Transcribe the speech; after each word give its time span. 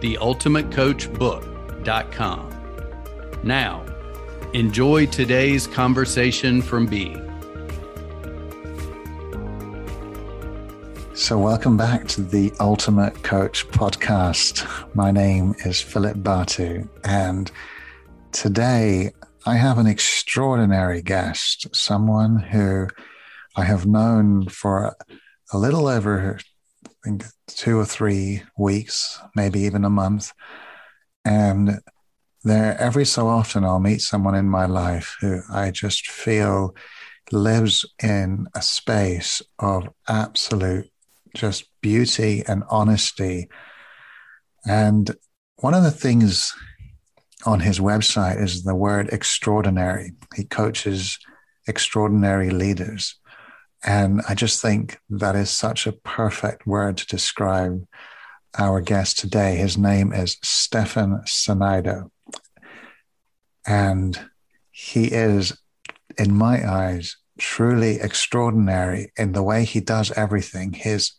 theultimatecoachbook.com. 0.00 2.50
Now, 3.42 3.84
enjoy 4.52 5.06
today's 5.06 5.66
conversation 5.66 6.62
from 6.62 6.86
B. 6.86 7.16
So, 11.14 11.38
welcome 11.38 11.76
back 11.76 12.06
to 12.08 12.22
the 12.22 12.52
Ultimate 12.60 13.22
Coach 13.22 13.68
podcast. 13.68 14.66
My 14.94 15.10
name 15.10 15.54
is 15.64 15.80
Philip 15.80 16.22
Batu, 16.22 16.88
and 17.04 17.50
today 18.32 19.12
I 19.46 19.56
have 19.56 19.78
an 19.78 19.86
extraordinary 19.86 21.02
guest, 21.02 21.74
someone 21.74 22.38
who 22.38 22.88
I 23.56 23.64
have 23.64 23.86
known 23.86 24.48
for 24.48 24.96
a 25.52 25.58
little 25.58 25.86
over 25.86 26.38
think 27.04 27.24
two 27.46 27.78
or 27.78 27.84
three 27.84 28.42
weeks, 28.58 29.18
maybe 29.34 29.60
even 29.60 29.84
a 29.84 29.90
month. 29.90 30.32
And 31.24 31.80
there, 32.44 32.78
every 32.78 33.04
so 33.04 33.28
often, 33.28 33.64
I'll 33.64 33.80
meet 33.80 34.00
someone 34.00 34.34
in 34.34 34.48
my 34.48 34.66
life 34.66 35.16
who 35.20 35.40
I 35.50 35.70
just 35.70 36.10
feel 36.10 36.74
lives 37.32 37.84
in 38.02 38.46
a 38.54 38.62
space 38.62 39.42
of 39.58 39.88
absolute 40.08 40.90
just 41.34 41.64
beauty 41.80 42.42
and 42.46 42.64
honesty. 42.70 43.48
And 44.66 45.10
one 45.56 45.74
of 45.74 45.82
the 45.82 45.90
things 45.90 46.52
on 47.46 47.60
his 47.60 47.78
website 47.78 48.42
is 48.42 48.62
the 48.62 48.74
word 48.74 49.08
extraordinary. 49.10 50.12
He 50.34 50.44
coaches 50.44 51.18
extraordinary 51.66 52.50
leaders. 52.50 53.19
And 53.84 54.20
I 54.28 54.34
just 54.34 54.60
think 54.60 54.98
that 55.08 55.34
is 55.34 55.50
such 55.50 55.86
a 55.86 55.92
perfect 55.92 56.66
word 56.66 56.98
to 56.98 57.06
describe 57.06 57.86
our 58.58 58.80
guest 58.80 59.18
today. 59.18 59.56
His 59.56 59.78
name 59.78 60.12
is 60.12 60.36
Stefan 60.42 61.22
Sainato. 61.26 62.10
And 63.66 64.18
he 64.70 65.06
is, 65.06 65.58
in 66.18 66.34
my 66.34 66.68
eyes, 66.68 67.16
truly 67.38 68.00
extraordinary 68.00 69.12
in 69.16 69.32
the 69.32 69.42
way 69.42 69.64
he 69.64 69.80
does 69.80 70.10
everything. 70.12 70.72
His 70.72 71.12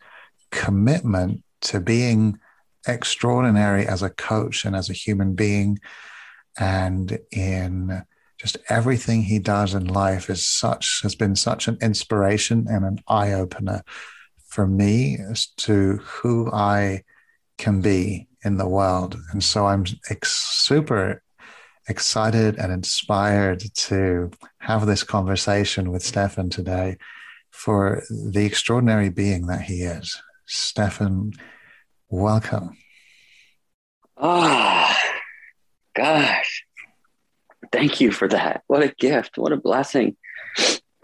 commitment 0.52 1.44
to 1.62 1.80
being 1.80 2.39
extraordinary 2.88 3.88
as 3.88 4.04
a 4.04 4.09
coach 4.09 4.66
and 4.66 4.76
as 4.76 4.89
a 4.89 4.94
human 4.94 5.34
being, 5.34 5.80
and 6.59 7.20
in 7.32 8.04
just 8.42 8.58
everything 8.70 9.22
he 9.22 9.38
does 9.38 9.75
in 9.75 9.86
life 9.86 10.28
is 10.28 10.44
such 10.44 11.02
has 11.03 11.14
been 11.14 11.36
such 11.36 11.67
an 11.67 11.78
inspiration 11.80 12.66
and 12.67 12.83
an 12.83 12.98
eye 13.08 13.33
opener 13.33 13.83
for 14.48 14.66
me 14.66 15.20
as 15.30 15.45
to 15.58 15.98
who 15.98 16.52
I 16.52 17.03
can 17.59 17.81
be 17.81 18.27
in 18.43 18.58
the 18.58 18.67
world. 18.67 19.16
And 19.32 19.43
so 19.43 19.67
I'm 19.67 19.86
ex- 20.10 20.32
super 20.32 21.21
excited 21.88 22.58
and 22.58 22.71
inspired 22.71 23.64
to 23.76 24.32
have 24.58 24.87
this 24.87 25.04
conversation 25.04 25.92
with 25.92 26.02
Stefan 26.02 26.49
today 26.49 26.98
for 27.52 28.02
the 28.10 28.43
extraordinary 28.43 29.10
being 29.10 29.45
that 29.48 29.61
he 29.61 29.83
is. 29.83 30.20
Stefan, 30.48 31.33
welcome. 32.10 32.76
Ah, 34.17 34.98
oh, 34.99 35.11
gosh 35.95 36.66
thank 37.71 38.02
you 38.02 38.11
for 38.11 38.27
that. 38.27 38.64
What 38.67 38.83
a 38.83 38.93
gift. 38.99 39.37
What 39.37 39.52
a 39.52 39.58
blessing 39.58 40.17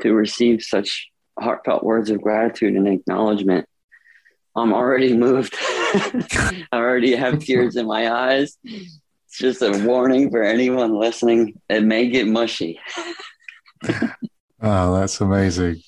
to 0.01 0.13
receive 0.13 0.61
such 0.61 1.09
heartfelt 1.39 1.83
words 1.83 2.09
of 2.09 2.21
gratitude 2.21 2.75
and 2.75 2.87
acknowledgement. 2.87 3.67
I'm 4.55 4.73
already 4.73 5.15
moved. 5.15 5.55
I 5.59 6.65
already 6.73 7.15
have 7.15 7.39
tears 7.39 7.75
in 7.75 7.85
my 7.85 8.11
eyes. 8.11 8.57
It's 8.63 9.37
just 9.37 9.61
a 9.61 9.85
warning 9.85 10.31
for 10.31 10.41
anyone 10.41 10.97
listening. 10.99 11.61
It 11.69 11.83
may 11.83 12.09
get 12.09 12.27
mushy. 12.27 12.79
oh, 14.61 14.99
that's 14.99 15.21
amazing. 15.21 15.81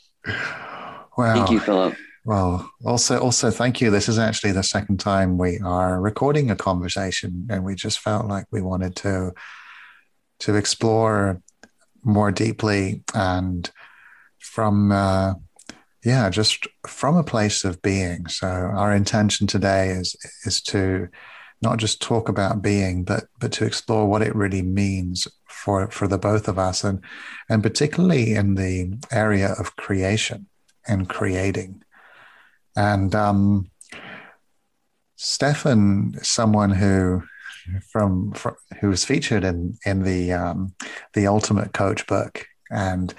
Wow. 1.18 1.34
Thank 1.34 1.50
you, 1.50 1.60
Philip. 1.60 1.96
Well, 2.26 2.70
also, 2.86 3.20
also, 3.20 3.50
thank 3.50 3.82
you. 3.82 3.90
This 3.90 4.08
is 4.08 4.20
actually 4.20 4.52
the 4.52 4.62
second 4.62 5.00
time 5.00 5.38
we 5.40 5.60
are 5.60 6.00
recording 6.00 6.52
a 6.52 6.56
conversation, 6.56 7.48
and 7.50 7.64
we 7.64 7.74
just 7.74 8.00
felt 8.00 8.28
like 8.28 8.46
we 8.52 8.62
wanted 8.62 8.96
to 8.98 9.32
to 10.40 10.56
explore 10.56 11.42
more 12.04 12.32
deeply 12.32 13.04
and 13.14 13.70
from 14.40 14.92
uh, 14.92 15.34
yeah 16.04 16.30
just 16.30 16.68
from 16.88 17.18
a 17.18 17.24
place 17.24 17.64
of 17.64 17.82
being. 17.82 18.28
So 18.28 18.48
our 18.48 18.94
intention 18.94 19.48
today 19.48 19.90
is 19.90 20.16
is 20.46 20.62
to 20.64 21.10
not 21.62 21.78
just 21.78 22.02
talk 22.02 22.30
about 22.30 22.62
being 22.62 23.04
but 23.04 23.26
but 23.40 23.52
to 23.54 23.66
explore 23.66 24.08
what 24.08 24.22
it 24.22 24.36
really 24.36 24.62
means 24.62 25.28
for 25.48 25.92
for 25.92 26.08
the 26.08 26.18
both 26.18 26.48
of 26.48 26.58
us 26.58 26.84
and 26.84 27.04
and 27.50 27.62
particularly 27.62 28.34
in 28.34 28.56
the 28.56 28.98
area 29.12 29.54
of 29.60 29.76
creation 29.76 30.48
and 30.88 31.10
creating. 31.10 31.84
And 32.76 33.14
um 33.14 33.70
Stefan 35.18 36.14
someone 36.22 36.70
who 36.70 37.24
from, 37.92 38.32
from 38.34 38.56
who 38.80 38.90
was 38.90 39.06
featured 39.06 39.44
in 39.44 39.78
in 39.86 40.04
the 40.04 40.34
um, 40.34 40.74
the 41.14 41.28
Ultimate 41.28 41.74
Coach 41.74 42.08
book, 42.08 42.46
and 42.72 43.14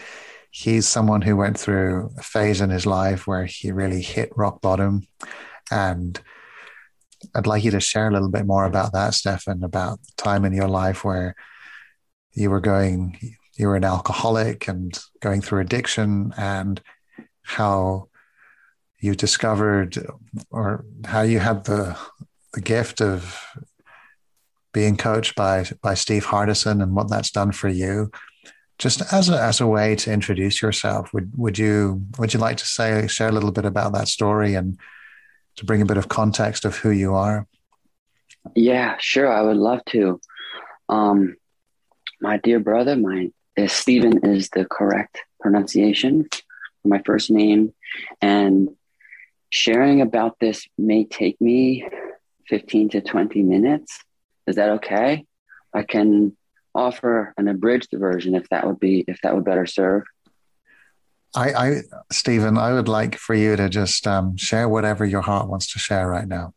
he's 0.50 0.88
someone 0.88 1.22
who 1.22 1.36
went 1.36 1.58
through 1.58 2.10
a 2.18 2.22
phase 2.22 2.60
in 2.60 2.70
his 2.70 2.86
life 2.86 3.26
where 3.26 3.44
he 3.44 3.72
really 3.72 4.02
hit 4.02 4.32
rock 4.36 4.60
bottom, 4.60 5.06
and 5.70 6.20
I'd 7.34 7.46
like 7.46 7.64
you 7.64 7.70
to 7.72 7.80
share 7.80 8.08
a 8.08 8.12
little 8.12 8.30
bit 8.30 8.46
more 8.46 8.64
about 8.64 8.92
that, 8.92 9.14
Stefan, 9.14 9.62
about 9.62 10.00
the 10.02 10.12
time 10.16 10.44
in 10.44 10.52
your 10.52 10.68
life 10.68 11.04
where 11.04 11.34
you 12.32 12.50
were 12.50 12.60
going, 12.60 13.18
you 13.56 13.68
were 13.68 13.76
an 13.76 13.84
alcoholic 13.84 14.68
and 14.68 14.98
going 15.20 15.40
through 15.40 15.60
addiction, 15.60 16.32
and 16.36 16.80
how 17.42 18.08
you 19.00 19.14
discovered 19.14 19.98
or 20.50 20.84
how 21.04 21.22
you 21.22 21.38
had 21.38 21.64
the 21.64 21.96
the 22.52 22.60
gift 22.60 23.00
of 23.00 23.40
being 24.72 24.96
coached 24.96 25.34
by 25.34 25.64
by 25.82 25.94
Steve 25.94 26.26
Hardison 26.26 26.82
and 26.82 26.94
what 26.94 27.08
that's 27.08 27.30
done 27.30 27.52
for 27.52 27.68
you. 27.68 28.10
Just 28.78 29.02
as 29.12 29.28
a 29.28 29.40
as 29.40 29.60
a 29.60 29.66
way 29.66 29.94
to 29.96 30.12
introduce 30.12 30.62
yourself, 30.62 31.12
would 31.12 31.32
would 31.36 31.58
you 31.58 32.02
would 32.18 32.32
you 32.32 32.40
like 32.40 32.56
to 32.58 32.66
say 32.66 33.06
share 33.06 33.28
a 33.28 33.32
little 33.32 33.52
bit 33.52 33.64
about 33.64 33.92
that 33.92 34.08
story 34.08 34.54
and 34.54 34.78
to 35.56 35.64
bring 35.64 35.82
a 35.82 35.86
bit 35.86 35.98
of 35.98 36.08
context 36.08 36.64
of 36.64 36.76
who 36.76 36.90
you 36.90 37.14
are? 37.14 37.46
Yeah, 38.54 38.96
sure. 38.98 39.30
I 39.30 39.42
would 39.42 39.58
love 39.58 39.84
to. 39.86 40.20
Um, 40.88 41.36
my 42.20 42.38
dear 42.38 42.58
brother, 42.58 42.96
my 42.96 43.30
is 43.56 43.72
Stephen 43.72 44.24
is 44.24 44.48
the 44.50 44.64
correct 44.64 45.22
pronunciation 45.40 46.26
for 46.82 46.88
my 46.88 47.02
first 47.04 47.30
name, 47.30 47.74
and 48.22 48.70
sharing 49.50 50.00
about 50.00 50.38
this 50.40 50.66
may 50.78 51.04
take 51.04 51.38
me 51.40 51.86
fifteen 52.48 52.88
to 52.90 53.02
twenty 53.02 53.42
minutes 53.42 53.98
is 54.46 54.56
that 54.56 54.70
okay? 54.70 55.26
I 55.74 55.82
can 55.82 56.36
offer 56.74 57.34
an 57.36 57.48
abridged 57.48 57.92
version 57.92 58.34
if 58.34 58.48
that 58.50 58.66
would 58.66 58.80
be 58.80 59.04
if 59.06 59.20
that 59.22 59.34
would 59.34 59.44
better 59.44 59.66
serve. 59.66 60.04
I, 61.34 61.52
I 61.52 61.80
Stephen, 62.10 62.58
I 62.58 62.72
would 62.72 62.88
like 62.88 63.16
for 63.16 63.34
you 63.34 63.54
to 63.56 63.68
just 63.68 64.06
um, 64.06 64.36
share 64.36 64.68
whatever 64.68 65.04
your 65.04 65.20
heart 65.20 65.48
wants 65.48 65.72
to 65.72 65.78
share 65.78 66.08
right 66.08 66.26
now. 66.26 66.52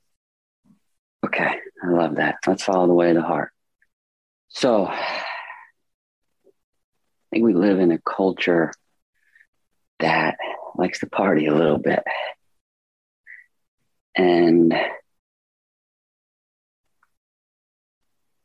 Okay, 1.26 1.56
I 1.84 1.90
love 1.90 2.16
that. 2.16 2.38
Let's 2.48 2.64
follow 2.64 2.88
the 2.88 2.94
way 2.94 3.10
of 3.10 3.16
the 3.16 3.22
heart. 3.22 3.52
So, 4.50 4.86
I 4.88 5.24
think 7.32 7.46
we 7.46 7.54
live 7.54 7.80
in 7.80 7.92
a 7.92 8.00
culture 8.00 8.72
that 10.00 10.38
likes 10.76 11.00
to 11.00 11.08
party 11.08 11.46
a 11.46 11.56
little 11.56 11.78
bit. 11.78 12.04
And 14.16 14.74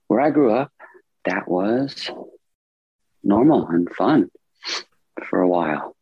where 0.08 0.20
I 0.20 0.30
grew 0.30 0.52
up, 0.52 0.72
that 1.24 1.48
was 1.48 2.10
normal 3.22 3.66
and 3.68 3.88
fun 3.94 4.30
for 5.28 5.40
a 5.40 5.48
while 5.48 5.94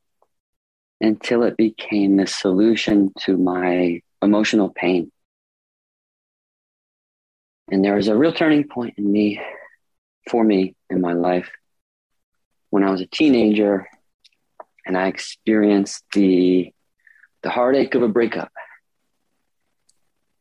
until 1.00 1.42
it 1.42 1.56
became 1.56 2.16
the 2.16 2.26
solution 2.26 3.12
to 3.20 3.36
my 3.36 4.00
emotional 4.22 4.70
pain. 4.70 5.12
And 7.70 7.84
there 7.84 7.96
was 7.96 8.08
a 8.08 8.16
real 8.16 8.32
turning 8.32 8.68
point 8.68 8.94
in 8.96 9.10
me, 9.10 9.40
for 10.30 10.42
me, 10.42 10.74
in 10.88 11.00
my 11.00 11.12
life 11.12 11.50
when 12.70 12.84
I 12.84 12.90
was 12.90 13.00
a 13.00 13.06
teenager 13.06 13.88
and 14.84 14.96
I 14.96 15.08
experienced 15.08 16.04
the 16.12 16.72
the 17.42 17.50
heartache 17.50 17.94
of 17.94 18.02
a 18.02 18.08
breakup. 18.08 18.50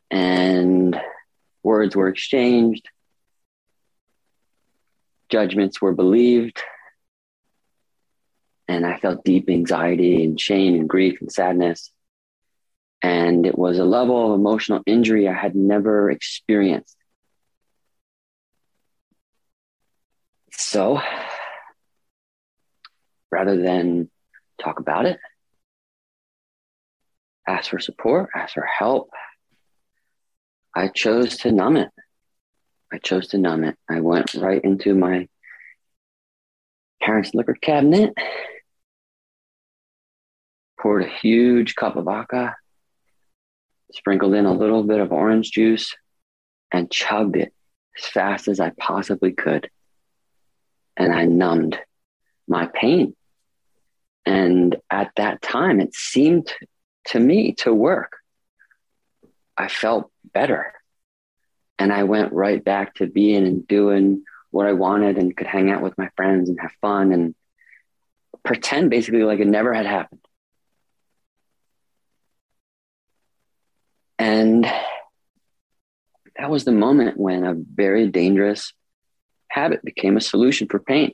And 0.09 0.99
words 1.61 1.95
were 1.95 2.07
exchanged, 2.07 2.87
judgments 5.35 5.81
were 5.81 5.93
believed, 5.93 6.63
and 8.69 8.85
I 8.85 8.97
felt 8.99 9.25
deep 9.25 9.49
anxiety 9.49 10.23
and 10.23 10.39
shame 10.39 10.75
and 10.75 10.87
grief 10.87 11.19
and 11.19 11.29
sadness. 11.29 11.91
And 13.01 13.45
it 13.45 13.57
was 13.57 13.77
a 13.77 13.83
level 13.83 14.33
of 14.33 14.39
emotional 14.39 14.81
injury 14.85 15.27
I 15.27 15.33
had 15.33 15.53
never 15.53 16.09
experienced. 16.09 16.95
So 20.51 21.01
rather 23.29 23.61
than 23.61 24.09
talk 24.63 24.79
about 24.79 25.05
it, 25.05 25.19
ask 27.45 27.71
for 27.71 27.79
support, 27.79 28.29
ask 28.33 28.53
for 28.53 28.65
help, 28.65 29.09
I 30.73 30.87
chose 30.87 31.39
to 31.39 31.51
numb 31.51 31.75
it. 31.75 31.89
I 32.91 32.97
chose 32.99 33.27
to 33.29 33.37
numb 33.37 33.63
it. 33.63 33.75
I 33.89 34.01
went 34.01 34.33
right 34.35 34.63
into 34.63 34.93
my 34.93 35.27
parents' 37.01 37.33
liquor 37.33 37.55
cabinet, 37.59 38.13
poured 40.79 41.03
a 41.03 41.09
huge 41.09 41.75
cup 41.75 41.95
of 41.95 42.05
vodka, 42.05 42.55
sprinkled 43.93 44.33
in 44.33 44.45
a 44.45 44.53
little 44.53 44.83
bit 44.83 44.99
of 44.99 45.11
orange 45.11 45.51
juice, 45.51 45.95
and 46.71 46.91
chugged 46.91 47.37
it 47.37 47.53
as 47.97 48.05
fast 48.05 48.47
as 48.47 48.59
I 48.59 48.71
possibly 48.77 49.31
could. 49.31 49.69
And 50.97 51.13
I 51.13 51.25
numbed 51.25 51.79
my 52.47 52.67
pain. 52.67 53.15
And 54.25 54.75
at 54.89 55.11
that 55.17 55.41
time, 55.41 55.79
it 55.79 55.93
seemed 55.93 56.51
to 57.07 57.19
me 57.19 57.53
to 57.59 57.73
work. 57.73 58.13
I 59.57 59.67
felt 59.67 60.11
better. 60.33 60.73
And 61.77 61.91
I 61.91 62.03
went 62.03 62.33
right 62.33 62.63
back 62.63 62.95
to 62.95 63.07
being 63.07 63.45
and 63.45 63.67
doing 63.67 64.23
what 64.51 64.67
I 64.67 64.73
wanted 64.73 65.17
and 65.17 65.35
could 65.35 65.47
hang 65.47 65.69
out 65.69 65.81
with 65.81 65.97
my 65.97 66.09
friends 66.15 66.49
and 66.49 66.59
have 66.59 66.71
fun 66.81 67.11
and 67.11 67.35
pretend 68.43 68.89
basically 68.89 69.23
like 69.23 69.39
it 69.39 69.47
never 69.47 69.73
had 69.73 69.85
happened. 69.85 70.21
And 74.17 74.65
that 76.37 76.49
was 76.49 76.63
the 76.63 76.71
moment 76.71 77.17
when 77.17 77.43
a 77.43 77.53
very 77.53 78.07
dangerous 78.07 78.71
habit 79.49 79.83
became 79.83 80.15
a 80.15 80.21
solution 80.21 80.67
for 80.67 80.79
pain. 80.79 81.11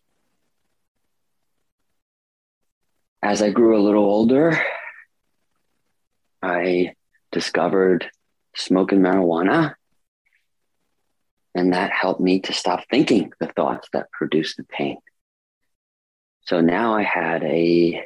as 3.22 3.42
I 3.42 3.52
grew 3.52 3.78
a 3.78 3.84
little 3.84 4.04
older, 4.04 4.60
I 6.42 6.94
discovered 7.32 8.10
smoking 8.56 9.00
marijuana. 9.00 9.76
And 11.54 11.74
that 11.74 11.92
helped 11.92 12.22
me 12.22 12.40
to 12.42 12.54
stop 12.54 12.86
thinking 12.90 13.34
the 13.40 13.48
thoughts 13.48 13.88
that 13.94 14.12
produced 14.12 14.58
the 14.58 14.64
pain. 14.64 14.98
So 16.42 16.62
now 16.62 16.96
I 16.96 17.04
had 17.04 17.44
a 17.44 18.06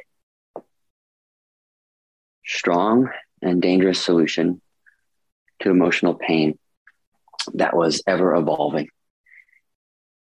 strong 2.44 3.10
and 3.42 3.62
dangerous 3.62 4.02
solution 4.02 4.60
to 5.60 5.70
emotional 5.70 6.14
pain 6.14 6.58
that 7.54 7.76
was 7.76 8.02
ever 8.06 8.34
evolving. 8.34 8.88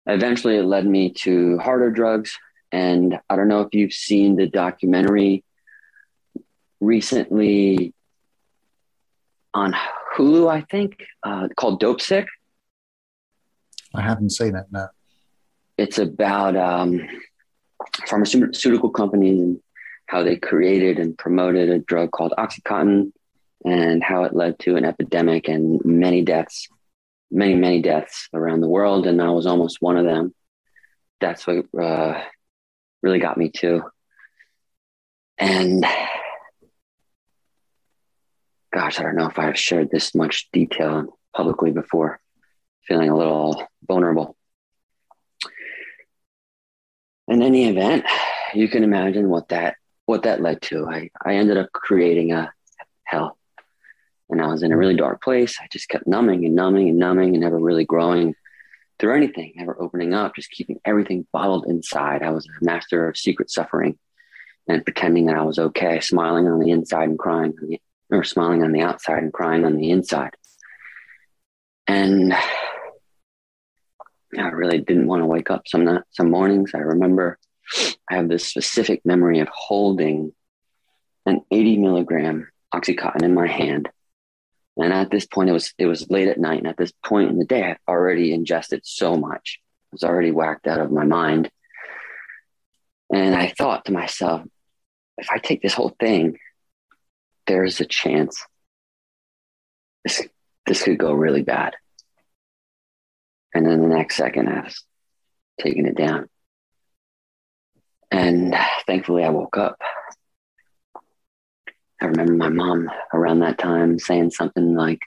Eventually, 0.05 0.57
it 0.57 0.63
led 0.63 0.85
me 0.85 1.13
to 1.21 1.57
harder 1.57 1.89
drugs, 1.89 2.37
and 2.71 3.19
I 3.29 3.35
don't 3.35 3.47
know 3.47 3.61
if 3.61 3.73
you've 3.73 3.93
seen 3.93 4.35
the 4.35 4.47
documentary 4.47 5.43
recently 6.79 7.93
on 9.53 9.73
Hulu, 10.15 10.49
I 10.51 10.61
think, 10.61 11.03
uh, 11.23 11.47
called 11.55 11.81
Dopesick. 11.81 12.27
I 13.95 14.01
haven't 14.01 14.31
seen 14.31 14.55
it, 14.55 14.65
no. 14.71 14.87
It's 15.77 15.97
about 15.97 16.55
um, 16.55 17.01
pharmaceutical 18.07 18.89
companies 18.89 19.39
and 19.41 19.59
how 20.07 20.23
they 20.23 20.37
created 20.37 20.99
and 20.99 21.17
promoted 21.17 21.69
a 21.69 21.79
drug 21.79 22.11
called 22.11 22.33
Oxycontin 22.37 23.11
and 23.65 24.03
how 24.03 24.23
it 24.23 24.35
led 24.35 24.59
to 24.59 24.75
an 24.75 24.85
epidemic 24.85 25.47
and 25.47 25.81
many 25.83 26.21
deaths, 26.21 26.67
many, 27.31 27.55
many 27.55 27.81
deaths 27.81 28.29
around 28.33 28.61
the 28.61 28.69
world. 28.69 29.07
And 29.07 29.21
I 29.21 29.31
was 29.31 29.47
almost 29.47 29.81
one 29.81 29.97
of 29.97 30.05
them. 30.05 30.33
That's 31.19 31.47
what 31.47 31.65
uh, 31.79 32.21
really 33.01 33.19
got 33.19 33.37
me 33.37 33.49
too. 33.49 33.83
And 35.37 35.85
gosh, 38.73 38.99
I 38.99 39.03
don't 39.03 39.15
know 39.15 39.27
if 39.27 39.39
I've 39.39 39.57
shared 39.57 39.89
this 39.89 40.13
much 40.13 40.49
detail 40.51 41.17
publicly 41.35 41.71
before, 41.71 42.19
feeling 42.87 43.09
a 43.09 43.17
little 43.17 43.67
vulnerable. 43.87 44.35
In 47.27 47.41
any 47.41 47.67
event, 47.69 48.05
you 48.53 48.67
can 48.67 48.83
imagine 48.83 49.29
what 49.29 49.49
that 49.49 49.75
what 50.05 50.23
that 50.23 50.41
led 50.41 50.61
to. 50.61 50.87
I, 50.87 51.09
I 51.23 51.35
ended 51.35 51.57
up 51.57 51.71
creating 51.71 52.31
a 52.31 52.53
hell. 53.03 53.37
And 54.29 54.41
I 54.41 54.47
was 54.47 54.63
in 54.63 54.71
a 54.71 54.77
really 54.77 54.95
dark 54.95 55.23
place. 55.23 55.57
I 55.59 55.67
just 55.71 55.89
kept 55.89 56.07
numbing 56.07 56.45
and 56.45 56.55
numbing 56.55 56.89
and 56.89 56.99
numbing 56.99 57.29
and 57.29 57.41
never 57.41 57.59
really 57.59 57.85
growing 57.85 58.35
through 58.99 59.15
anything, 59.15 59.53
never 59.55 59.79
opening 59.79 60.13
up, 60.13 60.35
just 60.35 60.51
keeping 60.51 60.79
everything 60.85 61.27
bottled 61.31 61.65
inside. 61.67 62.23
I 62.23 62.29
was 62.29 62.45
a 62.45 62.65
master 62.65 63.09
of 63.09 63.17
secret 63.17 63.49
suffering 63.49 63.97
and 64.67 64.83
pretending 64.83 65.25
that 65.25 65.35
I 65.35 65.43
was 65.43 65.59
okay, 65.59 65.99
smiling 65.99 66.47
on 66.47 66.59
the 66.59 66.71
inside 66.71 67.09
and 67.09 67.19
crying 67.19 67.53
or 68.09 68.23
smiling 68.23 68.63
on 68.63 68.71
the 68.71 68.81
outside 68.81 69.23
and 69.23 69.33
crying 69.33 69.65
on 69.65 69.75
the 69.75 69.91
inside. 69.91 70.35
And 71.87 72.33
I 74.37 74.49
really 74.49 74.79
didn't 74.79 75.07
want 75.07 75.21
to 75.21 75.27
wake 75.27 75.49
up 75.49 75.67
some 75.67 76.03
some 76.11 76.29
mornings. 76.29 76.71
I 76.73 76.79
remember 76.79 77.37
I 78.09 78.15
have 78.15 78.29
this 78.29 78.47
specific 78.47 79.01
memory 79.05 79.39
of 79.39 79.47
holding 79.51 80.33
an 81.25 81.41
80 81.51 81.77
milligram 81.77 82.47
oxycontin 82.73 83.23
in 83.23 83.33
my 83.33 83.47
hand 83.47 83.89
and 84.77 84.91
at 84.91 85.09
this 85.09 85.25
point, 85.25 85.49
it 85.49 85.53
was 85.53 85.73
it 85.77 85.85
was 85.85 86.09
late 86.09 86.27
at 86.27 86.39
night, 86.39 86.59
and 86.59 86.67
at 86.67 86.77
this 86.77 86.91
point 87.05 87.29
in 87.29 87.39
the 87.39 87.45
day, 87.45 87.63
I 87.63 87.77
already 87.89 88.33
ingested 88.33 88.81
so 88.83 89.15
much. 89.15 89.59
I 89.85 89.87
was 89.93 90.03
already 90.03 90.31
whacked 90.31 90.67
out 90.67 90.81
of 90.81 90.91
my 90.91 91.05
mind. 91.05 91.49
And 93.13 93.35
I 93.35 93.53
thought 93.57 93.85
to 93.85 93.93
myself, 93.93 94.41
if 95.17 95.29
I 95.31 95.37
take 95.37 95.61
this 95.61 95.73
whole 95.73 95.95
thing, 95.99 96.39
there's 97.47 97.79
a 97.79 97.85
chance 97.85 98.43
this 100.03 100.27
this 100.65 100.83
could 100.83 100.97
go 100.97 101.13
really 101.13 101.43
bad. 101.43 101.75
And 103.55 103.65
then 103.65 103.81
the 103.81 103.87
next 103.87 104.17
second, 104.17 104.49
I 104.49 104.61
was 104.61 104.83
taking 105.59 105.87
it 105.87 105.97
down. 105.97 106.29
And 108.11 108.55
thankfully, 108.85 109.23
I 109.23 109.29
woke 109.29 109.57
up 109.57 109.81
I 112.01 112.05
remember 112.07 112.33
my 112.33 112.49
mom 112.49 112.91
around 113.13 113.39
that 113.39 113.57
time 113.57 113.97
saying 113.97 114.31
something 114.31 114.75
like, 114.75 115.01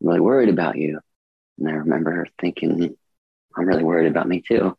I'm 0.00 0.08
really 0.08 0.20
worried 0.20 0.50
about 0.50 0.76
you. 0.76 1.00
And 1.58 1.68
I 1.68 1.72
remember 1.72 2.12
her 2.12 2.26
thinking, 2.40 2.96
I'm 3.56 3.64
really 3.64 3.82
worried 3.82 4.10
about 4.10 4.28
me 4.28 4.42
too. 4.46 4.76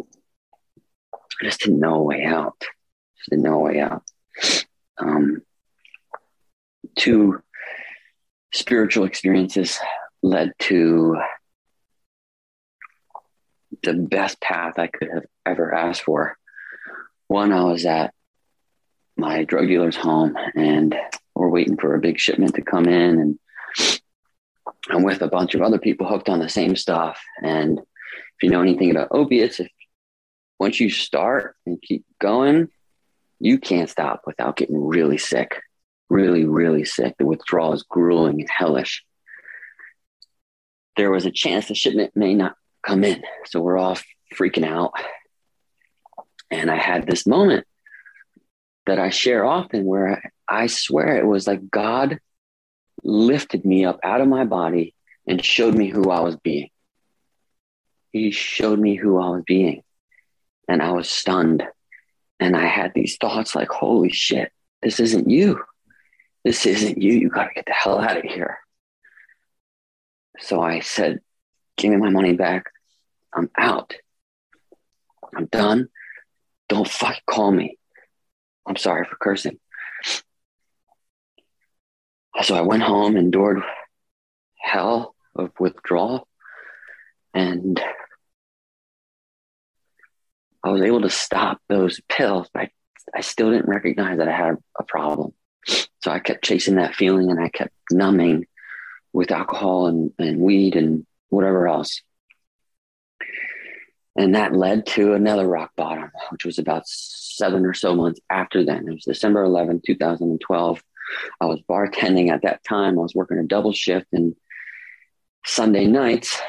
I 0.00 1.44
just 1.44 1.60
didn't 1.60 1.80
know 1.80 1.96
a 1.96 2.02
way 2.02 2.24
out. 2.24 2.58
Just 3.18 3.30
didn't 3.30 3.44
know 3.44 3.56
a 3.56 3.58
way 3.58 3.80
out. 3.80 4.02
Um, 4.96 5.42
two 6.96 7.42
spiritual 8.52 9.04
experiences 9.04 9.78
led 10.24 10.54
to 10.58 11.18
the 13.82 13.92
best 13.92 14.40
path 14.40 14.78
I 14.78 14.86
could 14.86 15.08
have 15.12 15.24
ever 15.44 15.74
asked 15.74 16.02
for. 16.02 16.38
One, 17.28 17.52
I 17.52 17.64
was 17.64 17.84
at 17.84 18.14
my 19.18 19.44
drug 19.44 19.68
dealer's 19.68 19.96
home 19.96 20.34
and 20.56 20.96
we're 21.34 21.50
waiting 21.50 21.76
for 21.76 21.94
a 21.94 22.00
big 22.00 22.18
shipment 22.18 22.54
to 22.54 22.62
come 22.62 22.86
in 22.86 23.20
and 23.20 24.00
I'm 24.88 25.02
with 25.02 25.20
a 25.20 25.28
bunch 25.28 25.54
of 25.54 25.60
other 25.60 25.78
people 25.78 26.08
hooked 26.08 26.30
on 26.30 26.38
the 26.38 26.48
same 26.48 26.74
stuff. 26.74 27.20
And 27.42 27.78
if 27.78 28.42
you 28.42 28.48
know 28.48 28.62
anything 28.62 28.90
about 28.90 29.08
opiates, 29.10 29.60
if 29.60 29.68
once 30.58 30.80
you 30.80 30.88
start 30.88 31.54
and 31.66 31.80
keep 31.82 32.04
going, 32.18 32.68
you 33.40 33.58
can't 33.58 33.90
stop 33.90 34.22
without 34.26 34.56
getting 34.56 34.82
really 34.82 35.18
sick, 35.18 35.60
really, 36.08 36.46
really 36.46 36.86
sick. 36.86 37.14
The 37.18 37.26
withdrawal 37.26 37.74
is 37.74 37.82
grueling 37.82 38.40
and 38.40 38.48
hellish. 38.48 39.04
There 40.96 41.10
was 41.10 41.26
a 41.26 41.30
chance 41.30 41.68
the 41.68 41.74
shipment 41.74 42.12
may 42.14 42.34
not 42.34 42.54
come 42.84 43.04
in. 43.04 43.22
So 43.46 43.60
we're 43.60 43.78
all 43.78 43.98
freaking 44.34 44.66
out. 44.66 44.92
And 46.50 46.70
I 46.70 46.76
had 46.76 47.06
this 47.06 47.26
moment 47.26 47.66
that 48.86 48.98
I 48.98 49.10
share 49.10 49.44
often 49.44 49.84
where 49.84 50.32
I 50.48 50.66
swear 50.66 51.16
it 51.16 51.26
was 51.26 51.46
like 51.46 51.70
God 51.70 52.18
lifted 53.02 53.64
me 53.64 53.84
up 53.84 54.00
out 54.02 54.20
of 54.20 54.28
my 54.28 54.44
body 54.44 54.94
and 55.26 55.44
showed 55.44 55.74
me 55.74 55.88
who 55.88 56.10
I 56.10 56.20
was 56.20 56.36
being. 56.36 56.68
He 58.12 58.30
showed 58.30 58.78
me 58.78 58.94
who 58.94 59.18
I 59.18 59.30
was 59.30 59.42
being. 59.46 59.82
And 60.68 60.82
I 60.82 60.92
was 60.92 61.08
stunned. 61.08 61.64
And 62.38 62.56
I 62.56 62.66
had 62.66 62.92
these 62.94 63.16
thoughts 63.20 63.54
like, 63.54 63.68
holy 63.68 64.10
shit, 64.10 64.52
this 64.82 65.00
isn't 65.00 65.30
you. 65.30 65.62
This 66.44 66.66
isn't 66.66 67.00
you. 67.00 67.14
You 67.14 67.30
got 67.30 67.48
to 67.48 67.54
get 67.54 67.66
the 67.66 67.72
hell 67.72 67.98
out 67.98 68.18
of 68.18 68.22
here. 68.22 68.58
So 70.38 70.60
I 70.60 70.80
said, 70.80 71.20
give 71.76 71.90
me 71.90 71.96
my 71.96 72.10
money 72.10 72.32
back. 72.32 72.66
I'm 73.32 73.50
out. 73.56 73.94
I'm 75.34 75.46
done. 75.46 75.88
Don't 76.68 76.88
fucking 76.88 77.22
call 77.26 77.50
me. 77.50 77.78
I'm 78.66 78.76
sorry 78.76 79.04
for 79.04 79.16
cursing. 79.16 79.58
So 82.42 82.54
I 82.54 82.62
went 82.62 82.82
home, 82.82 83.16
endured 83.16 83.62
hell 84.60 85.14
of 85.36 85.52
withdrawal, 85.60 86.26
and 87.32 87.80
I 90.64 90.70
was 90.70 90.82
able 90.82 91.02
to 91.02 91.10
stop 91.10 91.60
those 91.68 92.00
pills, 92.08 92.48
but 92.52 92.62
I, 92.64 92.70
I 93.14 93.20
still 93.20 93.50
didn't 93.50 93.68
recognize 93.68 94.18
that 94.18 94.28
I 94.28 94.36
had 94.36 94.56
a 94.78 94.82
problem. 94.82 95.32
So 95.66 96.10
I 96.10 96.18
kept 96.18 96.44
chasing 96.44 96.76
that 96.76 96.94
feeling 96.94 97.30
and 97.30 97.38
I 97.38 97.48
kept 97.48 97.72
numbing 97.90 98.46
with 99.14 99.30
alcohol 99.30 99.86
and, 99.86 100.12
and 100.18 100.38
weed 100.38 100.76
and 100.76 101.06
whatever 101.30 101.66
else. 101.66 102.02
And 104.16 104.34
that 104.34 104.54
led 104.54 104.86
to 104.88 105.14
another 105.14 105.46
rock 105.46 105.70
bottom, 105.76 106.10
which 106.30 106.44
was 106.44 106.58
about 106.58 106.86
seven 106.86 107.64
or 107.64 107.74
so 107.74 107.94
months 107.94 108.20
after 108.28 108.64
then. 108.64 108.86
It 108.86 108.92
was 108.92 109.04
December 109.04 109.42
11, 109.44 109.82
2012. 109.86 110.82
I 111.40 111.46
was 111.46 111.60
bartending 111.68 112.30
at 112.30 112.42
that 112.42 112.62
time. 112.64 112.98
I 112.98 113.02
was 113.02 113.14
working 113.14 113.38
a 113.38 113.44
double 113.44 113.72
shift 113.72 114.08
and 114.12 114.34
Sunday 115.46 115.86
nights 115.86 116.40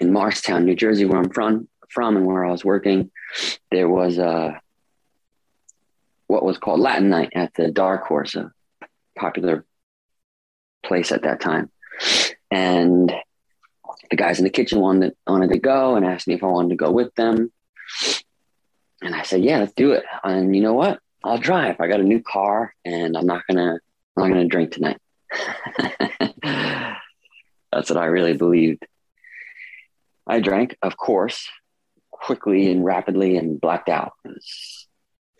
in 0.00 0.12
Morristown, 0.12 0.64
New 0.64 0.76
Jersey, 0.76 1.04
where 1.04 1.18
I'm 1.18 1.30
from, 1.30 1.68
from 1.88 2.16
and 2.16 2.26
where 2.26 2.44
I 2.44 2.50
was 2.50 2.64
working, 2.64 3.10
there 3.70 3.88
was 3.88 4.18
a 4.18 4.60
what 6.26 6.44
was 6.44 6.58
called 6.58 6.78
Latin 6.78 7.08
Night 7.08 7.30
at 7.34 7.54
the 7.54 7.72
Dark 7.72 8.04
Horse, 8.04 8.36
a 8.36 8.52
popular 9.18 9.64
place 10.84 11.12
at 11.12 11.22
that 11.22 11.40
time. 11.40 11.70
And 12.50 13.12
the 14.10 14.16
guys 14.16 14.38
in 14.38 14.44
the 14.44 14.50
kitchen 14.50 14.80
wanted, 14.80 15.14
wanted 15.26 15.50
to 15.50 15.58
go 15.58 15.96
and 15.96 16.04
asked 16.04 16.26
me 16.26 16.34
if 16.34 16.42
I 16.42 16.46
wanted 16.46 16.70
to 16.70 16.76
go 16.76 16.90
with 16.90 17.14
them. 17.14 17.52
And 19.02 19.14
I 19.14 19.22
said, 19.22 19.42
yeah, 19.42 19.58
let's 19.58 19.72
do 19.72 19.92
it. 19.92 20.04
And 20.24 20.54
you 20.54 20.62
know 20.62 20.74
what? 20.74 21.00
I'll 21.22 21.38
drive. 21.38 21.80
I 21.80 21.88
got 21.88 22.00
a 22.00 22.04
new 22.04 22.22
car 22.22 22.74
and 22.84 23.16
I'm 23.16 23.26
not 23.26 23.46
gonna 23.46 23.78
I'm 24.16 24.22
not 24.22 24.28
gonna 24.28 24.48
drink 24.48 24.72
tonight. 24.72 24.98
That's 26.42 27.88
what 27.90 27.98
I 27.98 28.06
really 28.06 28.32
believed. 28.34 28.86
I 30.26 30.40
drank, 30.40 30.76
of 30.82 30.96
course, 30.96 31.48
quickly 32.10 32.70
and 32.70 32.84
rapidly 32.84 33.36
and 33.36 33.60
blacked 33.60 33.88
out. 33.88 34.12
the 34.24 34.40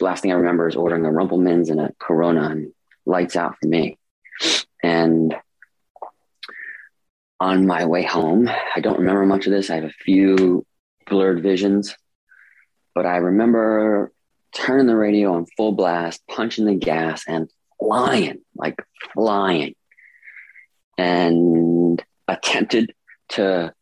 last 0.00 0.22
thing 0.22 0.32
I 0.32 0.36
remember 0.36 0.68
is 0.68 0.76
ordering 0.76 1.04
a 1.04 1.12
Rumple 1.12 1.38
Minze 1.38 1.70
and 1.70 1.80
a 1.80 1.92
Corona 1.98 2.48
and 2.48 2.72
lights 3.06 3.36
out 3.36 3.56
for 3.60 3.66
me. 3.66 3.98
And 4.82 5.34
on 7.40 7.66
my 7.66 7.86
way 7.86 8.02
home. 8.02 8.48
I 8.48 8.80
don't 8.80 8.98
remember 8.98 9.24
much 9.24 9.46
of 9.46 9.52
this. 9.52 9.70
I 9.70 9.76
have 9.76 9.84
a 9.84 9.90
few 9.90 10.64
blurred 11.08 11.42
visions, 11.42 11.96
but 12.94 13.06
I 13.06 13.16
remember 13.16 14.12
turning 14.54 14.86
the 14.86 14.96
radio 14.96 15.32
on 15.34 15.46
full 15.56 15.72
blast, 15.72 16.22
punching 16.28 16.66
the 16.66 16.74
gas, 16.74 17.24
and 17.26 17.50
flying 17.78 18.42
like 18.54 18.76
flying, 19.14 19.74
and 20.98 22.02
attempted 22.28 22.92
to 23.30 23.72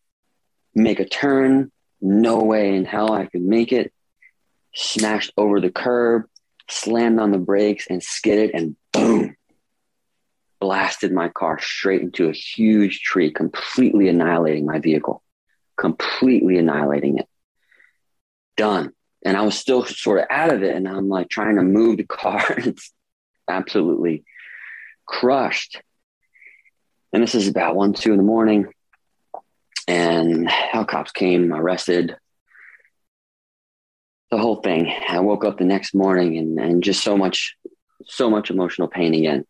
make 0.74 1.00
a 1.00 1.08
turn. 1.08 1.72
No 2.00 2.38
way 2.38 2.76
in 2.76 2.84
hell 2.84 3.12
I 3.12 3.26
could 3.26 3.42
make 3.42 3.72
it. 3.72 3.92
Smashed 4.72 5.32
over 5.36 5.60
the 5.60 5.70
curb, 5.70 6.26
slammed 6.70 7.18
on 7.18 7.32
the 7.32 7.38
brakes, 7.38 7.88
and 7.90 8.00
skidded, 8.00 8.52
and 8.54 8.76
boom, 8.92 9.34
blasted 10.60 11.12
my 11.12 11.28
car 11.28 11.58
straight 11.60 12.02
into 12.02 12.28
a 12.28 12.32
huge 12.32 13.00
tree, 13.00 13.30
completely 13.30 14.08
annihilating 14.08 14.66
my 14.66 14.78
vehicle, 14.78 15.22
completely 15.76 16.58
annihilating 16.58 17.18
it. 17.18 17.28
Done. 18.56 18.92
And 19.24 19.36
I 19.36 19.42
was 19.42 19.58
still 19.58 19.84
sort 19.84 20.20
of 20.20 20.26
out 20.30 20.52
of 20.52 20.62
it. 20.62 20.74
And 20.74 20.88
I'm 20.88 21.08
like 21.08 21.28
trying 21.28 21.56
to 21.56 21.62
move 21.62 21.98
the 21.98 22.04
car. 22.04 22.42
it's 22.58 22.92
absolutely 23.48 24.24
crushed. 25.06 25.80
And 27.12 27.22
this 27.22 27.34
is 27.34 27.48
about 27.48 27.76
one, 27.76 27.92
two 27.92 28.12
in 28.12 28.18
the 28.18 28.24
morning. 28.24 28.66
And 29.86 30.48
hell 30.48 30.84
cops 30.84 31.12
came, 31.12 31.52
arrested 31.52 32.16
the 34.30 34.36
whole 34.36 34.56
thing. 34.56 34.92
I 35.08 35.20
woke 35.20 35.44
up 35.44 35.56
the 35.56 35.64
next 35.64 35.94
morning 35.94 36.36
and, 36.36 36.58
and 36.58 36.82
just 36.82 37.02
so 37.02 37.16
much, 37.16 37.56
so 38.06 38.28
much 38.28 38.50
emotional 38.50 38.88
pain 38.88 39.14
again 39.14 39.46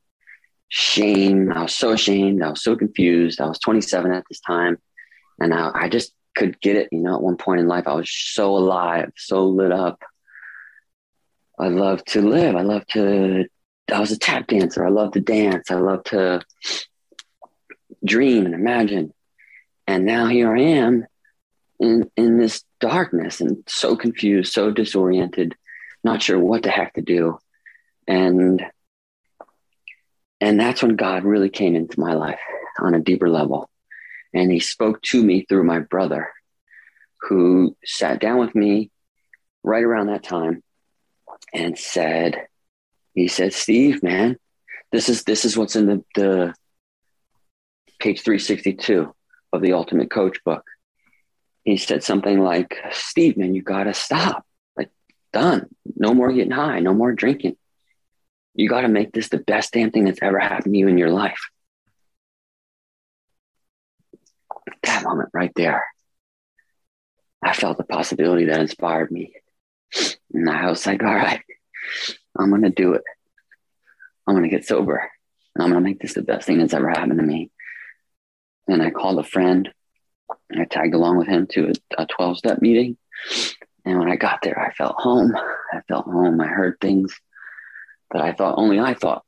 shame. 0.68 1.52
I 1.52 1.62
was 1.62 1.76
so 1.76 1.92
ashamed. 1.92 2.42
I 2.42 2.50
was 2.50 2.62
so 2.62 2.76
confused. 2.76 3.40
I 3.40 3.46
was 3.46 3.58
27 3.58 4.12
at 4.12 4.24
this 4.28 4.40
time. 4.40 4.78
And 5.40 5.54
I, 5.54 5.70
I 5.74 5.88
just 5.88 6.12
could 6.34 6.60
get 6.60 6.76
it. 6.76 6.88
You 6.92 7.00
know, 7.00 7.14
at 7.14 7.22
one 7.22 7.36
point 7.36 7.60
in 7.60 7.68
life, 7.68 7.86
I 7.86 7.94
was 7.94 8.10
so 8.10 8.56
alive, 8.56 9.12
so 9.16 9.46
lit 9.46 9.72
up. 9.72 10.02
I 11.58 11.68
love 11.68 12.04
to 12.06 12.22
live. 12.22 12.54
I 12.54 12.62
love 12.62 12.86
to, 12.88 13.46
I 13.92 14.00
was 14.00 14.12
a 14.12 14.18
tap 14.18 14.46
dancer. 14.46 14.86
I 14.86 14.90
love 14.90 15.12
to 15.12 15.20
dance. 15.20 15.70
I 15.70 15.74
love 15.74 16.04
to 16.04 16.42
dream 18.04 18.46
and 18.46 18.54
imagine. 18.54 19.12
And 19.86 20.04
now 20.04 20.26
here 20.26 20.54
I 20.54 20.60
am 20.60 21.06
in, 21.80 22.10
in 22.16 22.38
this 22.38 22.62
darkness 22.80 23.40
and 23.40 23.64
so 23.66 23.96
confused, 23.96 24.52
so 24.52 24.70
disoriented, 24.70 25.56
not 26.04 26.22
sure 26.22 26.38
what 26.38 26.62
the 26.62 26.70
heck 26.70 26.94
to 26.94 27.02
do. 27.02 27.38
And 28.06 28.62
and 30.40 30.58
that's 30.58 30.82
when 30.82 30.96
God 30.96 31.24
really 31.24 31.50
came 31.50 31.74
into 31.74 32.00
my 32.00 32.14
life 32.14 32.40
on 32.78 32.94
a 32.94 33.00
deeper 33.00 33.28
level. 33.28 33.68
And 34.32 34.52
he 34.52 34.60
spoke 34.60 35.02
to 35.02 35.22
me 35.22 35.44
through 35.48 35.64
my 35.64 35.80
brother, 35.80 36.30
who 37.22 37.76
sat 37.84 38.20
down 38.20 38.38
with 38.38 38.54
me 38.54 38.90
right 39.62 39.82
around 39.82 40.06
that 40.06 40.22
time 40.22 40.62
and 41.52 41.78
said, 41.78 42.46
he 43.14 43.26
said, 43.28 43.52
Steve, 43.52 44.02
man, 44.02 44.36
this 44.92 45.08
is 45.08 45.24
this 45.24 45.44
is 45.44 45.56
what's 45.56 45.76
in 45.76 45.86
the, 45.86 46.04
the 46.14 46.54
page 47.98 48.22
362 48.22 49.12
of 49.52 49.62
the 49.62 49.72
Ultimate 49.72 50.10
Coach 50.10 50.44
book. 50.44 50.64
He 51.64 51.76
said 51.76 52.04
something 52.04 52.40
like, 52.40 52.78
Steve, 52.92 53.36
man, 53.36 53.54
you 53.54 53.62
gotta 53.62 53.94
stop. 53.94 54.46
Like, 54.76 54.90
done. 55.32 55.66
No 55.96 56.14
more 56.14 56.32
getting 56.32 56.52
high, 56.52 56.80
no 56.80 56.94
more 56.94 57.12
drinking. 57.12 57.56
You 58.58 58.68
got 58.68 58.80
to 58.80 58.88
make 58.88 59.12
this 59.12 59.28
the 59.28 59.38
best 59.38 59.72
damn 59.72 59.92
thing 59.92 60.06
that's 60.06 60.18
ever 60.20 60.40
happened 60.40 60.74
to 60.74 60.78
you 60.78 60.88
in 60.88 60.98
your 60.98 61.10
life. 61.10 61.38
That 64.82 65.04
moment 65.04 65.30
right 65.32 65.52
there, 65.54 65.84
I 67.40 67.52
felt 67.52 67.78
the 67.78 67.84
possibility 67.84 68.46
that 68.46 68.60
inspired 68.60 69.12
me. 69.12 69.32
And 70.34 70.50
I 70.50 70.68
was 70.68 70.84
like, 70.84 71.04
all 71.04 71.14
right, 71.14 71.40
I'm 72.36 72.50
going 72.50 72.62
to 72.62 72.70
do 72.70 72.94
it. 72.94 73.04
I'm 74.26 74.34
going 74.34 74.42
to 74.42 74.54
get 74.54 74.66
sober. 74.66 75.08
And 75.54 75.62
I'm 75.62 75.70
going 75.70 75.80
to 75.80 75.88
make 75.88 76.00
this 76.00 76.14
the 76.14 76.22
best 76.22 76.48
thing 76.48 76.58
that's 76.58 76.74
ever 76.74 76.88
happened 76.88 77.20
to 77.20 77.24
me. 77.24 77.52
And 78.66 78.82
I 78.82 78.90
called 78.90 79.20
a 79.20 79.24
friend. 79.24 79.68
I 80.50 80.64
tagged 80.64 80.94
along 80.94 81.16
with 81.16 81.28
him 81.28 81.46
to 81.52 81.72
a 81.96 82.06
12 82.06 82.38
step 82.38 82.60
meeting. 82.60 82.96
And 83.84 84.00
when 84.00 84.10
I 84.10 84.16
got 84.16 84.40
there, 84.42 84.58
I 84.58 84.72
felt 84.72 84.96
home. 84.96 85.32
I 85.36 85.80
felt 85.86 86.06
home. 86.06 86.40
I 86.40 86.48
heard 86.48 86.78
things 86.80 87.16
that 88.12 88.22
I 88.22 88.32
thought 88.32 88.58
only 88.58 88.78
I 88.80 88.94
thought. 88.94 89.24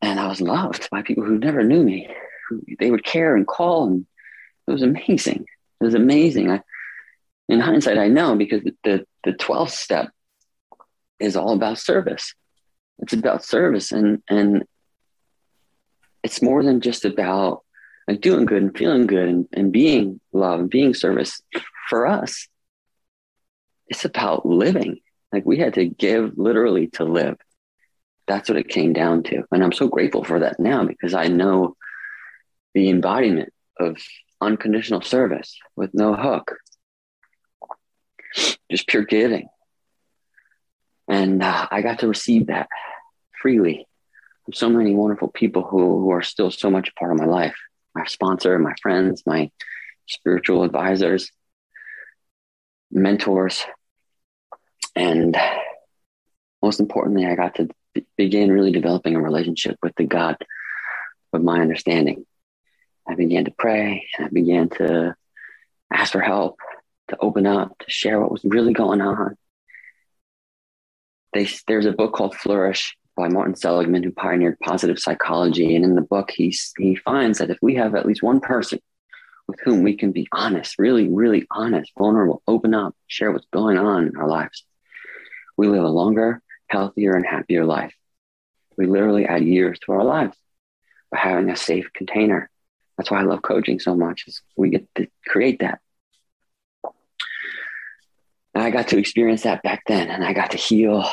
And 0.00 0.18
I 0.18 0.28
was 0.28 0.40
loved 0.40 0.88
by 0.90 1.02
people 1.02 1.24
who 1.24 1.38
never 1.38 1.62
knew 1.62 1.82
me. 1.82 2.08
They 2.78 2.90
would 2.90 3.04
care 3.04 3.36
and 3.36 3.46
call, 3.46 3.86
and 3.86 4.06
it 4.66 4.72
was 4.72 4.82
amazing. 4.82 5.46
It 5.80 5.84
was 5.84 5.94
amazing. 5.94 6.50
I, 6.50 6.62
in 7.48 7.60
hindsight, 7.60 7.98
I 7.98 8.08
know 8.08 8.36
because 8.36 8.62
the 8.84 9.06
the 9.24 9.32
twelfth 9.32 9.74
step 9.74 10.10
is 11.18 11.36
all 11.36 11.52
about 11.52 11.78
service. 11.78 12.34
It's 12.98 13.12
about 13.12 13.44
service, 13.44 13.92
and 13.92 14.22
and 14.28 14.64
it's 16.22 16.42
more 16.42 16.62
than 16.62 16.80
just 16.80 17.04
about 17.04 17.62
like 18.08 18.20
doing 18.20 18.44
good 18.44 18.62
and 18.62 18.76
feeling 18.76 19.06
good 19.06 19.28
and, 19.28 19.48
and 19.52 19.72
being 19.72 20.20
love 20.32 20.60
and 20.60 20.70
being 20.70 20.94
service 20.94 21.40
for 21.88 22.06
us. 22.06 22.48
It's 23.86 24.04
about 24.04 24.46
living 24.46 25.00
like 25.32 25.44
we 25.46 25.58
had 25.58 25.74
to 25.74 25.86
give 25.86 26.36
literally 26.36 26.88
to 26.88 27.04
live. 27.04 27.36
That's 28.26 28.48
what 28.48 28.58
it 28.58 28.68
came 28.68 28.92
down 28.92 29.22
to. 29.24 29.44
And 29.50 29.64
I'm 29.64 29.72
so 29.72 29.88
grateful 29.88 30.24
for 30.24 30.40
that 30.40 30.60
now 30.60 30.84
because 30.84 31.14
I 31.14 31.28
know 31.28 31.76
the 32.74 32.88
embodiment 32.88 33.52
of 33.78 33.96
unconditional 34.40 35.02
service 35.02 35.58
with 35.76 35.90
no 35.94 36.14
hook, 36.14 36.56
just 38.70 38.86
pure 38.86 39.04
giving. 39.04 39.48
And 41.08 41.42
uh, 41.42 41.68
I 41.70 41.82
got 41.82 42.00
to 42.00 42.08
receive 42.08 42.46
that 42.46 42.68
freely 43.40 43.86
from 44.44 44.54
so 44.54 44.70
many 44.70 44.94
wonderful 44.94 45.28
people 45.28 45.62
who, 45.62 46.00
who 46.00 46.10
are 46.10 46.22
still 46.22 46.50
so 46.50 46.70
much 46.70 46.88
a 46.88 46.98
part 46.98 47.12
of 47.12 47.18
my 47.18 47.26
life 47.26 47.56
my 47.94 48.04
sponsor, 48.06 48.58
my 48.58 48.74
friends, 48.80 49.22
my 49.26 49.50
spiritual 50.06 50.64
advisors, 50.64 51.30
mentors. 52.90 53.64
And 54.94 55.36
most 56.62 56.80
importantly, 56.80 57.26
I 57.26 57.34
got 57.34 57.56
to 57.56 57.68
b- 57.94 58.06
begin 58.16 58.52
really 58.52 58.72
developing 58.72 59.16
a 59.16 59.20
relationship 59.20 59.76
with 59.82 59.94
the 59.96 60.04
God 60.04 60.36
of 61.32 61.42
my 61.42 61.60
understanding. 61.60 62.26
I 63.08 63.14
began 63.14 63.46
to 63.46 63.54
pray 63.56 64.06
and 64.16 64.26
I 64.26 64.30
began 64.30 64.68
to 64.70 65.14
ask 65.92 66.12
for 66.12 66.20
help, 66.20 66.58
to 67.08 67.16
open 67.20 67.46
up, 67.46 67.76
to 67.78 67.90
share 67.90 68.20
what 68.20 68.30
was 68.30 68.44
really 68.44 68.72
going 68.72 69.00
on. 69.00 69.36
They, 71.32 71.48
there's 71.66 71.86
a 71.86 71.92
book 71.92 72.12
called 72.12 72.36
Flourish 72.36 72.96
by 73.16 73.28
Martin 73.28 73.56
Seligman, 73.56 74.02
who 74.02 74.12
pioneered 74.12 74.58
positive 74.60 74.98
psychology. 74.98 75.74
And 75.74 75.84
in 75.84 75.94
the 75.94 76.02
book, 76.02 76.30
he, 76.30 76.54
he 76.78 76.94
finds 76.94 77.38
that 77.38 77.50
if 77.50 77.58
we 77.60 77.74
have 77.74 77.94
at 77.94 78.06
least 78.06 78.22
one 78.22 78.40
person 78.40 78.78
with 79.48 79.58
whom 79.60 79.82
we 79.82 79.96
can 79.96 80.12
be 80.12 80.28
honest, 80.32 80.78
really, 80.78 81.08
really 81.08 81.46
honest, 81.50 81.92
vulnerable, 81.98 82.42
open 82.46 82.74
up, 82.74 82.94
share 83.06 83.32
what's 83.32 83.46
going 83.52 83.76
on 83.76 84.08
in 84.08 84.16
our 84.16 84.28
lives, 84.28 84.64
we 85.56 85.68
live 85.68 85.84
a 85.84 85.88
longer, 85.88 86.42
healthier, 86.68 87.14
and 87.14 87.26
happier 87.26 87.64
life. 87.64 87.94
We 88.76 88.86
literally 88.86 89.26
add 89.26 89.44
years 89.44 89.78
to 89.80 89.92
our 89.92 90.04
lives 90.04 90.36
by 91.10 91.18
having 91.18 91.50
a 91.50 91.56
safe 91.56 91.92
container. 91.92 92.50
That's 92.96 93.10
why 93.10 93.20
I 93.20 93.24
love 93.24 93.42
coaching 93.42 93.80
so 93.80 93.94
much, 93.94 94.24
is 94.26 94.42
we 94.56 94.70
get 94.70 94.86
to 94.96 95.08
create 95.26 95.60
that. 95.60 95.80
And 98.54 98.62
I 98.62 98.70
got 98.70 98.88
to 98.88 98.98
experience 98.98 99.42
that 99.42 99.62
back 99.62 99.84
then, 99.86 100.08
and 100.08 100.24
I 100.24 100.32
got 100.32 100.50
to 100.52 100.58
heal 100.58 101.08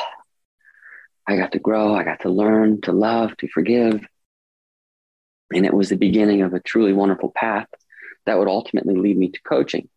I 1.30 1.36
got 1.36 1.52
to 1.52 1.60
grow, 1.60 1.94
I 1.94 2.02
got 2.02 2.20
to 2.20 2.28
learn, 2.28 2.80
to 2.82 2.92
love, 2.92 3.36
to 3.36 3.46
forgive. 3.46 4.04
And 5.54 5.64
it 5.64 5.72
was 5.72 5.88
the 5.88 5.96
beginning 5.96 6.42
of 6.42 6.54
a 6.54 6.60
truly 6.60 6.92
wonderful 6.92 7.30
path 7.30 7.68
that 8.26 8.36
would 8.36 8.48
ultimately 8.48 8.96
lead 8.96 9.16
me 9.16 9.28
to 9.28 9.40
coaching. 9.42 9.88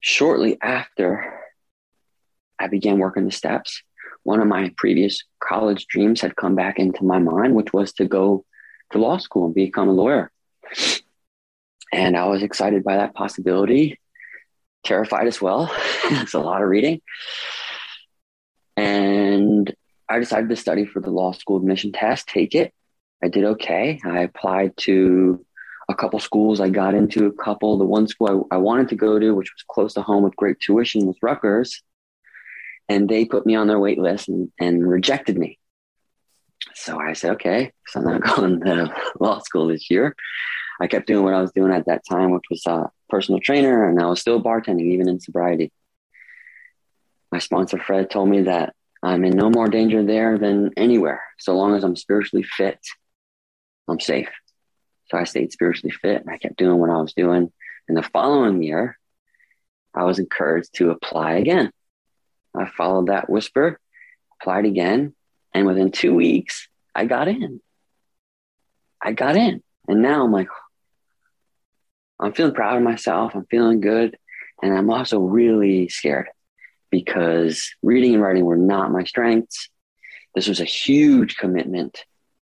Shortly 0.00 0.58
after 0.60 1.40
I 2.62 2.68
began 2.68 2.98
working 2.98 3.24
the 3.24 3.32
steps, 3.32 3.82
one 4.24 4.40
of 4.40 4.46
my 4.46 4.72
previous 4.76 5.24
college 5.40 5.86
dreams 5.86 6.20
had 6.20 6.36
come 6.36 6.54
back 6.54 6.78
into 6.78 7.04
my 7.04 7.18
mind, 7.18 7.54
which 7.54 7.72
was 7.72 7.92
to 7.94 8.06
go 8.06 8.44
to 8.92 8.98
law 8.98 9.18
school 9.18 9.46
and 9.46 9.54
become 9.54 9.88
a 9.88 9.92
lawyer. 9.92 10.30
And 11.92 12.16
I 12.16 12.26
was 12.26 12.42
excited 12.42 12.84
by 12.84 12.96
that 12.96 13.14
possibility, 13.14 13.98
terrified 14.84 15.26
as 15.26 15.42
well. 15.42 15.70
it's 16.04 16.34
a 16.34 16.40
lot 16.40 16.62
of 16.62 16.68
reading. 16.68 17.00
And 18.76 19.74
I 20.08 20.18
decided 20.18 20.48
to 20.50 20.56
study 20.56 20.86
for 20.86 21.00
the 21.00 21.10
law 21.10 21.32
school 21.32 21.58
admission 21.58 21.92
test, 21.92 22.28
take 22.28 22.54
it. 22.54 22.72
I 23.22 23.28
did 23.28 23.44
okay. 23.44 24.00
I 24.04 24.20
applied 24.20 24.76
to 24.78 25.44
a 25.88 25.94
couple 25.94 26.18
schools. 26.20 26.60
I 26.60 26.70
got 26.70 26.94
into 26.94 27.26
a 27.26 27.32
couple. 27.32 27.76
The 27.76 27.84
one 27.84 28.06
school 28.06 28.46
I, 28.50 28.56
I 28.56 28.58
wanted 28.58 28.88
to 28.90 28.96
go 28.96 29.18
to, 29.18 29.32
which 29.32 29.52
was 29.52 29.64
close 29.68 29.94
to 29.94 30.02
home 30.02 30.22
with 30.22 30.36
great 30.36 30.58
tuition, 30.60 31.06
was 31.06 31.16
Rutgers. 31.22 31.82
And 32.88 33.08
they 33.08 33.24
put 33.24 33.46
me 33.46 33.54
on 33.54 33.66
their 33.66 33.78
wait 33.78 33.98
list 33.98 34.28
and, 34.28 34.50
and 34.58 34.88
rejected 34.88 35.38
me. 35.38 35.58
So 36.74 36.98
I 36.98 37.12
said, 37.12 37.32
okay, 37.32 37.72
so 37.86 38.00
I'm 38.00 38.06
not 38.06 38.36
going 38.36 38.60
to 38.60 38.94
law 39.20 39.40
school 39.40 39.68
this 39.68 39.90
year. 39.90 40.14
I 40.80 40.86
kept 40.86 41.06
doing 41.06 41.24
what 41.24 41.34
I 41.34 41.40
was 41.40 41.52
doing 41.52 41.72
at 41.72 41.86
that 41.86 42.02
time, 42.08 42.32
which 42.32 42.44
was 42.50 42.66
a 42.66 42.90
personal 43.08 43.40
trainer, 43.40 43.88
and 43.88 44.00
I 44.00 44.06
was 44.06 44.20
still 44.20 44.42
bartending, 44.42 44.92
even 44.92 45.08
in 45.08 45.20
sobriety 45.20 45.70
my 47.32 47.38
sponsor 47.38 47.78
Fred 47.78 48.10
told 48.10 48.28
me 48.28 48.42
that 48.42 48.74
I'm 49.02 49.24
in 49.24 49.34
no 49.34 49.50
more 49.50 49.66
danger 49.66 50.04
there 50.04 50.38
than 50.38 50.70
anywhere. 50.76 51.22
So 51.38 51.56
long 51.56 51.74
as 51.74 51.82
I'm 51.82 51.96
spiritually 51.96 52.44
fit, 52.44 52.78
I'm 53.88 53.98
safe. 53.98 54.28
So 55.10 55.16
I 55.16 55.24
stayed 55.24 55.50
spiritually 55.50 55.90
fit 55.90 56.20
and 56.20 56.30
I 56.30 56.36
kept 56.36 56.58
doing 56.58 56.78
what 56.78 56.90
I 56.90 57.00
was 57.00 57.14
doing. 57.14 57.50
And 57.88 57.96
the 57.96 58.02
following 58.02 58.62
year, 58.62 58.98
I 59.94 60.04
was 60.04 60.18
encouraged 60.18 60.74
to 60.74 60.90
apply 60.90 61.32
again. 61.32 61.72
I 62.54 62.68
followed 62.68 63.08
that 63.08 63.30
whisper, 63.30 63.80
applied 64.40 64.66
again, 64.66 65.14
and 65.54 65.66
within 65.66 65.90
two 65.90 66.14
weeks, 66.14 66.68
I 66.94 67.06
got 67.06 67.28
in. 67.28 67.60
I 69.02 69.12
got 69.12 69.36
in. 69.36 69.62
And 69.88 70.02
now 70.02 70.24
I'm 70.24 70.32
like, 70.32 70.48
I'm 72.20 72.32
feeling 72.32 72.54
proud 72.54 72.76
of 72.76 72.82
myself. 72.82 73.34
I'm 73.34 73.46
feeling 73.46 73.80
good. 73.80 74.16
And 74.62 74.76
I'm 74.76 74.90
also 74.90 75.18
really 75.18 75.88
scared 75.88 76.28
because 76.90 77.74
reading 77.82 78.14
and 78.14 78.22
writing 78.22 78.44
were 78.44 78.56
not 78.56 78.92
my 78.92 79.04
strengths. 79.04 79.68
This 80.34 80.46
was 80.46 80.60
a 80.60 80.64
huge 80.64 81.36
commitment, 81.36 82.04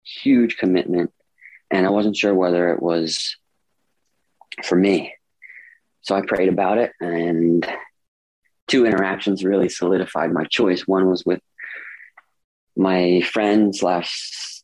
huge 0.02 0.56
commitment. 0.56 1.12
And 1.70 1.86
I 1.86 1.90
wasn't 1.90 2.16
sure 2.16 2.34
whether 2.34 2.72
it 2.72 2.82
was 2.82 3.36
for 4.64 4.76
me. 4.76 5.14
So 6.02 6.16
I 6.16 6.22
prayed 6.22 6.48
about 6.48 6.78
it, 6.78 6.92
and 6.98 7.66
two 8.70 8.86
interactions 8.86 9.44
really 9.44 9.68
solidified 9.68 10.32
my 10.32 10.44
choice. 10.44 10.86
One 10.86 11.08
was 11.08 11.24
with 11.26 11.40
my 12.76 13.20
friend 13.20 13.74
slash 13.74 14.62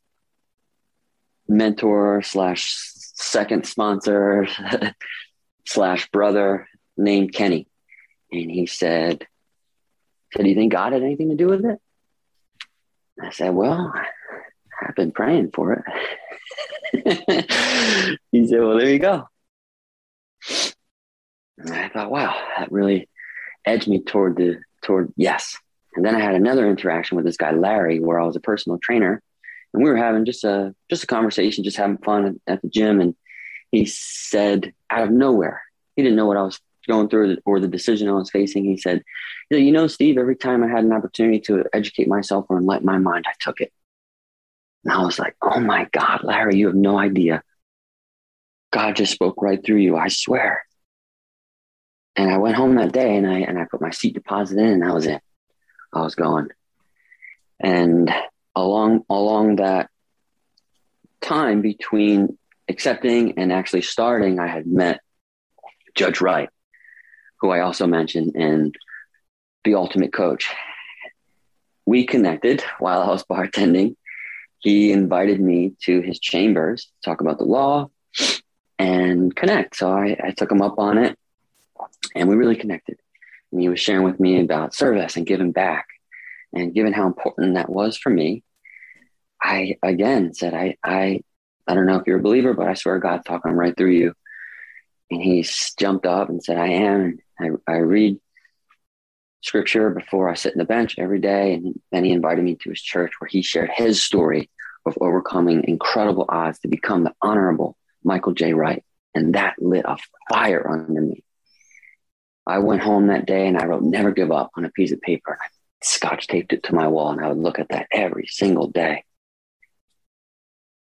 mentor 1.49 2.23
slash 2.23 2.73
second 3.15 3.67
sponsor 3.67 4.47
slash 5.67 6.09
brother 6.11 6.69
named 6.97 7.33
Kenny. 7.33 7.67
And 8.31 8.51
he 8.51 8.67
said, 8.67 9.27
said, 10.33 10.43
Do 10.45 10.49
you 10.49 10.55
think 10.55 10.73
God 10.73 10.93
had 10.93 11.03
anything 11.03 11.31
to 11.31 11.37
do 11.37 11.49
with 11.49 11.65
it? 11.65 11.81
I 13.21 13.31
said, 13.31 13.55
Well, 13.55 13.93
I've 14.81 14.95
been 14.95 15.13
praying 15.13 15.51
for 15.53 15.85
it. 16.93 17.49
he 18.31 18.47
said, 18.47 18.61
Well, 18.61 18.79
there 18.79 18.91
you 18.91 18.99
go. 19.01 19.29
And 21.59 21.71
I 21.73 21.89
thought, 21.89 22.11
wow, 22.11 22.37
that 22.59 22.71
really 22.71 23.09
edged 23.67 23.89
me 23.89 24.03
toward 24.03 24.37
the 24.37 24.61
toward 24.83 25.13
yes. 25.17 25.57
And 25.95 26.05
then 26.05 26.15
I 26.15 26.21
had 26.21 26.35
another 26.35 26.69
interaction 26.69 27.17
with 27.17 27.25
this 27.25 27.37
guy 27.37 27.53
Larry, 27.53 28.01
where 28.01 28.21
I 28.21 28.27
was 28.27 28.37
a 28.37 28.41
personal 28.41 28.79
trainer, 28.79 29.23
and 29.73 29.83
we 29.83 29.91
were 29.91 29.97
having 29.97 30.25
just 30.25 30.45
a 30.45 30.75
just 30.89 31.05
a 31.05 31.09
conversation, 31.09 31.65
just 31.65 31.77
having 31.77 31.99
fun 31.99 32.41
at 32.47 32.63
the 32.63 32.69
gym. 32.69 33.01
And 33.01 33.15
he 33.73 33.87
said, 33.87 34.73
out 34.91 35.03
of 35.03 35.11
nowhere, 35.11 35.63
he 35.97 36.03
didn't 36.03 36.17
know 36.17 36.27
what 36.27 36.37
I 36.37 36.43
was 36.43 36.61
going 36.87 37.09
through 37.09 37.39
or 37.45 37.61
the 37.61 37.69
decision 37.69 38.09
I 38.09 38.13
was 38.13 38.31
facing, 38.31 38.65
he 38.65 38.77
said, 38.77 39.03
You 39.51 39.73
know, 39.73 39.87
Steve, 39.87 40.19
every 40.19 40.37
time 40.37 40.63
I 40.63 40.69
had 40.69 40.85
an 40.85 40.93
opportunity 40.93 41.41
to 41.41 41.65
educate 41.73 42.09
myself 42.09 42.47
or 42.49 42.59
enlighten 42.59 42.87
my 42.87 42.99
mind, 42.99 43.25
I 43.29 43.33
took 43.41 43.61
it. 43.61 43.73
And 44.85 44.93
I 44.93 45.03
was 45.03 45.19
like, 45.19 45.37
Oh 45.43 45.61
my 45.61 45.89
God, 45.93 46.21
Larry, 46.23 46.57
you 46.57 46.67
have 46.67 46.77
no 46.77 46.99
idea. 46.99 47.43
God 48.73 48.97
just 48.97 49.13
spoke 49.13 49.43
right 49.43 49.63
through 49.65 49.79
you, 49.79 49.97
I 49.97 50.09
swear. 50.09 50.65
And 52.17 52.31
I 52.31 52.39
went 52.39 52.57
home 52.57 52.77
that 52.77 52.93
day 52.93 53.17
and 53.17 53.27
I 53.27 53.41
and 53.41 53.59
I 53.59 53.67
put 53.71 53.81
my 53.81 53.91
seat 53.91 54.15
deposit 54.15 54.59
in 54.59 54.67
and 54.67 54.83
that 54.83 54.95
was 54.95 55.07
it. 55.07 55.21
I 55.93 56.03
was 56.03 56.15
gone. 56.15 56.49
And 57.61 58.11
along 58.55 59.05
along 59.11 59.57
that 59.57 59.91
time 61.21 61.61
between 61.61 62.39
accepting 62.69 63.39
and 63.39 63.53
actually 63.53 63.83
starting, 63.83 64.39
I 64.39 64.47
had 64.47 64.67
met 64.67 65.01
Judge 65.95 66.21
Wright 66.21 66.49
who 67.41 67.51
I 67.51 67.61
also 67.61 67.87
mentioned 67.87 68.35
in 68.35 68.73
The 69.65 69.75
Ultimate 69.75 70.13
Coach. 70.13 70.51
We 71.85 72.07
connected 72.07 72.63
while 72.79 73.03
I 73.03 73.09
was 73.09 73.25
bartending. 73.25 73.97
He 74.59 74.91
invited 74.91 75.41
me 75.41 75.75
to 75.83 76.01
his 76.01 76.19
chambers 76.19 76.85
to 76.85 77.11
talk 77.11 77.21
about 77.21 77.39
the 77.39 77.45
law 77.45 77.91
and 78.79 79.35
connect. 79.35 79.77
So 79.77 79.91
I, 79.91 80.17
I 80.23 80.31
took 80.31 80.51
him 80.51 80.63
up 80.63 80.79
on 80.79 80.99
it 80.99 81.19
and 82.15 82.29
we 82.29 82.37
really 82.37 82.57
connected. 82.57 82.99
And 83.53 83.61
he 83.61 83.69
was 83.69 83.81
sharing 83.81 84.05
with 84.05 84.21
me 84.21 84.41
about 84.41 84.75
service 84.75 85.17
and 85.17 85.27
giving 85.27 85.53
back. 85.53 85.87
And 86.53 86.75
given 86.75 86.93
how 86.93 87.07
important 87.07 87.55
that 87.55 87.71
was 87.71 87.97
for 87.97 88.11
me, 88.11 88.43
I 89.43 89.77
again 89.83 90.35
said, 90.35 90.55
I, 90.55 90.77
I, 90.83 91.21
I 91.67 91.75
don't 91.75 91.87
know 91.87 91.97
if 91.97 92.07
you're 92.07 92.19
a 92.19 92.23
believer, 92.23 92.55
but 92.55 92.69
I 92.69 92.75
swear 92.75 92.99
God's 92.99 93.25
talking 93.25 93.53
right 93.53 93.77
through 93.77 93.93
you. 93.93 94.15
And 95.11 95.23
he 95.23 95.47
jumped 95.79 96.07
up 96.07 96.29
and 96.29 96.43
said, 96.43 96.57
I 96.57 96.69
am. 96.69 97.19
I, 97.39 97.51
I 97.67 97.77
read 97.77 98.19
scripture 99.43 99.91
before 99.91 100.29
I 100.29 100.35
sit 100.35 100.53
in 100.53 100.59
the 100.59 100.65
bench 100.65 100.97
every 100.99 101.21
day. 101.21 101.55
And 101.55 101.81
then 101.93 102.05
he 102.05 102.13
invited 102.13 102.45
me 102.45 102.57
to 102.57 102.71
his 102.71 102.83
church 102.83 103.13
where 103.19 103.29
he 103.29 103.43
shared 103.43 103.71
his 103.73 104.03
story 104.03 104.51
of 104.85 104.99
overcoming 105.01 105.65
incredible 105.65 106.27
odds 106.29 106.59
to 106.61 106.69
become 106.69 107.05
the 107.05 107.15
honorable 107.23 107.77
Michael 108.03 108.33
J. 108.33 108.53
Wright. 108.55 108.85
And 109.15 109.35
that 109.35 109.55
lit 109.59 109.85
a 109.87 109.97
fire 110.29 110.69
under 110.69 111.01
me. 111.01 111.25
I 112.47 112.59
went 112.59 112.83
home 112.83 113.09
that 113.09 113.27
day 113.27 113.47
and 113.47 113.59
I 113.59 113.67
wrote 113.67 113.83
never 113.83 114.13
give 114.13 114.31
up 114.31 114.53
on 114.57 114.65
a 114.65 114.71
piece 114.71 114.93
of 114.93 115.01
paper. 115.01 115.33
And 115.33 115.41
I 115.43 115.47
scotch 115.83 116.29
taped 116.29 116.53
it 116.53 116.63
to 116.65 116.75
my 116.75 116.87
wall 116.89 117.11
and 117.11 117.25
I 117.25 117.29
would 117.29 117.39
look 117.39 117.59
at 117.59 117.71
that 117.71 117.89
every 117.93 118.27
single 118.27 118.69
day. 118.69 119.05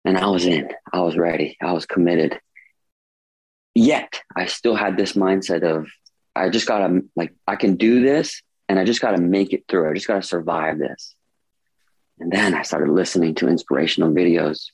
And 0.04 0.18
I 0.18 0.26
was 0.26 0.44
in, 0.44 0.68
I 0.92 1.00
was 1.00 1.16
ready, 1.16 1.56
I 1.62 1.72
was 1.72 1.86
committed. 1.86 2.38
Yet 3.74 4.20
I 4.36 4.46
still 4.46 4.76
had 4.76 4.96
this 4.96 5.14
mindset 5.14 5.62
of 5.62 5.88
I 6.36 6.50
just 6.50 6.66
gotta 6.66 7.02
like 7.16 7.32
I 7.46 7.56
can 7.56 7.76
do 7.76 8.02
this 8.02 8.42
and 8.68 8.78
I 8.78 8.84
just 8.84 9.00
gotta 9.00 9.20
make 9.20 9.52
it 9.52 9.64
through. 9.66 9.90
I 9.90 9.94
just 9.94 10.06
gotta 10.06 10.22
survive 10.22 10.78
this. 10.78 11.14
And 12.20 12.30
then 12.30 12.54
I 12.54 12.62
started 12.62 12.90
listening 12.90 13.34
to 13.36 13.48
inspirational 13.48 14.12
videos. 14.12 14.66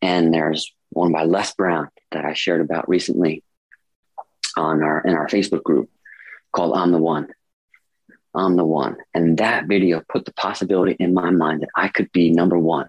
And 0.00 0.32
there's 0.32 0.74
one 0.90 1.12
by 1.12 1.24
Les 1.24 1.54
Brown 1.54 1.88
that 2.10 2.24
I 2.24 2.32
shared 2.32 2.60
about 2.60 2.88
recently 2.88 3.44
on 4.56 4.82
our 4.82 5.00
in 5.00 5.14
our 5.14 5.28
Facebook 5.28 5.62
group 5.62 5.90
called 6.52 6.76
I'm 6.76 6.92
the 6.92 6.98
One. 6.98 7.28
I'm 8.34 8.56
the 8.56 8.64
one. 8.64 8.96
And 9.12 9.38
that 9.38 9.66
video 9.66 10.02
put 10.08 10.24
the 10.24 10.32
possibility 10.32 10.96
in 10.98 11.12
my 11.12 11.30
mind 11.30 11.62
that 11.62 11.68
I 11.76 11.88
could 11.88 12.10
be 12.12 12.30
number 12.30 12.58
one. 12.58 12.88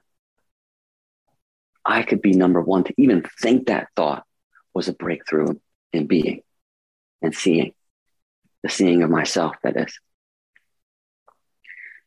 I 1.85 2.03
could 2.03 2.21
be 2.21 2.31
number 2.31 2.61
one. 2.61 2.85
To 2.85 2.93
even 2.97 3.25
think 3.41 3.67
that 3.67 3.89
thought 3.95 4.25
was 4.73 4.87
a 4.87 4.93
breakthrough 4.93 5.59
in 5.91 6.07
being 6.07 6.41
and 7.21 7.35
seeing, 7.35 7.73
the 8.63 8.69
seeing 8.69 9.03
of 9.03 9.09
myself, 9.09 9.55
that 9.63 9.75
is. 9.75 9.99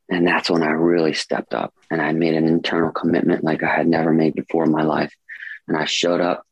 And 0.08 0.26
that's 0.26 0.48
when 0.48 0.62
I 0.62 0.70
really 0.70 1.12
stepped 1.12 1.52
up 1.52 1.74
and 1.90 2.00
I 2.00 2.12
made 2.12 2.34
an 2.34 2.46
internal 2.46 2.90
commitment 2.90 3.44
like 3.44 3.62
I 3.62 3.74
had 3.74 3.88
never 3.88 4.12
made 4.12 4.34
before 4.34 4.64
in 4.64 4.70
my 4.70 4.82
life. 4.82 5.12
And 5.68 5.76
I 5.76 5.84
showed 5.84 6.20
up 6.20 6.45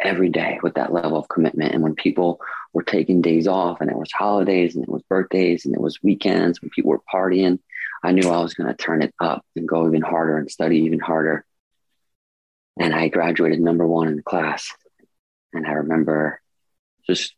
every 0.00 0.28
day 0.28 0.58
with 0.62 0.74
that 0.74 0.92
level 0.92 1.18
of 1.18 1.28
commitment. 1.28 1.72
And 1.72 1.82
when 1.82 1.94
people 1.94 2.40
were 2.72 2.82
taking 2.82 3.22
days 3.22 3.46
off 3.46 3.80
and 3.80 3.90
it 3.90 3.96
was 3.96 4.12
holidays 4.12 4.74
and 4.74 4.84
it 4.84 4.90
was 4.90 5.02
birthdays 5.08 5.64
and 5.64 5.74
it 5.74 5.80
was 5.80 6.02
weekends 6.02 6.60
when 6.60 6.70
people 6.70 6.90
were 6.90 7.00
partying, 7.12 7.58
I 8.02 8.12
knew 8.12 8.28
I 8.28 8.40
was 8.40 8.54
going 8.54 8.68
to 8.68 8.76
turn 8.76 9.02
it 9.02 9.14
up 9.20 9.44
and 9.56 9.66
go 9.66 9.86
even 9.86 10.02
harder 10.02 10.36
and 10.36 10.50
study 10.50 10.80
even 10.80 11.00
harder. 11.00 11.44
And 12.78 12.94
I 12.94 13.08
graduated 13.08 13.60
number 13.60 13.86
one 13.86 14.08
in 14.08 14.16
the 14.16 14.22
class. 14.22 14.70
And 15.52 15.66
I 15.66 15.72
remember 15.72 16.40
just 17.06 17.34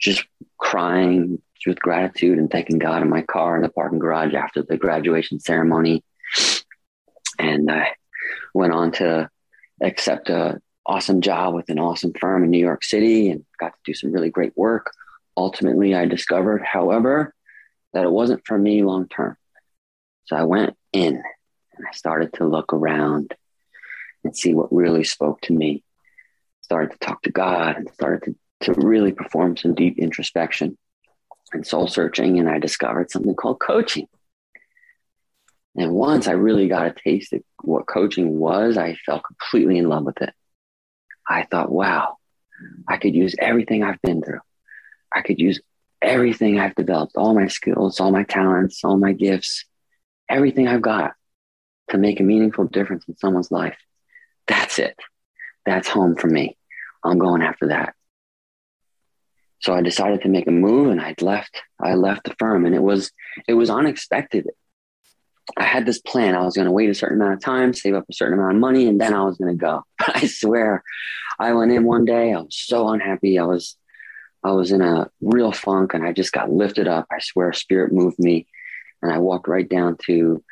just 0.00 0.24
crying 0.58 1.42
with 1.66 1.80
gratitude 1.80 2.38
and 2.38 2.48
thanking 2.48 2.78
God 2.78 3.02
in 3.02 3.10
my 3.10 3.22
car 3.22 3.56
in 3.56 3.62
the 3.62 3.68
parking 3.68 3.98
garage 3.98 4.34
after 4.34 4.62
the 4.62 4.76
graduation 4.76 5.40
ceremony. 5.40 6.04
And 7.38 7.70
I 7.70 7.94
went 8.54 8.72
on 8.72 8.92
to 8.92 9.28
accept 9.82 10.30
a 10.30 10.60
awesome 10.88 11.20
job 11.20 11.54
with 11.54 11.68
an 11.68 11.78
awesome 11.78 12.14
firm 12.18 12.42
in 12.42 12.50
New 12.50 12.58
York 12.58 12.82
City 12.82 13.30
and 13.30 13.44
got 13.60 13.74
to 13.74 13.78
do 13.84 13.92
some 13.94 14.10
really 14.10 14.30
great 14.30 14.56
work. 14.56 14.90
Ultimately, 15.36 15.94
I 15.94 16.06
discovered, 16.06 16.62
however, 16.62 17.34
that 17.92 18.04
it 18.04 18.10
wasn't 18.10 18.46
for 18.46 18.58
me 18.58 18.82
long 18.82 19.06
term. 19.06 19.36
So 20.24 20.36
I 20.36 20.44
went 20.44 20.76
in 20.92 21.14
and 21.14 21.86
I 21.86 21.92
started 21.92 22.32
to 22.34 22.46
look 22.46 22.72
around 22.72 23.34
and 24.24 24.36
see 24.36 24.54
what 24.54 24.72
really 24.72 25.04
spoke 25.04 25.40
to 25.42 25.52
me. 25.52 25.84
Started 26.62 26.92
to 26.92 26.98
talk 26.98 27.22
to 27.22 27.30
God 27.30 27.76
and 27.76 27.90
started 27.92 28.34
to, 28.62 28.72
to 28.72 28.80
really 28.80 29.12
perform 29.12 29.56
some 29.56 29.74
deep 29.74 29.98
introspection 29.98 30.76
and 31.52 31.66
soul 31.66 31.86
searching. 31.86 32.38
And 32.38 32.48
I 32.48 32.58
discovered 32.58 33.10
something 33.10 33.34
called 33.34 33.60
coaching. 33.60 34.06
And 35.76 35.92
once 35.92 36.26
I 36.26 36.32
really 36.32 36.66
got 36.66 36.86
a 36.86 36.94
taste 36.94 37.32
of 37.32 37.42
what 37.62 37.86
coaching 37.86 38.38
was, 38.38 38.76
I 38.76 38.96
fell 39.06 39.20
completely 39.20 39.78
in 39.78 39.88
love 39.88 40.04
with 40.04 40.20
it. 40.20 40.34
I 41.28 41.44
thought, 41.44 41.70
wow, 41.70 42.16
I 42.88 42.96
could 42.96 43.14
use 43.14 43.34
everything 43.38 43.82
I've 43.82 44.00
been 44.02 44.22
through. 44.22 44.40
I 45.12 45.22
could 45.22 45.38
use 45.38 45.60
everything 46.00 46.58
I've 46.58 46.74
developed, 46.74 47.16
all 47.16 47.34
my 47.34 47.48
skills, 47.48 48.00
all 48.00 48.10
my 48.10 48.24
talents, 48.24 48.84
all 48.84 48.96
my 48.96 49.12
gifts, 49.12 49.64
everything 50.28 50.68
I've 50.68 50.82
got 50.82 51.12
to 51.90 51.98
make 51.98 52.20
a 52.20 52.24
meaningful 52.24 52.64
difference 52.64 53.04
in 53.08 53.16
someone's 53.16 53.50
life. 53.50 53.76
That's 54.46 54.78
it. 54.78 54.98
That's 55.66 55.88
home 55.88 56.16
for 56.16 56.28
me. 56.28 56.56
I'm 57.04 57.18
going 57.18 57.42
after 57.42 57.68
that. 57.68 57.94
So 59.60 59.74
I 59.74 59.82
decided 59.82 60.22
to 60.22 60.28
make 60.28 60.46
a 60.46 60.52
move 60.52 60.90
and 60.90 61.00
I 61.00 61.14
left 61.20 61.62
I 61.80 61.94
left 61.94 62.24
the 62.24 62.34
firm 62.38 62.64
and 62.64 62.74
it 62.74 62.82
was 62.82 63.10
it 63.46 63.54
was 63.54 63.70
unexpected. 63.70 64.46
I 65.56 65.64
had 65.64 65.86
this 65.86 66.00
plan. 66.00 66.34
I 66.34 66.44
was 66.44 66.54
going 66.54 66.66
to 66.66 66.72
wait 66.72 66.90
a 66.90 66.94
certain 66.94 67.20
amount 67.20 67.34
of 67.34 67.40
time, 67.40 67.72
save 67.72 67.94
up 67.94 68.04
a 68.08 68.12
certain 68.12 68.38
amount 68.38 68.56
of 68.56 68.60
money, 68.60 68.86
and 68.86 69.00
then 69.00 69.14
I 69.14 69.24
was 69.24 69.38
going 69.38 69.56
to 69.56 69.60
go. 69.60 69.82
But 69.98 70.16
I 70.22 70.26
swear, 70.26 70.82
I 71.38 71.52
went 71.52 71.72
in 71.72 71.84
one 71.84 72.04
day. 72.04 72.32
I 72.32 72.40
was 72.40 72.56
so 72.56 72.88
unhappy. 72.88 73.38
I 73.38 73.44
was, 73.44 73.76
I 74.44 74.52
was 74.52 74.72
in 74.72 74.82
a 74.82 75.10
real 75.20 75.52
funk, 75.52 75.94
and 75.94 76.04
I 76.04 76.12
just 76.12 76.32
got 76.32 76.50
lifted 76.50 76.86
up. 76.86 77.06
I 77.10 77.18
swear, 77.20 77.52
spirit 77.52 77.92
moved 77.92 78.18
me, 78.18 78.46
and 79.02 79.12
I 79.12 79.18
walked 79.18 79.48
right 79.48 79.68
down 79.68 79.96
to 80.06 80.42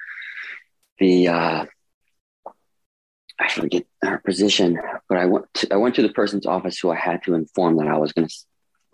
the. 0.98 1.28
Uh, 1.28 1.66
I 3.38 3.50
forget 3.50 3.84
her 4.02 4.18
position, 4.24 4.80
but 5.10 5.18
I 5.18 5.26
went. 5.26 5.46
To, 5.54 5.74
I 5.74 5.76
went 5.76 5.96
to 5.96 6.02
the 6.02 6.08
person's 6.08 6.46
office 6.46 6.78
who 6.78 6.90
I 6.90 6.96
had 6.96 7.22
to 7.24 7.34
inform 7.34 7.76
that 7.76 7.88
I 7.88 7.98
was 7.98 8.12
going 8.12 8.28
to 8.28 8.34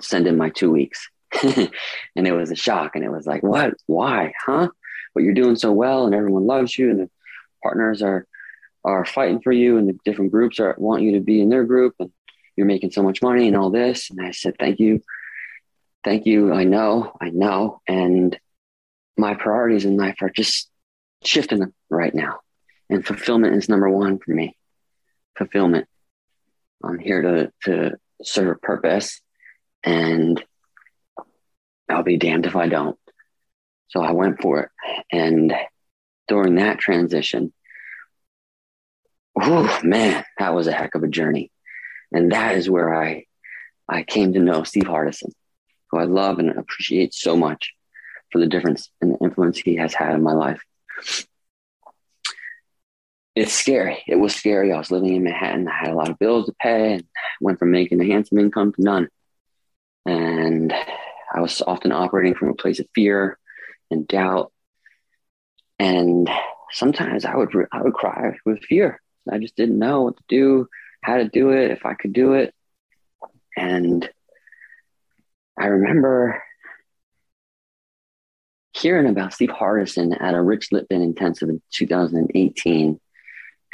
send 0.01 0.27
in 0.27 0.37
my 0.37 0.51
two 0.51 0.73
weeks, 0.73 1.09
and 1.43 2.27
it 2.27 2.33
was 2.33 2.51
a 2.51 2.57
shock. 2.57 2.97
And 2.97 3.05
it 3.05 3.11
was 3.11 3.27
like, 3.27 3.45
what? 3.45 3.75
Why? 3.87 4.33
Huh? 4.45 4.69
But 5.15 5.23
you're 5.23 5.35
doing 5.35 5.57
so 5.57 5.73
well 5.73 6.07
and 6.07 6.15
everyone 6.15 6.47
loves 6.47 6.77
you 6.77 6.91
and 6.91 7.01
the 7.01 7.11
partners 7.63 8.03
are 8.03 8.27
are 8.85 9.05
fighting 9.05 9.41
for 9.41 9.53
you 9.53 9.79
and 9.79 9.89
the 9.89 9.97
different 10.05 10.33
groups 10.33 10.59
are 10.59 10.75
want 10.79 11.03
you 11.03 11.13
to 11.13 11.21
be 11.21 11.41
in 11.41 11.49
their 11.49 11.65
group 11.65 11.95
and 12.01 12.11
you're 12.57 12.67
making 12.67 12.91
so 12.91 13.03
much 13.03 13.23
money 13.23 13.47
and 13.47 13.57
all 13.57 13.71
this. 13.71 14.11
And 14.11 14.21
i 14.21 14.31
said 14.31 14.55
thank 14.59 14.81
you. 14.81 15.01
Thank 16.05 16.27
you. 16.27 16.53
I 16.53 16.65
know 16.65 17.17
i 17.21 17.31
know. 17.31 17.81
And 17.87 18.39
my 19.17 19.35
priorities 19.35 19.85
in 19.85 19.97
life 19.97 20.17
are 20.21 20.31
just 20.31 20.71
shifting 21.25 21.73
right 21.91 22.15
now. 22.15 22.41
And 22.91 23.07
fulfillment 23.07 23.55
is 23.55 23.69
number 23.69 23.89
one 23.89 24.19
for 24.19 24.33
me. 24.33 24.57
Fulfillment. 25.39 25.87
I'm 26.83 26.99
here 26.99 27.23
to 27.23 27.53
to 27.65 27.97
serve 28.25 28.57
a 28.57 28.59
purpose 28.59 29.21
and 29.85 30.43
i'll 31.89 32.03
be 32.03 32.17
damned 32.17 32.47
if 32.47 32.57
i 32.57 32.69
don't 32.69 32.99
so 33.93 34.03
I 34.03 34.13
went 34.13 34.41
for 34.41 34.61
it. 34.61 34.69
And 35.13 35.55
during 36.27 36.55
that 36.55 36.79
transition, 36.79 37.53
oh 39.41 39.81
man, 39.85 40.25
that 40.39 40.55
was 40.55 40.67
a 40.67 40.73
heck 40.73 40.95
of 40.95 41.03
a 41.03 41.09
journey. 41.09 41.51
And 42.11 42.33
that 42.33 42.57
is 42.57 42.71
where 42.71 42.95
I 42.95 43.27
I 43.89 44.03
came 44.03 44.33
to 44.33 44.39
know 44.39 44.63
Steve 44.63 44.85
Hardison, 44.85 45.33
who 45.91 45.99
I 45.99 46.05
love 46.05 46.39
and 46.39 46.51
appreciate 46.51 47.13
so 47.13 47.37
much 47.37 47.73
for 48.31 48.39
the 48.39 48.47
difference 48.47 48.89
and 49.03 49.13
the 49.13 49.19
influence 49.23 49.59
he 49.59 49.77
has 49.77 49.93
had 49.93 50.15
in 50.15 50.23
my 50.23 50.33
life. 50.33 50.63
It's 53.35 53.53
scary. 53.53 54.03
It 54.07 54.17
was 54.17 54.35
scary. 54.35 54.73
I 54.73 54.79
was 54.79 54.91
living 54.91 55.15
in 55.15 55.23
Manhattan. 55.23 55.69
I 55.69 55.77
had 55.77 55.91
a 55.91 55.95
lot 55.95 56.09
of 56.09 56.19
bills 56.19 56.47
to 56.47 56.55
pay 56.61 56.95
and 56.95 57.05
went 57.41 57.59
from 57.59 57.71
making 57.71 58.01
a 58.01 58.07
handsome 58.07 58.39
income 58.39 58.73
to 58.73 58.83
none. 58.83 59.09
And 60.07 60.73
I 61.35 61.41
was 61.41 61.61
often 61.67 61.93
operating 61.93 62.35
from 62.35 62.49
a 62.49 62.55
place 62.55 62.79
of 62.79 62.87
fear 62.95 63.39
and 63.93 64.07
doubt. 64.07 64.53
And 65.79 66.29
sometimes 66.71 67.25
I 67.25 67.37
would 67.37 67.51
I 67.73 67.83
would 67.83 67.95
cry 67.95 68.37
with 68.45 68.65
fear. 68.65 69.01
I 69.31 69.39
just 69.39 69.57
didn't 69.57 69.79
know 69.79 70.03
what 70.03 70.17
to 70.17 70.23
do, 70.29 70.69
how 71.03 71.17
to 71.17 71.29
do 71.29 71.51
it, 71.51 71.71
if 71.71 71.87
I 71.87 71.95
could 71.95 72.13
do 72.13 72.35
it. 72.35 72.55
And 73.57 74.09
I 75.59 75.67
remember 75.67 76.43
hearing 78.75 79.07
about 79.07 79.35
Steve 79.35 79.51
Hardison 79.51 80.19
at 80.21 80.35
a 80.35 80.43
Rich 80.43 80.71
Litvin 80.73 81.03
intensive 81.03 81.49
in 81.51 81.63
2018. 81.73 82.99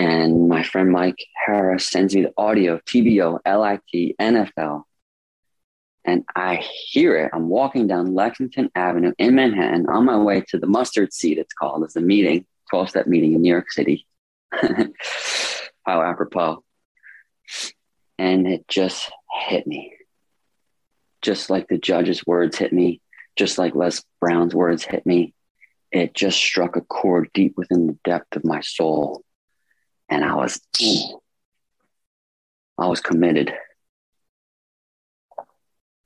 And 0.00 0.48
my 0.48 0.62
friend 0.62 0.90
Mike 0.90 1.18
Harris 1.46 1.88
sends 1.88 2.14
me 2.14 2.22
the 2.22 2.32
audio, 2.36 2.78
TBO, 2.78 3.38
LIT, 3.44 4.16
NFL 4.20 4.84
and 6.04 6.24
I 6.34 6.56
hear 6.56 7.16
it. 7.16 7.30
I'm 7.32 7.48
walking 7.48 7.86
down 7.86 8.14
Lexington 8.14 8.70
Avenue 8.74 9.12
in 9.18 9.34
Manhattan 9.34 9.88
on 9.88 10.04
my 10.04 10.16
way 10.16 10.42
to 10.48 10.58
the 10.58 10.66
mustard 10.66 11.12
seed, 11.12 11.38
it's 11.38 11.52
called. 11.52 11.84
It's 11.84 11.96
a 11.96 12.00
meeting, 12.00 12.46
12 12.70 12.90
step 12.90 13.06
meeting 13.06 13.34
in 13.34 13.42
New 13.42 13.50
York 13.50 13.70
City. 13.70 14.06
How 14.52 16.02
apropos. 16.02 16.62
And 18.18 18.46
it 18.46 18.66
just 18.68 19.10
hit 19.46 19.66
me. 19.66 19.94
Just 21.20 21.50
like 21.50 21.68
the 21.68 21.78
judge's 21.78 22.24
words 22.26 22.56
hit 22.56 22.72
me, 22.72 23.00
just 23.36 23.58
like 23.58 23.74
Les 23.74 24.02
Brown's 24.20 24.54
words 24.54 24.84
hit 24.84 25.04
me. 25.04 25.34
It 25.90 26.14
just 26.14 26.38
struck 26.38 26.76
a 26.76 26.80
chord 26.80 27.30
deep 27.34 27.54
within 27.56 27.86
the 27.86 27.98
depth 28.04 28.36
of 28.36 28.44
my 28.44 28.60
soul. 28.60 29.22
And 30.08 30.24
I 30.24 30.34
was, 30.36 30.60
I 32.78 32.86
was 32.86 33.00
committed 33.00 33.52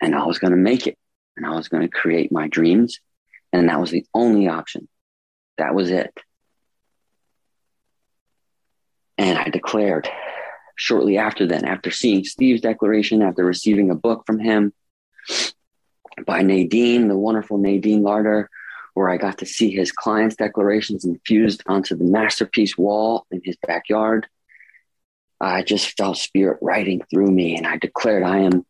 and 0.03 0.15
I 0.15 0.27
was 0.27 0.39
going 0.39 0.51
to 0.51 0.57
make 0.59 0.87
it 0.87 0.99
and 1.37 1.47
I 1.47 1.51
was 1.51 1.69
going 1.69 1.83
to 1.83 1.89
create 1.89 2.31
my 2.31 2.49
dreams. 2.49 3.01
And 3.53 3.69
that 3.69 3.81
was 3.81 3.91
the 3.91 4.05
only 4.13 4.49
option. 4.49 4.89
That 5.59 5.75
was 5.75 5.91
it. 5.91 6.13
And 9.17 9.39
I 9.39 9.49
declared 9.49 10.09
shortly 10.77 11.19
after 11.19 11.47
then, 11.47 11.65
after 11.65 11.91
seeing 11.91 12.25
Steve's 12.25 12.61
declaration, 12.61 13.23
after 13.23 13.45
receiving 13.45 13.91
a 13.91 13.95
book 13.95 14.25
from 14.27 14.39
him 14.39 14.73
by 16.27 16.43
Nadine, 16.43 17.09
the 17.09 17.17
wonderful 17.17 17.59
Nadine 17.59 18.03
Larder, 18.03 18.51
where 18.95 19.09
I 19.09 19.17
got 19.17 19.39
to 19.39 19.47
see 19.47 19.71
his 19.71 19.93
clients' 19.93 20.37
declarations 20.37 21.05
infused 21.05 21.63
onto 21.67 21.95
the 21.95 22.05
masterpiece 22.05 22.77
wall 22.77 23.27
in 23.31 23.41
his 23.45 23.57
backyard. 23.67 24.27
I 25.41 25.63
just 25.63 25.97
felt 25.97 26.19
spirit 26.19 26.59
writing 26.61 27.03
through 27.11 27.31
me, 27.31 27.57
and 27.57 27.67
I 27.67 27.77
declared, 27.77 28.23
I 28.23 28.39
am 28.39 28.67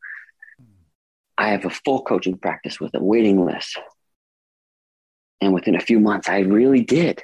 I 1.37 1.49
have 1.49 1.65
a 1.65 1.71
full 1.71 2.03
coaching 2.03 2.39
practice 2.39 2.81
with 2.81 2.95
a 2.95 3.03
waiting 3.03 3.45
list. 3.45 3.79
And 5.41 5.53
within 5.53 5.75
a 5.75 5.81
few 5.81 5.99
months, 5.99 6.29
I 6.29 6.41
really 6.41 6.83
did. 6.83 7.23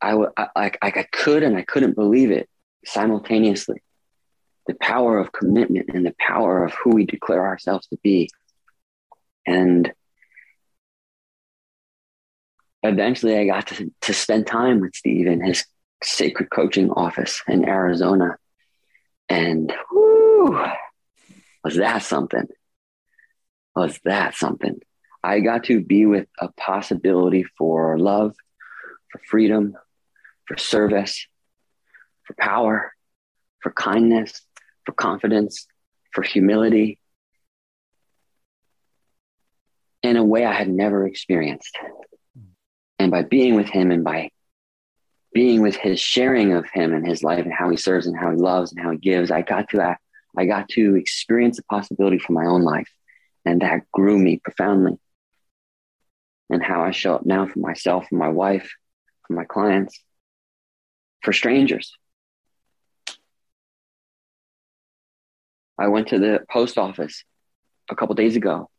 I 0.00 0.14
I, 0.36 0.72
I 0.82 1.06
could 1.10 1.42
and 1.42 1.56
I 1.56 1.62
couldn't 1.62 1.94
believe 1.94 2.30
it 2.30 2.48
simultaneously. 2.84 3.82
The 4.66 4.74
power 4.74 5.18
of 5.18 5.32
commitment 5.32 5.90
and 5.94 6.04
the 6.04 6.14
power 6.18 6.64
of 6.64 6.74
who 6.74 6.90
we 6.90 7.06
declare 7.06 7.46
ourselves 7.46 7.86
to 7.88 7.98
be. 8.02 8.30
And 9.46 9.92
eventually 12.82 13.38
I 13.38 13.46
got 13.46 13.68
to, 13.68 13.92
to 14.02 14.12
spend 14.12 14.46
time 14.46 14.80
with 14.80 14.94
Steve 14.94 15.26
in 15.26 15.40
his 15.40 15.64
sacred 16.02 16.50
coaching 16.50 16.90
office 16.90 17.42
in 17.48 17.68
Arizona. 17.68 18.36
And 19.28 19.72
whoo, 19.90 20.60
was 21.66 21.74
that 21.78 21.98
something? 22.04 22.46
Was 23.74 23.98
that 24.04 24.36
something? 24.36 24.78
I 25.24 25.40
got 25.40 25.64
to 25.64 25.80
be 25.82 26.06
with 26.06 26.28
a 26.38 26.52
possibility 26.52 27.44
for 27.58 27.98
love, 27.98 28.36
for 29.10 29.20
freedom, 29.28 29.74
for 30.44 30.56
service, 30.56 31.26
for 32.22 32.36
power, 32.38 32.92
for 33.58 33.72
kindness, 33.72 34.42
for 34.84 34.92
confidence, 34.92 35.66
for 36.12 36.22
humility 36.22 37.00
in 40.04 40.16
a 40.16 40.24
way 40.24 40.44
I 40.44 40.52
had 40.52 40.68
never 40.68 41.04
experienced. 41.04 41.76
And 43.00 43.10
by 43.10 43.24
being 43.24 43.56
with 43.56 43.66
him 43.66 43.90
and 43.90 44.04
by 44.04 44.30
being 45.34 45.62
with 45.62 45.74
his 45.74 45.98
sharing 45.98 46.52
of 46.52 46.64
him 46.72 46.94
and 46.94 47.04
his 47.04 47.24
life 47.24 47.44
and 47.44 47.52
how 47.52 47.70
he 47.70 47.76
serves 47.76 48.06
and 48.06 48.16
how 48.16 48.30
he 48.30 48.36
loves 48.36 48.70
and 48.70 48.80
how 48.80 48.92
he 48.92 48.98
gives, 48.98 49.32
I 49.32 49.42
got 49.42 49.68
to 49.70 49.80
act, 49.80 50.00
I 50.36 50.46
got 50.46 50.68
to 50.70 50.96
experience 50.96 51.56
the 51.56 51.62
possibility 51.64 52.18
for 52.18 52.32
my 52.32 52.46
own 52.46 52.62
life. 52.62 52.90
And 53.44 53.62
that 53.62 53.90
grew 53.92 54.18
me 54.18 54.40
profoundly. 54.42 54.98
And 56.50 56.62
how 56.62 56.82
I 56.82 56.90
show 56.90 57.14
up 57.14 57.26
now 57.26 57.46
for 57.46 57.58
myself, 57.58 58.06
for 58.08 58.16
my 58.16 58.28
wife, 58.28 58.70
for 59.26 59.32
my 59.32 59.44
clients, 59.44 60.00
for 61.22 61.32
strangers. 61.32 61.92
I 65.78 65.88
went 65.88 66.08
to 66.08 66.18
the 66.18 66.40
post 66.50 66.78
office 66.78 67.24
a 67.90 67.96
couple 67.96 68.14
days 68.14 68.36
ago 68.36 68.70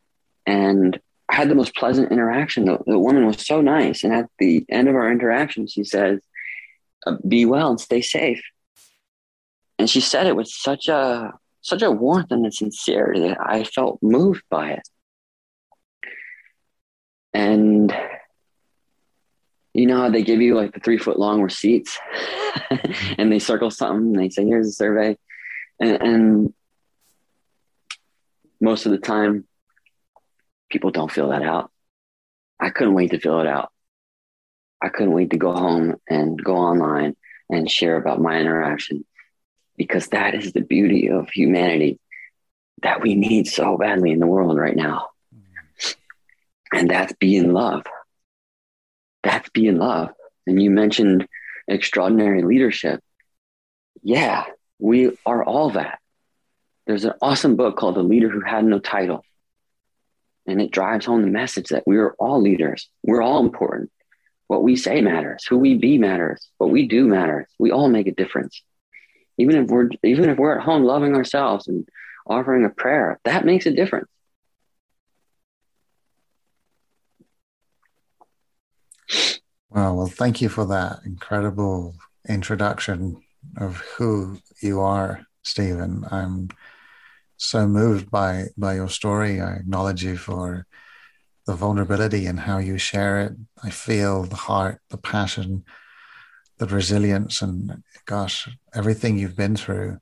and 0.46 1.00
I 1.30 1.36
had 1.36 1.50
the 1.50 1.56
most 1.56 1.76
pleasant 1.76 2.12
interaction. 2.12 2.65
The, 2.65 2.80
the, 2.86 2.98
woman 2.98 3.26
was 3.26 3.46
so 3.46 3.62
nice. 3.62 4.04
And 4.04 4.13
at 4.13 4.30
the 4.39 4.65
end 4.70 4.88
of 4.88 4.96
our 4.96 5.12
interaction, 5.12 5.67
she 5.67 5.84
says, 5.84 6.20
uh, 7.06 7.17
Be 7.28 7.46
well 7.46 7.70
and 7.70 7.80
stay 7.80 8.02
safe. 8.02 8.41
And 9.78 9.89
she 9.89 10.00
said 10.00 10.26
it 10.26 10.36
with 10.36 10.48
such 10.48 10.88
a 10.88 11.34
such 11.67 11.82
a 11.82 11.91
warmth 11.91 12.32
and 12.32 12.45
a 12.45 12.51
sincerity 12.51 13.19
that 13.19 13.38
I 13.41 13.65
felt 13.65 13.99
moved 14.01 14.43
by 14.49 14.71
it. 14.71 14.88
And 17.34 17.93
you 19.73 19.86
know 19.86 19.97
how 19.97 20.10
they 20.10 20.23
give 20.23 20.39
you 20.39 20.56
like 20.56 20.73
the 20.73 20.80
three 20.80 20.97
foot 20.97 21.19
long 21.19 21.41
receipts 21.41 21.99
and 23.17 23.30
they 23.30 23.39
circle 23.39 23.69
something 23.69 24.15
and 24.15 24.19
they 24.19 24.30
say, 24.30 24.45
here's 24.45 24.69
a 24.69 24.71
survey. 24.71 25.17
And, 25.77 26.01
and 26.01 26.53
most 28.62 28.86
of 28.86 28.93
the 28.93 28.97
time, 28.97 29.45
people 30.71 30.91
don't 30.91 31.12
fill 31.12 31.30
that 31.30 31.43
out. 31.43 31.69
I 32.62 32.69
couldn't 32.69 32.93
wait 32.93 33.12
to 33.12 33.19
fill 33.19 33.41
it 33.41 33.47
out. 33.47 33.73
I 34.82 34.88
couldn't 34.88 35.13
wait 35.13 35.32
to 35.32 35.38
go 35.38 35.51
home 35.51 35.97
and 36.10 36.41
go 36.41 36.56
online 36.56 37.17
and 37.49 37.69
share 37.69 37.97
about 37.97 38.21
my 38.21 38.39
interaction 38.39 39.03
because 39.77 40.07
that 40.07 40.35
is 40.35 40.53
the 40.53 40.61
beauty 40.61 41.09
of 41.09 41.29
humanity 41.29 41.99
that 42.83 43.01
we 43.01 43.15
need 43.15 43.47
so 43.47 43.77
badly 43.77 44.11
in 44.11 44.19
the 44.19 44.27
world 44.27 44.57
right 44.57 44.75
now. 44.75 45.09
And 46.73 46.89
that's 46.89 47.13
being 47.13 47.53
love. 47.53 47.83
That's 49.23 49.49
being 49.49 49.77
love. 49.77 50.09
And 50.45 50.61
you 50.61 50.69
mentioned 50.69 51.27
extraordinary 51.67 52.43
leadership. 52.43 53.01
Yeah, 54.03 54.45
we 54.79 55.17
are 55.25 55.43
all 55.43 55.71
that. 55.71 55.99
There's 56.85 57.05
an 57.05 57.13
awesome 57.21 57.55
book 57.55 57.77
called 57.77 57.95
The 57.95 58.03
Leader 58.03 58.29
Who 58.29 58.41
Had 58.41 58.65
No 58.65 58.79
Title 58.79 59.23
and 60.47 60.61
it 60.61 60.71
drives 60.71 61.05
home 61.05 61.21
the 61.21 61.27
message 61.27 61.67
that 61.69 61.83
we 61.85 61.97
are 61.97 62.15
all 62.17 62.41
leaders. 62.41 62.89
We're 63.03 63.21
all 63.21 63.43
important. 63.43 63.91
What 64.47 64.63
we 64.63 64.77
say 64.77 65.01
matters. 65.01 65.45
Who 65.49 65.57
we 65.57 65.75
be 65.75 65.97
matters. 65.97 66.49
What 66.57 66.71
we 66.71 66.87
do 66.87 67.05
matters. 67.05 67.47
We 67.59 67.71
all 67.71 67.89
make 67.89 68.07
a 68.07 68.13
difference. 68.13 68.63
Even 69.38 69.56
if 69.63 69.69
we're 69.69 69.89
even 70.04 70.30
if 70.30 70.38
we're 70.38 70.58
at 70.58 70.63
home 70.63 70.84
loving 70.84 71.15
ourselves 71.15 71.67
and 71.67 71.88
offering 72.26 72.65
a 72.65 72.69
prayer, 72.69 73.19
that 73.23 73.45
makes 73.45 73.65
a 73.65 73.71
difference. 73.71 74.08
Wow. 79.69 79.95
Well, 79.95 80.08
thank 80.08 80.41
you 80.41 80.50
for 80.50 80.65
that 80.65 81.00
incredible 81.06 81.95
introduction 82.28 83.21
of 83.58 83.78
who 83.97 84.39
you 84.62 84.80
are, 84.80 85.26
Stephen. 85.43 86.06
I'm 86.10 86.50
so 87.38 87.67
moved 87.67 88.10
by 88.10 88.45
by 88.58 88.76
your 88.76 88.89
story. 88.89 89.39
I 89.39 89.54
acknowledge 89.54 90.04
you 90.04 90.17
for 90.17 90.65
the 91.45 91.54
vulnerability 91.54 92.26
and 92.26 92.39
how 92.39 92.58
you 92.58 92.78
share 92.78 93.21
it. 93.21 93.34
I 93.63 93.69
feel 93.69 94.23
the 94.23 94.36
heart, 94.36 94.82
the 94.89 94.97
passion, 94.97 95.63
the 96.58 96.67
resilience, 96.67 97.41
and 97.41 97.84
gosh, 98.06 98.50
everything 98.74 99.17
you've 99.17 99.38
been 99.38 99.56
through. 99.56 100.00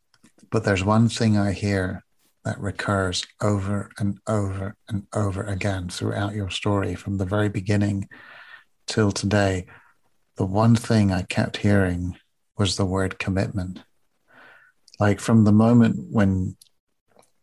But 0.51 0.63
there's 0.63 0.83
one 0.83 1.09
thing 1.09 1.37
I 1.37 1.51
hear 1.51 2.03
that 2.45 2.59
recurs 2.59 3.25
over 3.41 3.89
and 3.97 4.19
over 4.27 4.75
and 4.87 5.07
over 5.13 5.43
again 5.43 5.89
throughout 5.89 6.35
your 6.35 6.49
story 6.49 6.95
from 6.95 7.17
the 7.17 7.25
very 7.25 7.49
beginning 7.49 8.07
till 8.87 9.11
today. 9.11 9.65
The 10.37 10.45
one 10.45 10.75
thing 10.75 11.11
I 11.11 11.23
kept 11.23 11.57
hearing 11.57 12.17
was 12.57 12.75
the 12.75 12.85
word 12.85 13.19
commitment. 13.19 13.81
Like 14.99 15.19
from 15.19 15.43
the 15.43 15.51
moment 15.51 15.97
when 16.11 16.55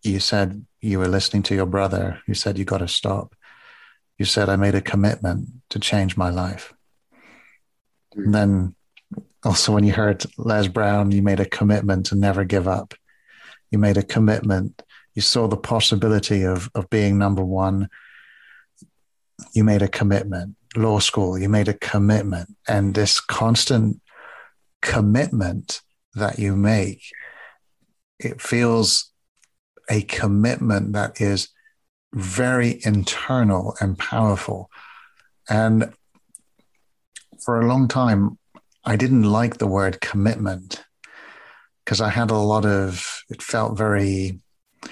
you 0.02 0.20
said 0.20 0.64
you 0.80 0.98
were 0.98 1.08
listening 1.08 1.42
to 1.44 1.54
your 1.54 1.66
brother 1.66 2.20
you 2.26 2.34
said 2.34 2.56
you 2.56 2.64
got 2.64 2.78
to 2.78 2.88
stop. 2.88 3.34
You 4.18 4.24
said 4.24 4.48
I 4.48 4.56
made 4.56 4.74
a 4.74 4.80
commitment 4.80 5.48
to 5.70 5.78
change 5.80 6.16
my 6.16 6.30
life. 6.30 6.72
And 8.14 8.34
then 8.34 8.74
also 9.44 9.72
when 9.72 9.84
you 9.84 9.92
heard 9.92 10.24
Les 10.38 10.68
Brown, 10.68 11.10
you 11.10 11.22
made 11.22 11.40
a 11.40 11.46
commitment 11.46 12.06
to 12.06 12.14
never 12.14 12.44
give 12.44 12.68
up. 12.68 12.94
You 13.70 13.78
made 13.78 13.96
a 13.96 14.02
commitment. 14.02 14.82
You 15.14 15.22
saw 15.22 15.48
the 15.48 15.56
possibility 15.56 16.44
of 16.44 16.70
of 16.74 16.88
being 16.90 17.18
number 17.18 17.44
one. 17.44 17.88
You 19.54 19.64
made 19.64 19.82
a 19.82 19.88
commitment. 19.88 20.56
Law 20.76 21.00
school, 21.00 21.38
you 21.38 21.48
made 21.48 21.68
a 21.68 21.74
commitment. 21.74 22.56
And 22.66 22.94
this 22.94 23.20
constant 23.20 24.00
commitment 24.80 25.82
that 26.14 26.38
you 26.38 26.56
make, 26.56 27.02
it 28.18 28.40
feels 28.40 29.12
a 29.90 30.02
commitment 30.02 30.92
that 30.92 31.20
is 31.20 31.48
very 32.14 32.80
internal 32.84 33.74
and 33.80 33.98
powerful. 33.98 34.70
And 35.48 35.92
for 37.44 37.60
a 37.60 37.66
long 37.66 37.88
time, 37.88 38.38
I 38.84 38.96
didn't 38.96 39.24
like 39.24 39.58
the 39.58 39.66
word 39.66 40.00
commitment 40.00 40.84
because 41.84 42.00
I 42.00 42.10
had 42.10 42.30
a 42.30 42.36
lot 42.36 42.64
of, 42.64 43.22
it 43.28 43.42
felt 43.42 43.76
very, 43.76 44.40
it 44.84 44.90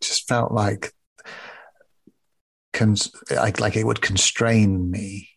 just 0.00 0.28
felt 0.28 0.52
like, 0.52 0.92
cons- 2.72 3.12
like, 3.30 3.60
like 3.60 3.76
it 3.76 3.86
would 3.86 4.02
constrain 4.02 4.90
me. 4.90 5.30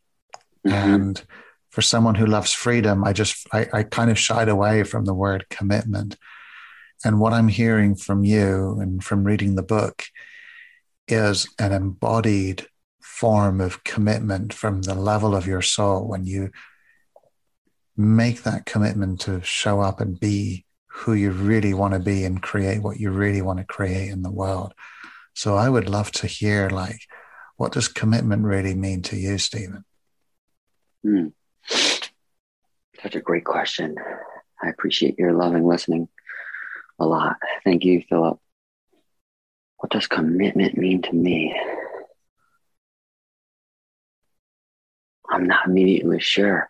Mm-hmm. 0.66 0.94
And 0.94 1.24
for 1.70 1.82
someone 1.82 2.16
who 2.16 2.26
loves 2.26 2.52
freedom, 2.52 3.04
I 3.04 3.14
just, 3.14 3.48
I, 3.54 3.68
I 3.72 3.84
kind 3.84 4.10
of 4.10 4.20
shied 4.20 4.50
away 4.50 4.84
from 4.84 5.06
the 5.06 5.14
word 5.14 5.46
commitment. 5.50 6.18
And 7.06 7.20
what 7.20 7.34
I'm 7.34 7.48
hearing 7.48 7.96
from 7.96 8.24
you 8.24 8.80
and 8.82 9.04
from 9.04 9.24
reading 9.24 9.56
the 9.56 9.64
book 9.64 10.06
is 11.08 11.48
an 11.60 11.72
embodied 11.72 12.68
form 13.20 13.60
of 13.60 13.84
commitment 13.84 14.54
from 14.54 14.84
the 14.84 14.94
level 14.94 15.36
of 15.36 15.48
your 15.48 15.62
soul 15.62 16.08
when 16.08 16.24
you 16.26 16.52
make 17.96 18.44
that 18.44 18.68
commitment 18.68 19.20
to 19.20 19.42
show 19.42 19.82
up 19.82 20.00
and 20.00 20.20
be 20.20 20.64
who 20.86 21.14
you 21.14 21.32
really 21.32 21.74
want 21.74 21.96
to 21.96 22.00
be 22.00 22.24
and 22.24 22.44
create 22.44 22.84
what 22.84 23.00
you 23.00 23.10
really 23.10 23.42
want 23.42 23.58
to 23.58 23.66
create 23.66 24.12
in 24.12 24.22
the 24.22 24.32
world. 24.32 24.72
So 25.34 25.56
I 25.56 25.68
would 25.68 25.90
love 25.90 26.12
to 26.14 26.28
hear 26.28 26.70
like 26.70 27.00
what 27.56 27.72
does 27.72 27.88
commitment 27.88 28.44
really 28.44 28.76
mean 28.76 29.02
to 29.04 29.16
you, 29.16 29.40
Stephen? 29.40 29.84
Mm. 31.04 31.34
Such 33.02 33.16
a 33.16 33.20
great 33.20 33.46
question. 33.46 33.96
I 34.62 34.70
appreciate 34.70 35.18
your 35.18 35.34
loving 35.34 35.66
listening 35.66 36.08
a 37.00 37.06
lot. 37.06 37.38
Thank 37.64 37.84
you, 37.84 38.04
Philip. 38.08 38.40
What 39.78 39.92
does 39.92 40.06
commitment 40.06 40.78
mean 40.78 41.02
to 41.04 41.14
me? 41.14 41.56
I'm 45.30 45.46
not 45.46 45.68
immediately 45.68 46.20
sure 46.20 46.70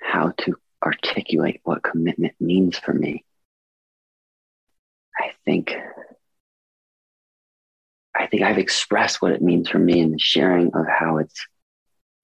how 0.00 0.32
to 0.38 0.56
articulate 0.82 1.60
what 1.64 1.82
commitment 1.82 2.34
means 2.40 2.78
for 2.78 2.92
me. 2.92 3.24
I 5.18 5.32
think 5.44 5.74
I 8.14 8.26
think 8.26 8.42
I've 8.42 8.58
expressed 8.58 9.22
what 9.22 9.32
it 9.32 9.42
means 9.42 9.68
for 9.68 9.78
me 9.78 10.00
in 10.00 10.12
the 10.12 10.18
sharing 10.18 10.72
of 10.74 10.86
how 10.86 11.18
it's 11.18 11.46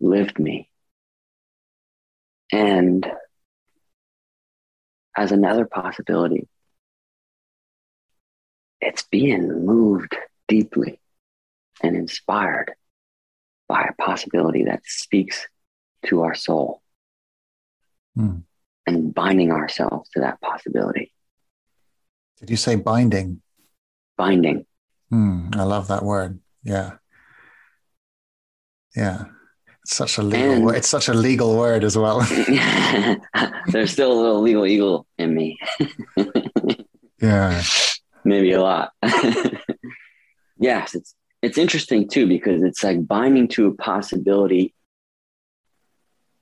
lived 0.00 0.38
me 0.38 0.68
And 2.52 3.06
as 5.16 5.32
another 5.32 5.66
possibility, 5.66 6.48
it's 8.80 9.02
being 9.02 9.64
moved 9.64 10.16
deeply 10.46 11.00
and 11.82 11.96
inspired 11.96 12.72
by 13.68 13.82
a 13.84 14.02
possibility 14.02 14.64
that 14.64 14.80
speaks 14.84 15.46
to 16.06 16.22
our 16.22 16.34
soul 16.34 16.82
Hmm. 18.14 18.38
and 18.86 19.12
binding 19.14 19.50
ourselves 19.52 20.08
to 20.10 20.20
that 20.20 20.40
possibility. 20.40 21.12
Did 22.38 22.50
you 22.50 22.56
say 22.56 22.76
binding? 22.76 23.42
Binding. 24.16 24.66
Hmm. 25.10 25.48
I 25.54 25.64
love 25.64 25.88
that 25.88 26.02
word. 26.02 26.40
Yeah. 26.62 26.92
Yeah. 28.94 29.24
It's 29.82 29.94
such 29.96 30.18
a 30.18 30.22
legal 30.22 30.52
And- 30.52 30.64
word. 30.64 30.76
It's 30.76 30.88
such 30.88 31.08
a 31.08 31.14
legal 31.14 31.56
word 31.56 31.84
as 31.84 31.96
well. 31.98 32.20
There's 33.68 33.90
still 33.92 34.12
a 34.12 34.18
little 34.20 34.40
legal 34.42 34.66
eagle 34.66 35.06
in 35.18 35.34
me, 35.34 35.58
yeah. 37.20 37.62
maybe 38.24 38.52
a 38.52 38.62
lot. 38.62 38.92
yes, 40.58 40.94
it's 40.94 41.14
it's 41.46 41.58
interesting 41.58 42.08
too 42.08 42.26
because 42.26 42.64
it's 42.64 42.82
like 42.82 43.06
binding 43.06 43.46
to 43.46 43.68
a 43.68 43.74
possibility 43.74 44.74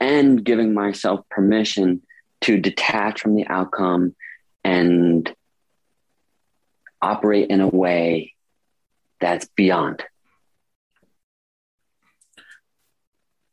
and 0.01 0.43
giving 0.43 0.73
myself 0.73 1.29
permission 1.29 2.01
to 2.41 2.59
detach 2.59 3.21
from 3.21 3.35
the 3.35 3.47
outcome 3.47 4.17
and 4.65 5.31
operate 7.03 7.51
in 7.51 7.61
a 7.61 7.69
way 7.69 8.33
that's 9.21 9.47
beyond. 9.55 10.03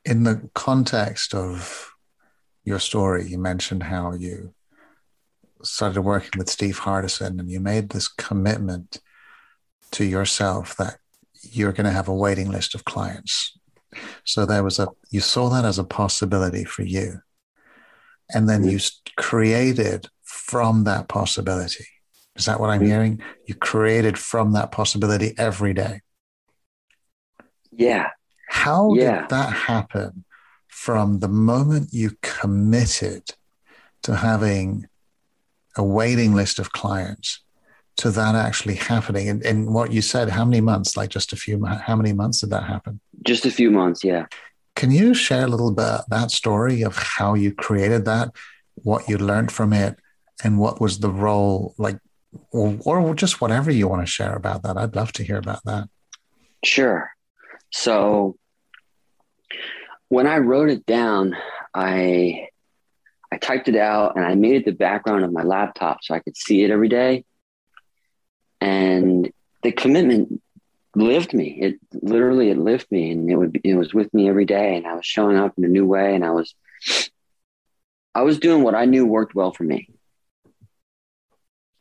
In 0.06 0.24
the 0.24 0.50
context 0.56 1.36
of 1.36 1.92
your 2.64 2.80
story, 2.80 3.28
you 3.28 3.38
mentioned 3.38 3.84
how 3.84 4.14
you 4.14 4.54
started 5.64 6.02
working 6.02 6.38
with 6.38 6.50
Steve 6.50 6.80
Hardison 6.80 7.42
and 7.42 7.52
you 7.52 7.60
made 7.60 7.90
this 7.90 8.08
commitment 8.08 9.02
to 9.92 10.06
yourself 10.06 10.78
that 10.78 11.01
you're 11.42 11.72
going 11.74 11.86
to 11.86 11.92
have 11.92 12.08
a 12.08 12.14
waiting 12.14 12.50
list 12.50 12.76
of 12.76 12.86
clients. 12.86 13.58
So 14.26 14.46
there 14.46 14.64
was 14.64 14.80
a, 14.80 14.88
you 15.10 15.20
saw 15.20 15.50
that 15.50 15.66
as 15.66 15.78
a 15.80 15.84
possibility 15.84 16.64
for 16.64 16.84
you. 16.84 17.20
And 18.34 18.48
then 18.48 18.64
you 18.64 18.80
created 19.18 20.08
from 20.24 20.86
that 20.86 21.08
possibility. 21.10 21.86
Is 22.38 22.46
that 22.46 22.60
what 22.60 22.70
I'm 22.70 22.86
hearing? 22.86 23.22
You 23.46 23.56
created 23.56 24.18
from 24.18 24.54
that 24.54 24.72
possibility 24.72 25.34
every 25.38 25.74
day. 25.74 26.02
Yeah. 27.72 28.10
How 28.48 28.94
Yeah. 28.94 29.22
did 29.22 29.30
that 29.30 29.52
happen 29.54 30.24
from 30.68 31.20
the 31.20 31.28
moment 31.28 31.90
you 31.94 32.12
committed 32.22 33.24
to 34.04 34.16
having 34.16 34.88
a 35.78 35.84
waiting 35.84 36.34
list 36.34 36.60
of 36.60 36.72
clients 36.72 37.44
to 37.98 38.12
that 38.12 38.36
actually 38.36 38.76
happening? 38.76 39.30
And, 39.30 39.46
and 39.46 39.74
what 39.74 39.92
you 39.92 40.02
said, 40.02 40.30
how 40.30 40.46
many 40.46 40.62
months? 40.62 40.98
Like 40.98 41.10
just 41.10 41.34
a 41.34 41.36
few, 41.36 41.64
how 41.66 41.96
many 41.96 42.14
months 42.14 42.42
did 42.42 42.50
that 42.52 42.64
happen? 42.64 43.00
Just 43.26 43.46
a 43.46 43.52
few 43.52 43.72
months. 43.72 44.04
Yeah. 44.04 44.26
Can 44.76 44.92
you 44.92 45.14
share 45.14 45.46
a 45.46 45.50
little 45.50 45.72
bit 45.72 46.02
that 46.10 46.32
story 46.32 46.82
of 46.82 46.98
how 46.98 47.34
you 47.34 47.54
created 47.54 48.06
that, 48.06 48.30
what 48.76 49.08
you 49.10 49.18
learned 49.18 49.52
from 49.52 49.74
it, 49.74 49.98
and 50.44 50.58
what 50.58 50.82
was 50.82 51.00
the 51.00 51.10
role 51.10 51.76
like, 51.78 52.00
or, 52.52 52.80
or 52.84 53.14
just 53.14 53.42
whatever 53.42 53.70
you 53.70 53.88
want 53.88 54.02
to 54.02 54.08
share 54.08 54.34
about 54.34 54.64
that? 54.64 54.78
I'd 54.78 54.96
love 54.96 55.12
to 55.14 55.24
hear 55.24 55.38
about 55.38 55.64
that. 55.66 55.90
Sure. 56.64 57.12
So 57.72 58.38
when 60.08 60.28
I 60.28 60.38
wrote 60.38 60.70
it 60.70 60.86
down, 60.86 61.36
I 61.74 62.48
I 63.32 63.38
typed 63.38 63.70
it 63.70 63.78
out 63.78 64.18
and 64.18 64.26
I 64.26 64.36
made 64.36 64.56
it 64.56 64.66
the 64.66 64.74
background 64.74 65.24
of 65.24 65.32
my 65.32 65.44
laptop 65.44 66.00
so 66.04 66.14
I 66.14 66.20
could 66.20 66.36
see 66.36 66.64
it 66.64 66.72
every 66.72 66.90
day. 66.90 67.24
And 68.62 69.32
the 69.64 69.72
commitment 69.72 70.42
lived 70.96 71.34
me. 71.34 71.58
It 71.62 71.80
literally 71.94 72.50
it 72.50 72.58
lived 72.58 72.88
me 72.92 73.12
and 73.12 73.30
it 73.30 73.36
would 73.36 73.60
it 73.64 73.76
was 73.76 73.94
with 73.94 74.14
me 74.14 74.30
every 74.30 74.46
day 74.46 74.76
and 74.76 74.86
I 74.86 74.94
was 74.94 75.06
showing 75.06 75.38
up 75.38 75.54
in 75.58 75.66
a 75.66 75.70
new 75.70 75.86
way 75.86 76.16
and 76.16 76.24
I 76.24 76.32
was 76.32 76.54
I 78.14 78.24
was 78.24 78.40
doing 78.40 78.64
what 78.64 78.76
I 78.76 78.86
knew 78.86 79.06
worked 79.06 79.36
well 79.36 79.54
for 79.54 79.64
me. 79.64 79.90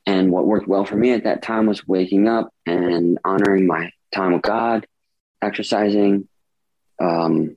And 0.07 0.33
what 0.33 0.47
worked 0.47 0.67
well 0.67 0.85
for 0.85 0.97
me 0.97 1.13
at 1.13 1.25
that 1.25 1.43
time 1.43 1.67
was 1.67 1.87
waking 1.87 2.29
up 2.29 2.53
and 2.67 3.19
honoring 3.25 3.67
my 3.67 3.91
time 4.13 4.33
with 4.33 4.43
God, 4.43 4.87
exercising, 5.43 6.29
um, 7.01 7.57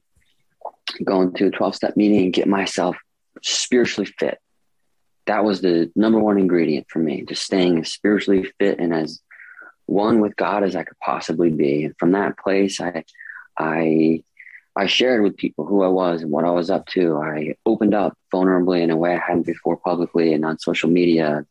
going 1.03 1.33
to 1.33 1.47
a 1.47 1.51
12 1.51 1.75
step 1.75 1.97
meeting 1.97 2.25
and 2.25 2.33
get 2.33 2.47
myself 2.47 2.97
spiritually 3.41 4.11
fit. 4.19 4.37
That 5.25 5.43
was 5.43 5.61
the 5.61 5.91
number 5.95 6.19
one 6.19 6.37
ingredient 6.37 6.87
for 6.89 6.99
me, 6.99 7.23
just 7.23 7.43
staying 7.43 7.79
as 7.79 7.91
spiritually 7.91 8.51
fit 8.59 8.79
and 8.79 8.93
as 8.93 9.21
one 9.85 10.19
with 10.19 10.35
God 10.35 10.63
as 10.63 10.75
I 10.75 10.83
could 10.83 10.99
possibly 10.99 11.49
be. 11.49 11.85
And 11.85 11.97
from 11.97 12.11
that 12.11 12.37
place, 12.37 12.81
I, 12.81 13.03
I, 13.57 14.23
I 14.75 14.87
shared 14.87 15.23
with 15.23 15.37
people 15.37 15.65
who 15.65 15.83
I 15.83 15.87
was 15.87 16.21
and 16.21 16.31
what 16.31 16.45
I 16.45 16.49
was 16.51 16.69
up 16.69 16.87
to. 16.87 17.17
I 17.17 17.55
opened 17.65 17.93
up 17.93 18.17
vulnerably 18.33 18.81
in 18.81 18.91
a 18.91 18.97
way 18.97 19.15
I 19.15 19.19
hadn't 19.19 19.45
before 19.45 19.77
publicly 19.77 20.33
and 20.33 20.43
on 20.45 20.59
social 20.59 20.89
media. 20.89 21.45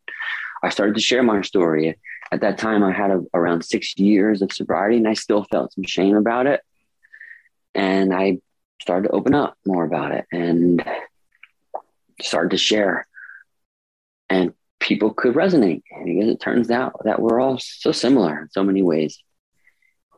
I 0.63 0.69
started 0.71 0.95
to 0.97 1.01
share 1.01 1.23
my 1.23 1.43
story. 1.43 1.99
At 2.31 2.41
that 2.41 2.59
time, 2.59 2.83
I 2.83 2.93
had 2.93 3.11
a, 3.11 3.23
around 3.35 3.65
six 3.65 3.97
years 3.99 4.43
of 4.43 4.53
sobriety 4.53 4.97
and 4.97 5.09
I 5.09 5.15
still 5.15 5.45
felt 5.45 5.73
some 5.73 5.85
shame 5.85 6.17
about 6.17 6.47
it. 6.47 6.61
And 7.75 8.15
I 8.15 8.39
started 8.81 9.09
to 9.09 9.15
open 9.15 9.35
up 9.35 9.57
more 9.67 9.85
about 9.85 10.13
it 10.13 10.27
and 10.33 10.85
started 12.21 12.51
to 12.51 12.59
share. 12.59 13.07
And 14.33 14.55
people 14.81 15.13
could 15.13 15.35
resonate 15.35 15.83
because 16.05 16.29
it 16.31 16.41
turns 16.41 16.71
out 16.71 17.03
that 17.05 17.21
we're 17.21 17.39
all 17.39 17.59
so 17.59 17.93
similar 17.93 18.41
in 18.41 18.49
so 18.49 18.65
many 18.65 18.81
ways. 18.81 19.23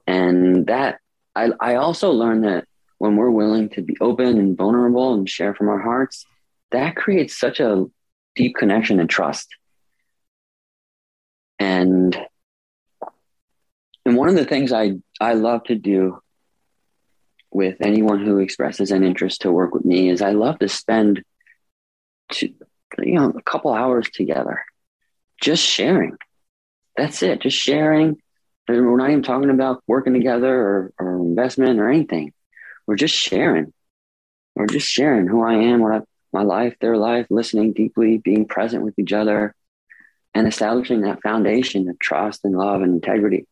And 0.06 0.68
that 0.68 1.00
I, 1.34 1.50
I 1.58 1.74
also 1.74 2.12
learned 2.12 2.44
that 2.44 2.64
when 2.98 3.16
we're 3.16 3.30
willing 3.30 3.70
to 3.70 3.82
be 3.82 3.96
open 4.00 4.38
and 4.38 4.56
vulnerable 4.56 5.14
and 5.14 5.28
share 5.28 5.52
from 5.52 5.68
our 5.68 5.80
hearts, 5.80 6.24
that 6.70 6.94
creates 6.94 7.36
such 7.36 7.58
a 7.58 7.86
deep 8.36 8.54
connection 8.54 9.00
and 9.00 9.10
trust. 9.10 9.48
And 11.58 12.16
and 14.06 14.16
one 14.16 14.28
of 14.28 14.36
the 14.36 14.44
things 14.44 14.70
I, 14.72 14.92
I 15.20 15.32
love 15.32 15.64
to 15.64 15.74
do 15.74 16.20
with 17.50 17.78
anyone 17.80 18.24
who 18.24 18.38
expresses 18.38 18.92
an 18.92 19.02
interest 19.02 19.40
to 19.40 19.50
work 19.50 19.74
with 19.74 19.84
me 19.84 20.08
is 20.08 20.22
I 20.22 20.30
love 20.30 20.60
to 20.60 20.68
spend 20.68 21.24
you 23.02 23.14
know 23.14 23.32
a 23.36 23.42
couple 23.42 23.72
hours 23.72 24.08
together. 24.10 24.64
Just 25.40 25.62
sharing. 25.62 26.16
That's 26.96 27.22
it. 27.22 27.40
Just 27.40 27.56
sharing. 27.56 28.16
And 28.68 28.86
we're 28.86 28.96
not 28.96 29.10
even 29.10 29.22
talking 29.22 29.50
about 29.50 29.82
working 29.86 30.14
together 30.14 30.54
or, 30.54 30.92
or 30.98 31.16
investment 31.16 31.80
or 31.80 31.90
anything. 31.90 32.32
We're 32.86 32.96
just 32.96 33.14
sharing. 33.14 33.72
We're 34.54 34.66
just 34.66 34.88
sharing 34.88 35.26
who 35.26 35.42
i 35.42 35.54
am 35.54 35.80
what 35.80 35.92
I, 35.92 36.00
my 36.32 36.42
life 36.42 36.76
their 36.80 36.96
life 36.96 37.26
listening 37.30 37.72
deeply 37.72 38.18
being 38.18 38.46
present 38.46 38.84
with 38.84 38.98
each 38.98 39.12
other 39.12 39.54
and 40.32 40.46
establishing 40.46 41.02
that 41.02 41.22
foundation 41.22 41.88
of 41.88 41.98
trust 41.98 42.44
and 42.44 42.56
love 42.56 42.82
and 42.82 42.94
integrity. 42.94 43.46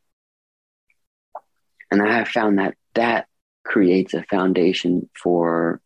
And 1.90 2.02
i 2.02 2.16
have 2.16 2.28
found 2.28 2.58
that 2.58 2.74
that 2.94 3.26
creates 3.64 4.14
a 4.14 4.22
foundation 4.24 5.08
for 5.20 5.80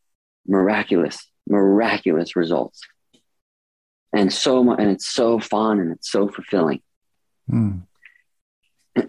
miraculous 0.46 1.26
miraculous 1.48 2.36
results 2.36 2.82
and 4.16 4.32
so 4.32 4.64
much 4.64 4.78
and 4.80 4.90
it's 4.90 5.06
so 5.06 5.38
fun 5.38 5.78
and 5.80 5.92
it's 5.92 6.10
so 6.10 6.28
fulfilling 6.28 6.80
Hmm. 7.48 7.78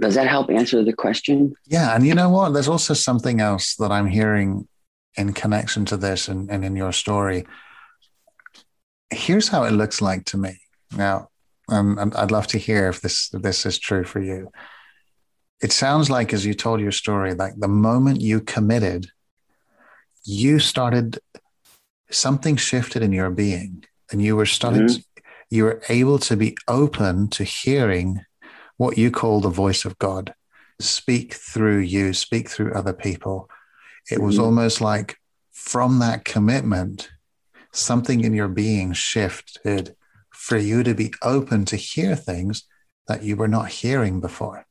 does 0.00 0.14
that 0.14 0.26
help 0.26 0.50
answer 0.50 0.84
the 0.84 0.92
question 0.92 1.54
Yeah, 1.66 1.94
and 1.94 2.06
you 2.06 2.14
know 2.14 2.28
what? 2.28 2.50
There's 2.52 2.68
also 2.68 2.94
something 2.94 3.40
else 3.40 3.76
that 3.76 3.90
I'm 3.90 4.06
hearing 4.08 4.68
in 5.16 5.32
connection 5.32 5.84
to 5.86 5.96
this 5.96 6.28
and, 6.28 6.50
and 6.50 6.64
in 6.64 6.76
your 6.76 6.92
story. 6.92 7.46
Here's 9.10 9.48
how 9.48 9.64
it 9.64 9.72
looks 9.72 10.00
like 10.00 10.24
to 10.26 10.38
me. 10.38 10.58
Now, 10.96 11.28
um, 11.68 11.98
and 11.98 12.14
I'd 12.14 12.30
love 12.30 12.46
to 12.48 12.58
hear 12.58 12.88
if 12.88 13.00
this 13.00 13.30
if 13.32 13.42
this 13.42 13.66
is 13.66 13.78
true 13.78 14.04
for 14.04 14.20
you. 14.20 14.50
It 15.62 15.72
sounds 15.72 16.10
like, 16.10 16.32
as 16.32 16.44
you 16.44 16.54
told 16.54 16.80
your 16.80 16.92
story, 16.92 17.34
like 17.34 17.54
the 17.56 17.68
moment 17.68 18.20
you 18.20 18.40
committed, 18.40 19.06
you 20.24 20.58
started 20.58 21.20
something 22.12 22.56
shifted 22.56 23.02
in 23.02 23.12
your 23.12 23.30
being, 23.30 23.84
and 24.10 24.22
you 24.22 24.36
were 24.36 24.46
starting. 24.46 24.86
Mhm. 24.86 24.96
To, 24.96 25.04
you 25.50 25.64
were 25.64 25.82
able 25.88 26.18
to 26.20 26.36
be 26.36 26.56
open 26.68 27.28
to 27.28 27.44
hearing 27.44 28.24
what 28.76 28.96
you 28.96 29.10
call 29.10 29.40
the 29.40 29.50
voice 29.50 29.84
of 29.84 29.98
God 29.98 30.34
speak 30.80 31.34
through 31.34 31.78
you, 31.78 32.12
speak 32.12 32.48
through 32.48 32.72
other 32.72 32.92
people. 32.92 33.48
It 34.10 34.20
was 34.20 34.36
Mhm. 34.36 34.44
almost 34.44 34.80
like 34.80 35.16
from 35.52 35.98
that 36.00 36.24
commitment, 36.24 37.10
something 37.72 38.24
in 38.24 38.34
your 38.34 38.48
being 38.48 38.92
shifted 38.92 39.94
for 40.30 40.56
you 40.56 40.82
to 40.82 40.94
be 40.94 41.12
open 41.22 41.64
to 41.66 41.76
hear 41.76 42.16
things 42.16 42.64
that 43.06 43.22
you 43.22 43.36
were 43.36 43.48
not 43.48 43.68
hearing 43.68 44.20
before. 44.20 44.66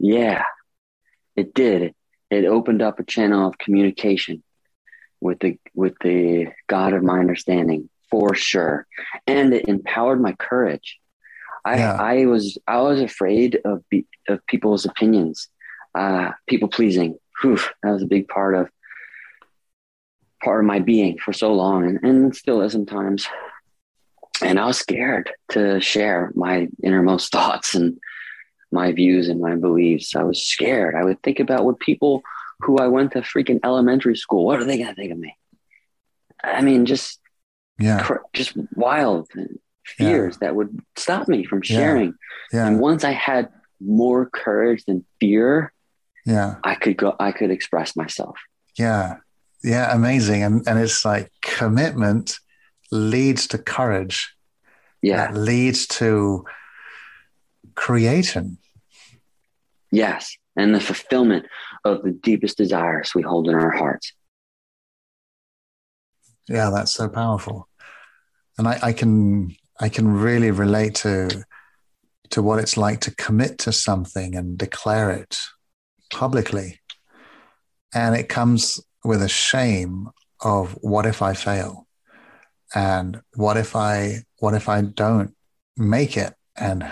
yeah 0.00 0.44
it 1.34 1.52
did 1.54 1.94
it 2.30 2.44
opened 2.44 2.82
up 2.82 2.98
a 2.98 3.04
channel 3.04 3.46
of 3.46 3.58
communication 3.58 4.42
with 5.20 5.40
the 5.40 5.58
with 5.74 5.94
the 6.02 6.48
God 6.68 6.92
of 6.92 7.02
my 7.02 7.18
understanding 7.18 7.88
for 8.10 8.34
sure, 8.34 8.86
and 9.26 9.52
it 9.52 9.68
empowered 9.68 10.20
my 10.20 10.32
courage. 10.32 10.98
I 11.64 11.78
yeah. 11.78 11.92
I 11.94 12.26
was 12.26 12.58
I 12.66 12.80
was 12.80 13.00
afraid 13.00 13.60
of 13.64 13.88
be, 13.88 14.06
of 14.28 14.44
people's 14.46 14.84
opinions, 14.84 15.48
uh, 15.94 16.30
people 16.46 16.68
pleasing. 16.68 17.18
Whew, 17.42 17.58
that 17.82 17.90
was 17.90 18.02
a 18.02 18.06
big 18.06 18.28
part 18.28 18.54
of 18.54 18.68
part 20.42 20.60
of 20.60 20.66
my 20.66 20.78
being 20.78 21.18
for 21.18 21.32
so 21.32 21.52
long, 21.52 21.84
and, 21.84 21.98
and 22.02 22.36
still 22.36 22.62
is 22.62 22.72
sometimes. 22.72 23.26
And 24.40 24.60
I 24.60 24.66
was 24.66 24.78
scared 24.78 25.32
to 25.50 25.80
share 25.80 26.30
my 26.34 26.68
innermost 26.82 27.32
thoughts 27.32 27.74
and 27.74 27.98
my 28.70 28.92
views 28.92 29.28
and 29.28 29.40
my 29.40 29.56
beliefs. 29.56 30.14
I 30.14 30.22
was 30.22 30.44
scared. 30.44 30.94
I 30.94 31.04
would 31.04 31.22
think 31.22 31.40
about 31.40 31.64
what 31.64 31.78
people 31.78 32.22
who 32.60 32.78
I 32.78 32.88
went 32.88 33.12
to 33.12 33.20
freaking 33.20 33.60
elementary 33.64 34.16
school, 34.16 34.44
what 34.44 34.58
are 34.58 34.64
they 34.64 34.78
going 34.78 34.88
to 34.88 34.94
think 34.94 35.12
of 35.12 35.18
me? 35.18 35.36
I 36.42 36.60
mean, 36.60 36.86
just, 36.86 37.20
yeah, 37.78 38.02
cr- 38.02 38.26
just 38.32 38.56
wild 38.74 39.28
fears 39.86 40.34
yeah. 40.40 40.48
that 40.48 40.56
would 40.56 40.80
stop 40.96 41.28
me 41.28 41.44
from 41.44 41.62
sharing. 41.62 42.14
Yeah. 42.52 42.60
yeah. 42.60 42.66
And 42.66 42.80
once 42.80 43.04
I 43.04 43.12
had 43.12 43.48
more 43.80 44.28
courage 44.28 44.84
than 44.84 45.04
fear, 45.20 45.72
yeah, 46.26 46.56
I 46.64 46.74
could 46.74 46.96
go, 46.96 47.14
I 47.18 47.32
could 47.32 47.50
express 47.50 47.96
myself. 47.96 48.36
Yeah. 48.76 49.16
Yeah. 49.62 49.94
Amazing. 49.94 50.42
And, 50.42 50.68
and 50.68 50.78
it's 50.78 51.04
like 51.04 51.30
commitment 51.42 52.38
leads 52.90 53.46
to 53.48 53.58
courage. 53.58 54.34
Yeah. 55.00 55.30
leads 55.32 55.86
to 55.86 56.44
creation. 57.78 58.58
Yes. 59.92 60.36
And 60.56 60.74
the 60.74 60.80
fulfillment 60.80 61.46
of 61.84 62.02
the 62.02 62.10
deepest 62.10 62.58
desires 62.58 63.12
we 63.14 63.22
hold 63.22 63.48
in 63.48 63.54
our 63.54 63.70
hearts. 63.70 64.12
Yeah, 66.48 66.70
that's 66.74 66.92
so 66.92 67.08
powerful. 67.08 67.68
And 68.58 68.66
I, 68.66 68.78
I 68.82 68.92
can 68.92 69.54
I 69.80 69.88
can 69.88 70.08
really 70.08 70.50
relate 70.50 70.96
to 70.96 71.44
to 72.30 72.42
what 72.42 72.58
it's 72.58 72.76
like 72.76 73.00
to 73.02 73.14
commit 73.14 73.58
to 73.58 73.72
something 73.72 74.34
and 74.34 74.58
declare 74.58 75.10
it 75.10 75.38
publicly. 76.12 76.80
And 77.94 78.16
it 78.16 78.28
comes 78.28 78.80
with 79.04 79.22
a 79.22 79.28
shame 79.28 80.08
of 80.40 80.72
what 80.80 81.06
if 81.06 81.22
I 81.22 81.34
fail? 81.34 81.86
And 82.74 83.20
what 83.34 83.56
if 83.56 83.76
I 83.76 84.24
what 84.40 84.54
if 84.54 84.68
I 84.68 84.80
don't 84.80 85.34
make 85.76 86.16
it? 86.16 86.34
And 86.56 86.84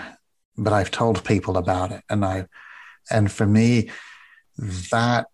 but 0.57 0.73
I've 0.73 0.91
told 0.91 1.23
people 1.23 1.57
about 1.57 1.91
it. 1.91 2.03
And 2.09 2.25
I 2.25 2.45
and 3.09 3.31
for 3.31 3.45
me, 3.45 3.89
that 4.91 5.27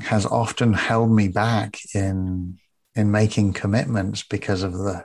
has 0.00 0.26
often 0.26 0.72
held 0.72 1.10
me 1.10 1.28
back 1.28 1.78
in 1.94 2.58
in 2.94 3.10
making 3.10 3.52
commitments 3.52 4.22
because 4.22 4.62
of 4.62 4.72
the 4.72 5.04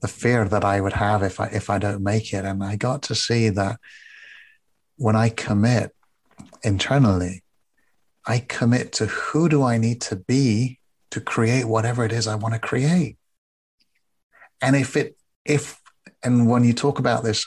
the 0.00 0.08
fear 0.08 0.44
that 0.48 0.64
I 0.64 0.80
would 0.80 0.94
have 0.94 1.22
if 1.22 1.40
I 1.40 1.46
if 1.46 1.70
I 1.70 1.78
don't 1.78 2.02
make 2.02 2.32
it. 2.32 2.44
And 2.44 2.62
I 2.62 2.76
got 2.76 3.02
to 3.02 3.14
see 3.14 3.48
that 3.50 3.78
when 4.96 5.16
I 5.16 5.28
commit 5.28 5.94
internally, 6.62 7.42
I 8.26 8.38
commit 8.38 8.92
to 8.94 9.06
who 9.06 9.48
do 9.48 9.62
I 9.62 9.78
need 9.78 10.00
to 10.02 10.16
be 10.16 10.78
to 11.10 11.20
create 11.20 11.64
whatever 11.64 12.04
it 12.04 12.12
is 12.12 12.26
I 12.26 12.36
want 12.36 12.54
to 12.54 12.60
create. 12.60 13.16
And 14.60 14.76
if 14.76 14.96
it 14.96 15.16
if 15.44 15.80
and 16.22 16.48
when 16.48 16.64
you 16.64 16.72
talk 16.72 16.98
about 16.98 17.24
this 17.24 17.44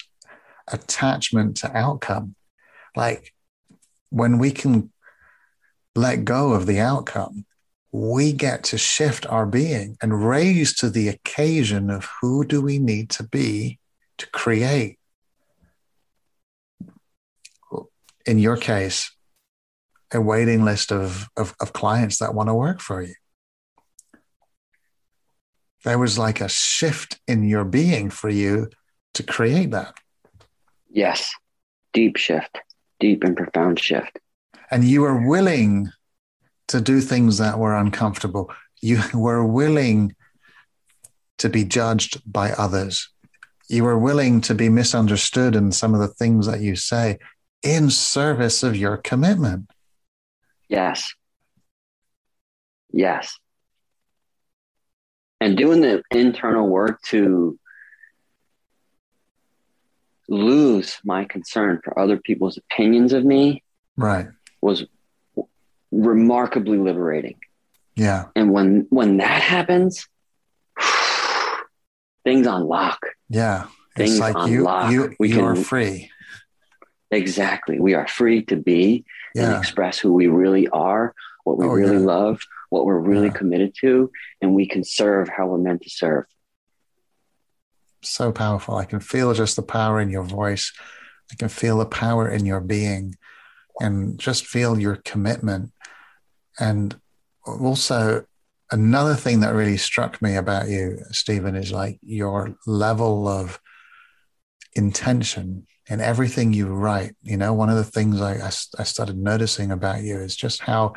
attachment 0.67 1.57
to 1.57 1.75
outcome, 1.75 2.35
like 2.95 3.33
when 4.09 4.37
we 4.37 4.51
can 4.51 4.91
let 5.95 6.25
go 6.25 6.53
of 6.53 6.65
the 6.65 6.79
outcome, 6.79 7.45
we 7.91 8.33
get 8.33 8.63
to 8.65 8.77
shift 8.77 9.25
our 9.27 9.45
being 9.45 9.97
and 10.01 10.27
raise 10.27 10.75
to 10.75 10.89
the 10.89 11.07
occasion 11.07 11.89
of 11.89 12.09
who 12.19 12.43
do 12.43 12.61
we 12.61 12.77
need 12.77 13.09
to 13.09 13.23
be 13.23 13.79
to 14.17 14.29
create. 14.31 14.99
In 18.25 18.39
your 18.39 18.57
case, 18.57 19.11
a 20.13 20.19
waiting 20.19 20.65
list 20.65 20.91
of, 20.91 21.27
of, 21.37 21.55
of 21.61 21.73
clients 21.73 22.19
that 22.19 22.33
want 22.33 22.49
to 22.49 22.53
work 22.53 22.81
for 22.81 23.01
you. 23.01 23.13
There 25.83 25.99
was 25.99 26.17
like 26.17 26.41
a 26.41 26.49
shift 26.49 27.19
in 27.27 27.43
your 27.43 27.63
being 27.63 28.09
for 28.09 28.29
you 28.29 28.69
to 29.13 29.23
create 29.23 29.71
that. 29.71 29.95
Yes, 30.95 31.31
deep 31.93 32.17
shift, 32.17 32.57
deep 32.99 33.23
and 33.23 33.37
profound 33.37 33.79
shift 33.79 34.19
and 34.71 34.83
you 34.83 35.01
were 35.01 35.27
willing 35.27 35.91
to 36.67 36.81
do 36.81 36.99
things 37.01 37.37
that 37.37 37.59
were 37.59 37.75
uncomfortable. 37.75 38.51
You 38.81 39.01
were 39.13 39.45
willing 39.45 40.15
to 41.37 41.49
be 41.49 41.63
judged 41.63 42.21
by 42.31 42.51
others. 42.51 43.09
You 43.67 43.83
were 43.83 43.97
willing 43.97 44.41
to 44.41 44.55
be 44.55 44.69
misunderstood 44.69 45.55
in 45.55 45.71
some 45.71 45.93
of 45.93 45.99
the 45.99 46.07
things 46.07 46.45
that 46.45 46.61
you 46.61 46.75
say 46.75 47.17
in 47.63 47.89
service 47.89 48.63
of 48.63 48.75
your 48.75 48.97
commitment. 48.97 49.69
Yes. 50.69 51.13
Yes. 52.91 53.37
And 55.41 55.57
doing 55.57 55.81
the 55.81 56.03
internal 56.11 56.67
work 56.67 57.01
to 57.07 57.59
lose 60.27 60.97
my 61.03 61.25
concern 61.25 61.79
for 61.83 61.97
other 61.99 62.17
people's 62.17 62.57
opinions 62.57 63.13
of 63.13 63.23
me. 63.23 63.63
Right 63.97 64.27
was 64.65 64.83
remarkably 65.91 66.77
liberating. 66.77 67.37
Yeah. 67.95 68.25
And 68.35 68.51
when 68.51 68.87
when 68.89 69.17
that 69.17 69.41
happens, 69.41 70.07
things 72.25 72.47
unlock. 72.47 72.99
Yeah. 73.29 73.67
Things 73.95 74.11
it's 74.11 74.19
like 74.19 74.35
unlock. 74.35 74.91
you 74.91 75.03
you 75.03 75.15
we 75.19 75.33
you 75.33 75.45
are 75.45 75.55
free. 75.55 76.09
Exactly. 77.11 77.79
We 77.79 77.93
are 77.93 78.07
free 78.07 78.43
to 78.45 78.57
be 78.57 79.05
yeah. 79.35 79.45
and 79.45 79.57
express 79.57 79.99
who 79.99 80.11
we 80.11 80.27
really 80.27 80.67
are, 80.69 81.13
what 81.43 81.57
we 81.57 81.65
oh, 81.65 81.69
really 81.69 81.97
yeah. 81.97 82.05
love, 82.05 82.41
what 82.71 82.85
we're 82.85 82.99
really 82.99 83.27
yeah. 83.27 83.33
committed 83.33 83.75
to, 83.81 84.11
and 84.41 84.53
we 84.55 84.67
can 84.67 84.83
serve 84.83 85.29
how 85.29 85.45
we're 85.47 85.59
meant 85.59 85.83
to 85.83 85.89
serve. 85.89 86.25
So 88.05 88.31
powerful. 88.31 88.75
I 88.75 88.85
can 88.85 88.99
feel 88.99 89.33
just 89.33 89.55
the 89.55 89.63
power 89.63 89.99
in 89.99 90.09
your 90.09 90.23
voice. 90.23 90.71
I 91.31 91.35
can 91.35 91.49
feel 91.49 91.79
the 91.79 91.85
power 91.85 92.29
in 92.29 92.45
your 92.45 92.61
being 92.61 93.15
and 93.79 94.19
just 94.19 94.45
feel 94.45 94.79
your 94.79 94.97
commitment. 94.97 95.71
And 96.59 96.95
also, 97.45 98.25
another 98.71 99.15
thing 99.15 99.41
that 99.41 99.53
really 99.53 99.77
struck 99.77 100.21
me 100.21 100.35
about 100.35 100.69
you, 100.69 100.99
Stephen, 101.11 101.55
is 101.55 101.71
like 101.71 101.99
your 102.01 102.55
level 102.65 103.27
of 103.27 103.59
intention 104.73 105.67
in 105.89 106.01
everything 106.01 106.53
you 106.53 106.67
write. 106.67 107.15
You 107.21 107.37
know, 107.37 107.53
one 107.53 107.69
of 107.69 107.75
the 107.75 107.83
things 107.83 108.21
I, 108.21 108.45
I, 108.79 108.83
started 108.83 109.17
noticing 109.17 109.71
about 109.71 110.03
you 110.03 110.17
is 110.17 110.35
just 110.35 110.61
how 110.61 110.93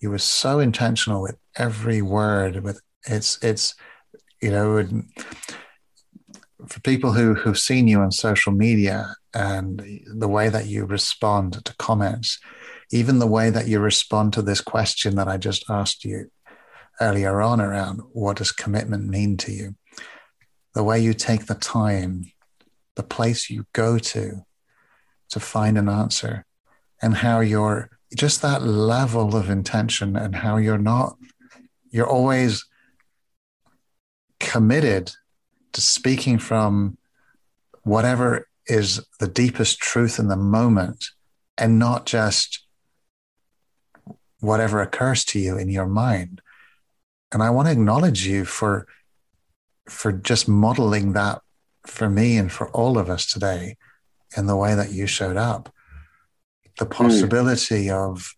you 0.00 0.10
were 0.10 0.18
so 0.18 0.60
intentional 0.60 1.22
with 1.22 1.36
every 1.56 2.02
word. 2.02 2.62
With 2.62 2.80
it's 3.04 3.38
it's 3.42 3.74
you 4.42 4.50
know 4.50 4.86
for 6.66 6.80
people 6.80 7.12
who 7.12 7.34
who've 7.34 7.58
seen 7.58 7.86
you 7.86 8.00
on 8.00 8.10
social 8.10 8.52
media 8.52 9.14
and 9.34 10.02
the 10.06 10.28
way 10.28 10.48
that 10.48 10.66
you 10.66 10.84
respond 10.84 11.64
to 11.64 11.76
comments, 11.76 12.38
even 12.90 13.18
the 13.18 13.26
way 13.26 13.50
that 13.50 13.68
you 13.68 13.78
respond 13.78 14.32
to 14.32 14.42
this 14.42 14.60
question 14.60 15.14
that 15.16 15.28
I 15.28 15.36
just 15.36 15.64
asked 15.70 16.04
you 16.04 16.30
earlier 17.00 17.40
on 17.40 17.60
around 17.60 18.00
what 18.12 18.38
does 18.38 18.50
commitment 18.50 19.06
mean 19.06 19.36
to 19.36 19.52
you, 19.52 19.76
the 20.74 20.82
way 20.82 20.98
you 20.98 21.14
take 21.14 21.46
the 21.46 21.54
time, 21.54 22.32
the 22.96 23.02
place 23.04 23.48
you 23.48 23.66
go 23.72 23.98
to 23.98 24.44
to 25.30 25.40
find 25.40 25.78
an 25.78 25.88
answer, 25.88 26.44
and 27.00 27.16
how 27.16 27.40
you're 27.40 27.90
just 28.16 28.42
that 28.42 28.62
level 28.62 29.36
of 29.36 29.50
intention 29.50 30.16
and 30.16 30.34
how 30.34 30.56
you're 30.56 30.78
not, 30.78 31.16
you're 31.90 32.08
always 32.08 32.66
committed 34.40 35.12
to 35.72 35.80
speaking 35.80 36.38
from 36.38 36.96
whatever 37.82 38.48
is 38.66 39.04
the 39.18 39.28
deepest 39.28 39.78
truth 39.78 40.18
in 40.18 40.28
the 40.28 40.36
moment 40.36 41.06
and 41.56 41.78
not 41.78 42.06
just 42.06 42.64
whatever 44.40 44.80
occurs 44.80 45.24
to 45.24 45.38
you 45.38 45.56
in 45.58 45.68
your 45.68 45.86
mind. 45.86 46.40
And 47.32 47.42
I 47.42 47.50
want 47.50 47.66
to 47.66 47.72
acknowledge 47.72 48.26
you 48.26 48.44
for 48.44 48.86
for 49.88 50.12
just 50.12 50.48
modeling 50.48 51.14
that 51.14 51.40
for 51.86 52.10
me 52.10 52.36
and 52.36 52.52
for 52.52 52.68
all 52.70 52.98
of 52.98 53.08
us 53.08 53.24
today 53.24 53.76
in 54.36 54.46
the 54.46 54.56
way 54.56 54.74
that 54.74 54.92
you 54.92 55.06
showed 55.06 55.36
up. 55.36 55.72
The 56.78 56.84
hmm. 56.84 56.92
possibility 56.92 57.86
mm. 57.86 58.10
of 58.10 58.34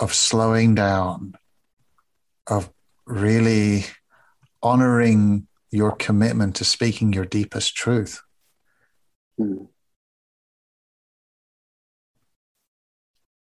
of 0.00 0.12
slowing 0.12 0.74
down, 0.74 1.34
of 2.46 2.70
really 3.06 3.86
honoring 4.62 5.46
your 5.74 5.92
commitment 5.92 6.56
to 6.56 6.64
speaking 6.64 7.12
your 7.12 7.24
deepest 7.24 7.74
truth. 7.74 8.22
Mm. 9.38 9.68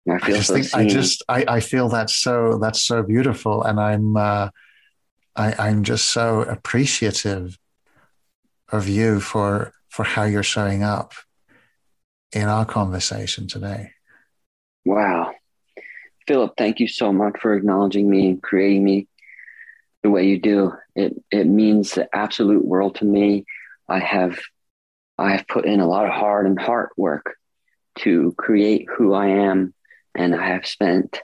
I 0.10 0.18
feel 0.20 0.36
I 0.36 0.38
just 0.38 0.48
so 0.48 0.54
think 0.54 0.76
I 0.76 0.86
just 0.86 1.24
I, 1.30 1.46
I 1.48 1.60
feel 1.60 1.90
that's 1.90 2.16
so 2.16 2.58
that's 2.62 2.82
so 2.82 3.04
beautiful, 3.04 3.64
and 3.64 3.80
I'm 3.80 4.18
uh, 4.18 4.50
I, 5.36 5.54
I'm 5.58 5.84
just 5.84 6.10
so 6.10 6.42
appreciative 6.42 7.58
of 8.70 8.88
you 8.88 9.20
for 9.20 9.72
for 9.90 10.04
how 10.04 10.24
you're 10.24 10.44
showing 10.44 10.84
up 10.84 11.14
in 12.34 12.50
our 12.50 12.66
conversation 12.66 13.48
today. 13.48 13.92
Wow. 14.86 15.34
Philip, 16.28 16.54
thank 16.58 16.80
you 16.80 16.88
so 16.88 17.14
much 17.14 17.40
for 17.42 17.54
acknowledging 17.54 18.10
me 18.10 18.30
and 18.30 18.42
creating 18.42 18.84
me 18.84 19.08
the 20.04 20.10
way 20.10 20.28
you 20.28 20.40
do. 20.40 20.74
It 20.96 21.16
it 21.32 21.48
means 21.48 21.92
the 21.92 22.14
absolute 22.14 22.64
world 22.64 22.96
to 22.96 23.06
me. 23.06 23.46
I 23.90 24.00
have 24.00 24.40
I 25.18 25.32
have 25.32 25.48
put 25.48 25.66
in 25.66 25.80
a 25.80 25.88
lot 25.88 26.06
of 26.06 26.12
hard 26.12 26.46
and 26.46 26.60
heart 26.60 26.92
work 26.98 27.36
to 28.00 28.34
create 28.38 28.88
who 28.96 29.14
I 29.14 29.28
am 29.28 29.74
and 30.16 30.36
I 30.36 30.48
have 30.48 30.68
spent 30.68 31.22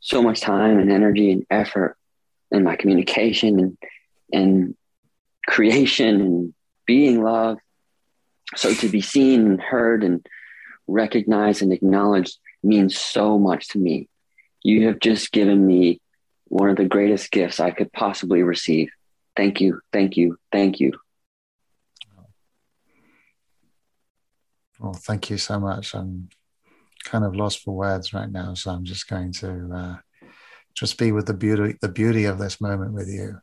so 0.00 0.22
much 0.22 0.40
time 0.40 0.78
and 0.78 0.90
energy 0.90 1.30
and 1.30 1.46
effort 1.50 1.96
in 2.50 2.64
my 2.64 2.76
communication 2.76 3.58
and 3.58 3.78
and 4.32 4.76
creation 5.46 6.20
and 6.20 6.54
being 6.86 7.22
love. 7.22 7.58
So 8.56 8.74
to 8.74 8.88
be 8.88 9.00
seen 9.00 9.46
and 9.46 9.60
heard 9.60 10.04
and 10.04 10.26
recognized 10.86 11.62
and 11.62 11.72
acknowledged 11.72 12.38
means 12.62 12.98
so 12.98 13.38
much 13.38 13.68
to 13.68 13.78
me. 13.78 14.08
You 14.62 14.86
have 14.86 15.00
just 15.00 15.32
given 15.32 15.66
me 15.66 16.00
one 16.54 16.70
of 16.70 16.76
the 16.76 16.84
greatest 16.84 17.32
gifts 17.32 17.58
I 17.58 17.72
could 17.72 17.92
possibly 17.92 18.44
receive. 18.44 18.88
Thank 19.36 19.60
you, 19.60 19.80
thank 19.92 20.16
you, 20.16 20.38
thank 20.52 20.78
you. 20.78 20.92
Well, 24.78 24.92
thank 24.92 25.30
you 25.30 25.36
so 25.36 25.58
much. 25.58 25.96
I'm 25.96 26.28
kind 27.04 27.24
of 27.24 27.34
lost 27.34 27.64
for 27.64 27.74
words 27.74 28.14
right 28.14 28.30
now, 28.30 28.54
so 28.54 28.70
I'm 28.70 28.84
just 28.84 29.08
going 29.08 29.32
to 29.32 29.70
uh, 29.74 29.96
just 30.74 30.96
be 30.96 31.10
with 31.10 31.26
the 31.26 31.34
beauty 31.34 31.76
the 31.80 31.88
beauty 31.88 32.24
of 32.24 32.38
this 32.38 32.60
moment 32.60 32.92
with 32.92 33.08
you. 33.08 33.40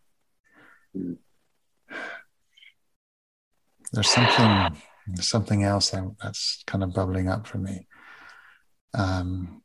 There's 3.91 4.09
something 4.09 4.81
something 5.15 5.63
else 5.63 5.93
that's 6.23 6.63
kind 6.65 6.81
of 6.81 6.93
bubbling 6.93 7.27
up 7.27 7.45
for 7.45 7.57
me. 7.57 7.87
Um, 8.93 9.60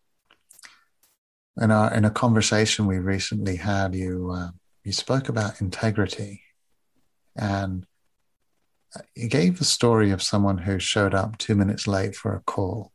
in 1.60 1.70
our 1.70 1.92
in 1.92 2.04
a 2.04 2.10
conversation 2.10 2.86
we 2.86 2.98
recently 2.98 3.56
had, 3.56 3.94
you 3.94 4.30
uh, 4.32 4.50
you 4.84 4.92
spoke 4.92 5.28
about 5.28 5.60
integrity, 5.60 6.42
and 7.34 7.86
you 9.14 9.28
gave 9.28 9.58
the 9.58 9.64
story 9.64 10.10
of 10.10 10.22
someone 10.22 10.58
who 10.58 10.78
showed 10.78 11.14
up 11.14 11.38
two 11.38 11.54
minutes 11.54 11.86
late 11.86 12.14
for 12.14 12.34
a 12.34 12.40
call, 12.40 12.92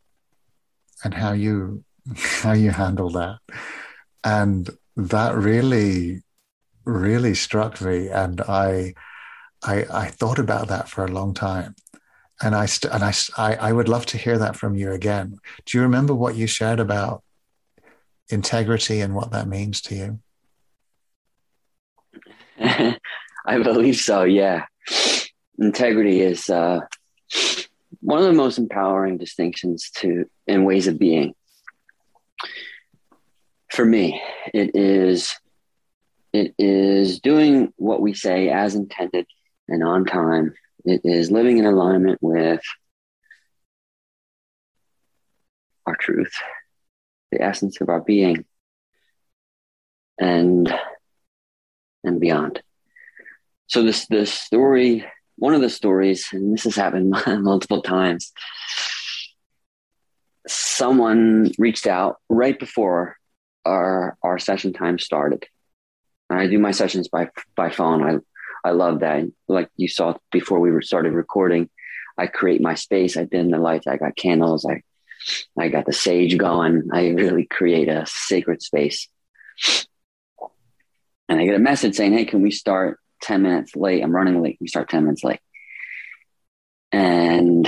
and 1.03 1.13
how 1.13 1.31
you 1.31 1.83
how 2.15 2.53
you 2.53 2.71
handle 2.71 3.09
that, 3.11 3.39
and 4.23 4.69
that 4.95 5.35
really 5.35 6.21
really 6.85 7.33
struck 7.33 7.81
me, 7.81 8.09
and 8.09 8.41
I 8.41 8.93
I, 9.63 9.85
I 9.91 10.07
thought 10.07 10.39
about 10.39 10.67
that 10.67 10.89
for 10.89 11.05
a 11.05 11.11
long 11.11 11.33
time, 11.33 11.75
and 12.41 12.55
I 12.55 12.67
st- 12.67 12.93
and 12.93 13.03
I, 13.03 13.13
I 13.37 13.55
I 13.69 13.73
would 13.73 13.89
love 13.89 14.05
to 14.07 14.17
hear 14.17 14.37
that 14.37 14.55
from 14.55 14.75
you 14.75 14.91
again. 14.91 15.39
Do 15.65 15.77
you 15.77 15.81
remember 15.81 16.13
what 16.13 16.35
you 16.35 16.45
shared 16.45 16.79
about 16.79 17.23
integrity 18.31 19.01
and 19.01 19.15
what 19.15 19.31
that 19.31 19.47
means 19.47 19.81
to 19.81 19.95
you? 19.95 20.19
I 23.45 23.57
believe 23.61 23.97
so, 23.97 24.23
yeah. 24.23 24.65
Integrity 25.57 26.21
is 26.21 26.49
uh, 26.49 26.81
one 28.01 28.19
of 28.19 28.25
the 28.25 28.33
most 28.33 28.57
empowering 28.57 29.17
distinctions 29.17 29.89
to 29.95 30.25
in 30.47 30.63
ways 30.63 30.87
of 30.87 30.99
being. 30.99 31.33
For 33.71 33.85
me, 33.85 34.21
it 34.53 34.71
is 34.75 35.35
it 36.33 36.53
is 36.57 37.19
doing 37.19 37.73
what 37.77 38.01
we 38.01 38.13
say 38.13 38.49
as 38.49 38.75
intended 38.75 39.25
and 39.67 39.83
on 39.83 40.05
time. 40.05 40.53
It 40.85 41.01
is 41.03 41.31
living 41.31 41.57
in 41.57 41.65
alignment 41.65 42.19
with 42.21 42.61
our 45.85 45.95
truth, 45.95 46.33
the 47.31 47.41
essence 47.41 47.79
of 47.81 47.89
our 47.89 48.01
being, 48.01 48.45
and 50.19 50.73
and 52.03 52.19
beyond. 52.19 52.61
So 53.67 53.83
this 53.83 54.05
this 54.07 54.33
story, 54.33 55.05
one 55.37 55.53
of 55.53 55.61
the 55.61 55.69
stories, 55.69 56.27
and 56.33 56.53
this 56.53 56.65
has 56.65 56.75
happened 56.75 57.15
multiple 57.27 57.81
times. 57.81 58.31
Someone 60.47 61.51
reached 61.57 61.87
out 61.87 62.17
right 62.29 62.57
before 62.57 63.15
our 63.65 64.17
our 64.23 64.39
session 64.39 64.73
time 64.73 64.99
started. 64.99 65.45
I 66.29 66.47
do 66.47 66.59
my 66.59 66.71
sessions 66.71 67.07
by 67.07 67.29
by 67.55 67.69
phone. 67.69 68.03
I 68.03 68.17
I 68.67 68.71
love 68.71 68.99
that. 68.99 69.23
Like 69.47 69.69
you 69.77 69.87
saw 69.87 70.15
before 70.31 70.59
we 70.59 70.71
started 70.83 71.13
recording, 71.13 71.69
I 72.17 72.27
create 72.27 72.61
my 72.61 72.75
space. 72.75 73.17
I 73.17 73.25
dim 73.25 73.51
the 73.51 73.57
lights. 73.57 73.87
I 73.87 73.97
got 73.97 74.15
candles. 74.15 74.65
I 74.65 74.81
I 75.57 75.69
got 75.69 75.85
the 75.85 75.93
sage 75.93 76.37
going. 76.37 76.89
I 76.93 77.09
really 77.09 77.45
create 77.45 77.87
a 77.87 78.05
sacred 78.07 78.61
space. 78.61 79.07
And 81.29 81.39
I 81.39 81.45
get 81.45 81.55
a 81.55 81.59
message 81.59 81.95
saying, 81.95 82.13
"Hey, 82.13 82.25
can 82.25 82.41
we 82.41 82.51
start 82.51 82.99
ten 83.21 83.43
minutes 83.43 83.75
late? 83.75 84.03
I'm 84.03 84.15
running 84.15 84.41
late. 84.41 84.57
Can 84.57 84.65
we 84.65 84.67
start 84.67 84.89
ten 84.89 85.03
minutes 85.03 85.23
late?" 85.23 85.39
And 86.91 87.67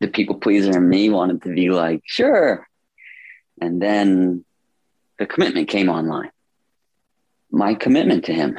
the 0.00 0.08
people 0.08 0.36
pleaser 0.36 0.76
in 0.76 0.88
me 0.88 1.10
wanted 1.10 1.42
to 1.42 1.54
be 1.54 1.70
like, 1.70 2.02
"Sure." 2.04 2.66
And 3.60 3.80
then 3.80 4.44
the 5.18 5.26
commitment 5.26 5.68
came 5.68 5.88
online. 5.88 6.30
My 7.50 7.74
commitment 7.74 8.24
to 8.26 8.32
him 8.32 8.56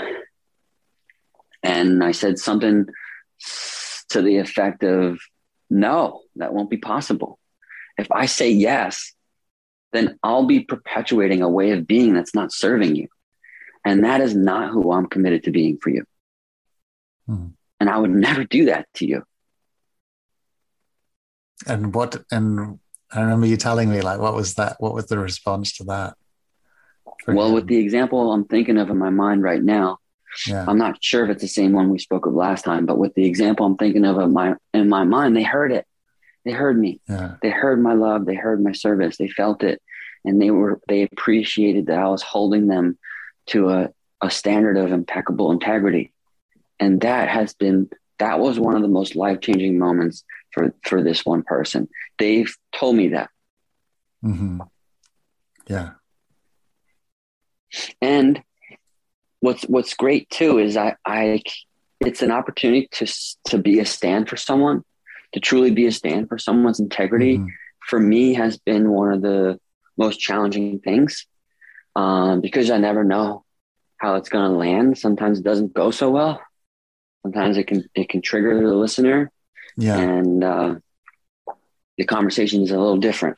and 1.63 2.03
I 2.03 2.11
said 2.11 2.37
something 2.37 2.85
to 4.09 4.21
the 4.21 4.37
effect 4.37 4.83
of, 4.83 5.19
no, 5.69 6.21
that 6.35 6.53
won't 6.53 6.69
be 6.69 6.77
possible. 6.77 7.39
If 7.97 8.11
I 8.11 8.25
say 8.25 8.51
yes, 8.51 9.13
then 9.91 10.17
I'll 10.23 10.45
be 10.45 10.61
perpetuating 10.61 11.41
a 11.41 11.49
way 11.49 11.71
of 11.71 11.87
being 11.87 12.13
that's 12.13 12.35
not 12.35 12.51
serving 12.51 12.95
you. 12.95 13.07
And 13.85 14.03
that 14.03 14.21
is 14.21 14.35
not 14.35 14.71
who 14.71 14.91
I'm 14.91 15.07
committed 15.07 15.43
to 15.43 15.51
being 15.51 15.77
for 15.77 15.89
you. 15.89 16.05
Hmm. 17.27 17.47
And 17.79 17.89
I 17.89 17.97
would 17.97 18.11
never 18.11 18.43
do 18.43 18.65
that 18.65 18.87
to 18.95 19.05
you. 19.05 19.23
And 21.67 21.93
what, 21.93 22.23
and 22.31 22.79
I 23.11 23.21
remember 23.21 23.45
you 23.45 23.57
telling 23.57 23.89
me, 23.89 24.01
like, 24.01 24.19
what 24.19 24.33
was 24.33 24.55
that? 24.55 24.77
What 24.79 24.93
was 24.93 25.05
the 25.07 25.19
response 25.19 25.77
to 25.77 25.83
that? 25.85 26.15
Well, 27.27 27.47
him? 27.47 27.53
with 27.53 27.67
the 27.67 27.77
example 27.77 28.31
I'm 28.31 28.45
thinking 28.45 28.77
of 28.77 28.89
in 28.89 28.97
my 28.97 29.09
mind 29.09 29.43
right 29.43 29.61
now, 29.61 29.99
yeah. 30.47 30.65
I'm 30.67 30.77
not 30.77 31.03
sure 31.03 31.23
if 31.23 31.29
it's 31.29 31.41
the 31.41 31.47
same 31.47 31.73
one 31.73 31.89
we 31.89 31.99
spoke 31.99 32.25
of 32.25 32.33
last 32.33 32.65
time, 32.65 32.85
but 32.85 32.97
with 32.97 33.13
the 33.13 33.25
example 33.25 33.65
I'm 33.65 33.77
thinking 33.77 34.05
of 34.05 34.17
in 34.17 34.33
my 34.33 34.55
in 34.73 34.89
my 34.89 35.03
mind, 35.03 35.35
they 35.35 35.43
heard 35.43 35.71
it. 35.71 35.85
They 36.45 36.51
heard 36.51 36.77
me. 36.77 36.99
Yeah. 37.07 37.35
They 37.41 37.49
heard 37.49 37.81
my 37.81 37.93
love. 37.93 38.25
They 38.25 38.35
heard 38.35 38.63
my 38.63 38.73
service. 38.73 39.17
They 39.17 39.29
felt 39.29 39.63
it, 39.63 39.81
and 40.25 40.41
they 40.41 40.51
were 40.51 40.79
they 40.87 41.03
appreciated 41.03 41.87
that 41.87 41.99
I 41.99 42.07
was 42.07 42.21
holding 42.21 42.67
them 42.67 42.97
to 43.47 43.69
a, 43.69 43.89
a 44.21 44.29
standard 44.29 44.77
of 44.77 44.91
impeccable 44.91 45.51
integrity, 45.51 46.13
and 46.79 47.01
that 47.01 47.29
has 47.29 47.53
been 47.53 47.89
that 48.19 48.39
was 48.39 48.59
one 48.59 48.75
of 48.75 48.81
the 48.81 48.87
most 48.87 49.15
life 49.15 49.41
changing 49.41 49.77
moments 49.77 50.23
for 50.51 50.73
for 50.83 51.01
this 51.01 51.25
one 51.25 51.43
person. 51.43 51.87
They've 52.19 52.53
told 52.75 52.95
me 52.95 53.09
that. 53.09 53.29
Mm-hmm. 54.23 54.61
Yeah. 55.67 55.91
And 58.01 58.41
what's 59.39 59.63
what's 59.63 59.93
great 59.93 60.29
too 60.29 60.59
is 60.59 60.77
I, 60.77 60.95
I 61.05 61.41
it's 61.99 62.21
an 62.21 62.31
opportunity 62.31 62.87
to 62.91 63.13
to 63.45 63.57
be 63.57 63.79
a 63.79 63.85
stand 63.85 64.29
for 64.29 64.37
someone, 64.37 64.83
to 65.33 65.39
truly 65.39 65.71
be 65.71 65.85
a 65.85 65.91
stand 65.91 66.29
for 66.29 66.37
someone's 66.37 66.79
integrity. 66.79 67.37
Mm-hmm. 67.37 67.47
For 67.89 67.99
me, 67.99 68.33
has 68.35 68.57
been 68.57 68.91
one 68.91 69.11
of 69.11 69.21
the 69.21 69.59
most 69.97 70.19
challenging 70.19 70.79
things 70.79 71.27
um, 71.95 72.41
because 72.41 72.69
I 72.69 72.77
never 72.77 73.03
know 73.03 73.43
how 73.97 74.15
it's 74.15 74.29
going 74.29 74.51
to 74.51 74.57
land. 74.57 74.97
Sometimes 74.97 75.39
it 75.39 75.43
doesn't 75.43 75.73
go 75.73 75.91
so 75.91 76.09
well. 76.09 76.41
Sometimes 77.23 77.57
it 77.57 77.67
can 77.67 77.85
it 77.95 78.09
can 78.09 78.21
trigger 78.21 78.59
the 78.67 78.75
listener, 78.75 79.31
yeah, 79.77 79.97
and 79.97 80.43
uh, 80.43 80.75
the 81.97 82.03
conversation 82.03 82.63
is 82.63 82.71
a 82.71 82.77
little 82.77 82.97
different. 82.97 83.37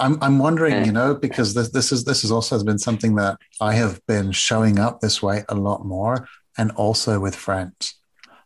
I'm 0.00 0.20
I'm 0.20 0.40
wondering, 0.40 0.84
you 0.84 0.90
know, 0.90 1.14
because 1.14 1.54
this 1.54 1.68
this 1.68 1.92
is 1.92 2.02
this 2.04 2.22
has 2.22 2.32
also 2.32 2.56
has 2.56 2.64
been 2.64 2.78
something 2.78 3.14
that 3.14 3.38
I 3.60 3.74
have 3.74 4.04
been 4.06 4.32
showing 4.32 4.80
up 4.80 5.00
this 5.00 5.22
way 5.22 5.44
a 5.48 5.54
lot 5.54 5.86
more, 5.86 6.26
and 6.58 6.72
also 6.72 7.20
with 7.20 7.36
friends. 7.36 7.94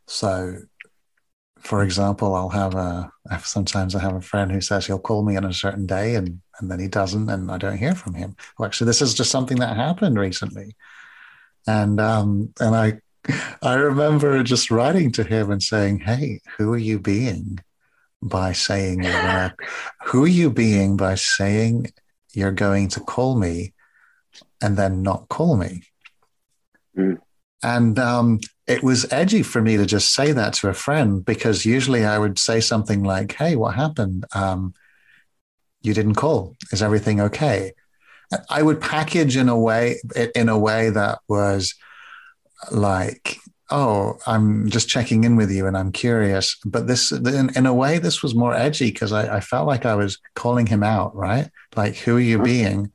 So, 0.06 0.56
for 1.60 1.82
example, 1.82 2.34
I'll 2.34 2.48
have 2.48 2.74
a 2.74 3.12
sometimes 3.42 3.94
I 3.94 4.00
have 4.00 4.14
a 4.14 4.20
friend 4.20 4.50
who 4.50 4.60
says 4.60 4.86
he'll 4.86 4.98
call 4.98 5.24
me 5.24 5.36
on 5.36 5.44
a 5.44 5.52
certain 5.52 5.86
day, 5.86 6.14
and 6.14 6.40
and 6.60 6.70
then 6.70 6.80
he 6.80 6.88
doesn't, 6.88 7.28
and 7.28 7.50
I 7.50 7.58
don't 7.58 7.76
hear 7.76 7.94
from 7.94 8.14
him. 8.14 8.36
Well, 8.58 8.66
actually, 8.66 8.86
this 8.86 9.02
is 9.02 9.14
just 9.14 9.30
something 9.30 9.58
that 9.58 9.76
happened 9.76 10.18
recently, 10.18 10.76
and 11.66 12.00
um 12.00 12.52
and 12.60 12.74
I 12.74 13.00
I 13.62 13.74
remember 13.74 14.42
just 14.42 14.70
writing 14.70 15.12
to 15.12 15.24
him 15.24 15.50
and 15.50 15.62
saying, 15.62 16.00
"Hey, 16.00 16.40
who 16.56 16.72
are 16.72 16.78
you 16.78 16.98
being?" 16.98 17.58
by 18.22 18.52
saying 18.52 19.02
you're 19.02 19.12
gonna, 19.12 19.54
who 20.06 20.24
are 20.24 20.28
you 20.28 20.50
being 20.50 20.96
by 20.96 21.14
saying 21.14 21.86
you're 22.32 22.52
going 22.52 22.88
to 22.88 23.00
call 23.00 23.38
me 23.38 23.72
and 24.60 24.76
then 24.76 25.02
not 25.02 25.28
call 25.28 25.56
me? 25.56 25.82
Mm. 26.96 27.18
And 27.62 27.98
um, 27.98 28.40
it 28.68 28.82
was 28.82 29.10
edgy 29.10 29.42
for 29.42 29.62
me 29.62 29.76
to 29.78 29.86
just 29.86 30.12
say 30.12 30.30
that 30.32 30.52
to 30.54 30.68
a 30.68 30.74
friend 30.74 31.24
because 31.24 31.64
usually 31.64 32.04
I 32.04 32.18
would 32.18 32.38
say 32.38 32.60
something 32.60 33.02
like, 33.02 33.32
Hey, 33.32 33.56
what 33.56 33.74
happened? 33.74 34.26
Um, 34.34 34.74
you 35.80 35.94
didn't 35.94 36.16
call. 36.16 36.56
Is 36.70 36.82
everything 36.82 37.20
okay? 37.20 37.72
I 38.50 38.62
would 38.62 38.80
package 38.80 39.36
in 39.36 39.48
a 39.48 39.58
way, 39.58 40.00
in 40.34 40.50
a 40.50 40.58
way 40.58 40.90
that 40.90 41.20
was 41.28 41.74
like, 42.70 43.38
oh, 43.70 44.18
I'm 44.26 44.68
just 44.68 44.88
checking 44.88 45.24
in 45.24 45.36
with 45.36 45.50
you 45.50 45.66
and 45.66 45.76
I'm 45.76 45.92
curious. 45.92 46.58
But 46.64 46.86
this, 46.86 47.10
in, 47.10 47.50
in 47.56 47.64
a 47.64 47.72
way, 47.72 47.98
this 47.98 48.22
was 48.22 48.34
more 48.34 48.54
edgy 48.54 48.90
because 48.90 49.12
I, 49.12 49.36
I, 49.36 49.40
felt 49.40 49.66
like 49.66 49.86
I 49.86 49.94
was 49.94 50.18
calling 50.34 50.66
him 50.66 50.82
out, 50.82 51.14
right? 51.14 51.50
Like, 51.76 51.96
who 51.96 52.16
are 52.16 52.20
you 52.20 52.42
being? 52.42 52.92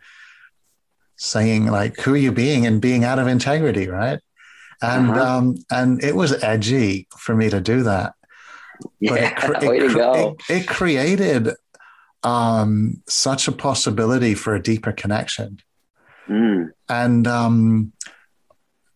Saying, 1.16 1.68
like, 1.68 2.00
who 2.00 2.14
are 2.14 2.18
you 2.18 2.32
being 2.32 2.66
and 2.66 2.82
being 2.82 3.04
out 3.04 3.20
of 3.20 3.28
integrity, 3.28 3.88
right? 3.88 4.20
And 4.84 5.12
uh-huh. 5.12 5.38
um, 5.38 5.56
and 5.72 6.04
it 6.04 6.16
was 6.16 6.44
edgy 6.44 7.08
for 7.18 7.36
me 7.36 7.50
to 7.50 7.62
do 7.62 7.84
that. 7.84 8.14
Yeah, 9.00 9.34
but 9.48 9.64
it, 9.64 9.70
way 9.70 9.78
it, 9.78 9.88
to 9.88 9.94
go. 9.94 10.36
It, 10.50 10.62
it 10.62 10.68
created 10.68 11.50
um, 12.24 13.02
such 13.08 13.48
a 13.48 13.52
possibility 13.52 14.36
for 14.36 14.56
a 14.56 14.62
deeper 14.62 14.92
connection. 14.92 15.60
Mm. 16.28 16.72
And 16.90 17.28
um, 17.28 17.94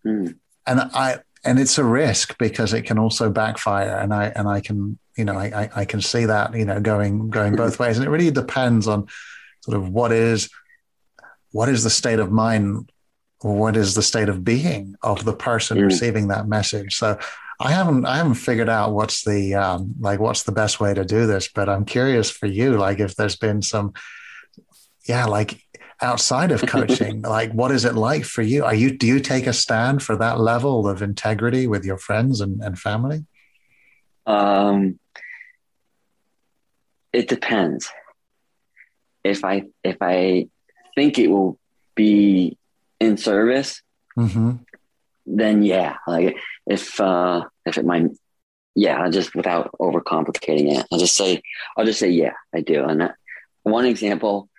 mm. 0.06 0.36
and 0.66 0.80
I 0.80 1.20
and 1.48 1.60
it's 1.60 1.78
a 1.78 1.84
risk 1.84 2.38
because 2.38 2.74
it 2.74 2.84
can 2.84 3.00
also 3.00 3.30
backfire 3.30 3.98
and 3.98 4.14
i 4.14 4.26
and 4.36 4.48
i 4.48 4.60
can 4.60 5.00
you 5.16 5.24
know 5.24 5.38
i 5.38 5.70
i 5.76 5.86
can 5.86 6.02
see 6.02 6.26
that 6.26 6.54
you 6.54 6.66
know 6.66 6.80
going 6.80 7.30
going 7.30 7.56
both 7.56 7.80
ways 7.80 7.98
and 7.98 8.06
it 8.06 8.10
really 8.10 8.32
depends 8.32 8.88
on 8.88 9.08
sort 9.62 9.78
of 9.78 9.90
what 9.90 10.12
is 10.12 10.50
what 11.52 11.70
is 11.70 11.84
the 11.84 11.90
state 11.90 12.20
of 12.20 12.32
mind 12.32 12.92
what 13.42 13.78
is 13.78 13.94
the 13.94 14.02
state 14.02 14.30
of 14.30 14.44
being 14.44 14.96
of 15.02 15.26
the 15.26 15.34
person 15.34 15.78
mm. 15.78 15.86
receiving 15.86 16.28
that 16.30 16.48
message? 16.48 16.96
So 16.96 17.18
i 17.60 17.72
haven't 17.72 18.06
i 18.06 18.18
haven't 18.18 18.36
figured 18.36 18.70
out 18.70 18.94
what's 18.94 19.24
the 19.24 19.56
um 19.56 19.96
like 20.00 20.20
what's 20.20 20.44
the 20.44 20.52
best 20.52 20.80
way 20.80 20.94
to 20.94 21.04
do 21.04 21.26
this 21.26 21.48
but 21.48 21.68
i'm 21.68 21.86
curious 21.86 22.30
for 22.30 22.46
you 22.46 22.78
like 22.78 23.00
if 23.00 23.16
there's 23.16 23.36
been 23.36 23.64
some 23.64 23.92
yeah 25.08 25.26
like 25.26 25.60
outside 26.02 26.52
of 26.52 26.62
coaching 26.68 27.22
like 27.22 27.52
what 27.52 27.72
is 27.72 27.86
it 27.86 27.96
like 27.96 28.24
for 28.24 28.42
you? 28.42 28.64
Are 28.64 28.74
you 28.74 28.96
do 28.96 29.08
you 29.08 29.20
take 29.20 29.48
a 29.48 29.54
stand 29.54 30.04
for 30.04 30.16
that 30.18 30.40
level 30.40 30.88
of 30.88 31.02
integrity 31.02 31.68
with 31.68 31.86
your 31.86 31.98
friends 31.98 32.42
and, 32.42 32.62
and 32.62 32.78
family? 32.78 33.26
Um 34.26 35.00
it 37.14 37.28
depends. 37.28 37.90
If 39.24 39.44
i 39.44 39.64
if 39.84 39.98
i 40.02 40.48
think 40.96 41.18
it 41.20 41.28
will 41.28 41.60
be 41.96 42.58
in 43.00 43.18
service 43.18 43.82
mm-hmm. 44.18 44.54
then 45.26 45.64
yeah 45.64 45.98
like 46.08 46.38
if 46.66 47.00
uh 47.00 47.44
if 47.66 47.78
it 47.78 47.86
might 47.86 48.10
yeah 48.76 49.10
just 49.10 49.36
without 49.36 49.72
overcomplicating 49.80 50.78
it 50.78 50.86
i'll 50.92 51.00
just 51.00 51.16
say 51.16 51.42
i'll 51.76 51.86
just 51.86 52.00
say 52.00 52.10
yeah 52.10 52.34
i 52.54 52.62
do 52.62 52.84
and 52.84 53.02
that, 53.02 53.16
one 53.64 53.86
example 53.86 54.50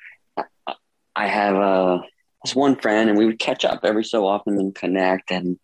I 1.18 1.26
have 1.26 1.56
uh, 1.56 1.98
this 2.44 2.54
one 2.54 2.76
friend, 2.76 3.10
and 3.10 3.18
we 3.18 3.26
would 3.26 3.40
catch 3.40 3.64
up 3.64 3.80
every 3.82 4.04
so 4.04 4.24
often 4.24 4.56
and 4.56 4.72
connect. 4.72 5.32
And 5.32 5.58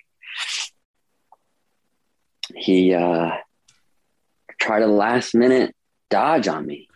he 2.56 2.92
uh, 2.92 3.30
tried 4.60 4.82
a 4.82 4.88
last 4.88 5.32
minute 5.32 5.76
dodge 6.10 6.48
on 6.48 6.66
me, 6.66 6.88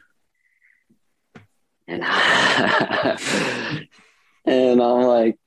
and 1.87 2.03
I, 2.05 3.87
and 4.45 4.83
I'm 4.83 5.03
like, 5.03 5.39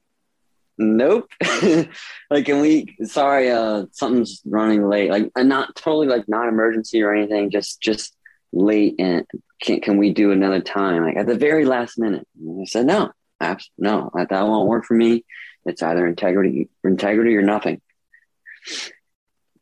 nope. 0.82 1.29
like, 2.29 2.45
can 2.45 2.61
we? 2.61 2.97
Sorry, 3.03 3.49
uh, 3.49 3.86
something's 3.91 4.41
running 4.45 4.88
late. 4.88 5.11
Like, 5.11 5.32
and 5.36 5.49
not 5.49 5.75
totally 5.75 6.07
like 6.07 6.27
not 6.27 6.47
emergency 6.47 7.01
or 7.01 7.13
anything. 7.13 7.49
Just 7.49 7.82
just 7.82 8.15
late 8.53 8.95
and 8.99 9.25
can, 9.61 9.79
can 9.79 9.97
we 9.97 10.13
do 10.13 10.32
another 10.32 10.61
time? 10.61 11.03
Like 11.03 11.17
at 11.17 11.27
the 11.27 11.38
very 11.38 11.65
last 11.65 11.97
minute. 11.97 12.27
And 12.39 12.61
I 12.61 12.65
said, 12.65 12.86
no, 12.86 13.11
abs- 13.39 13.71
no, 13.77 14.11
that, 14.13 14.29
that 14.29 14.47
won't 14.47 14.67
work 14.67 14.86
for 14.86 14.95
me. 14.95 15.23
It's 15.65 15.84
either 15.84 16.07
integrity, 16.07 16.69
integrity 16.84 17.36
or 17.36 17.43
nothing. 17.43 17.82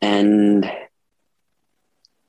And 0.01 0.69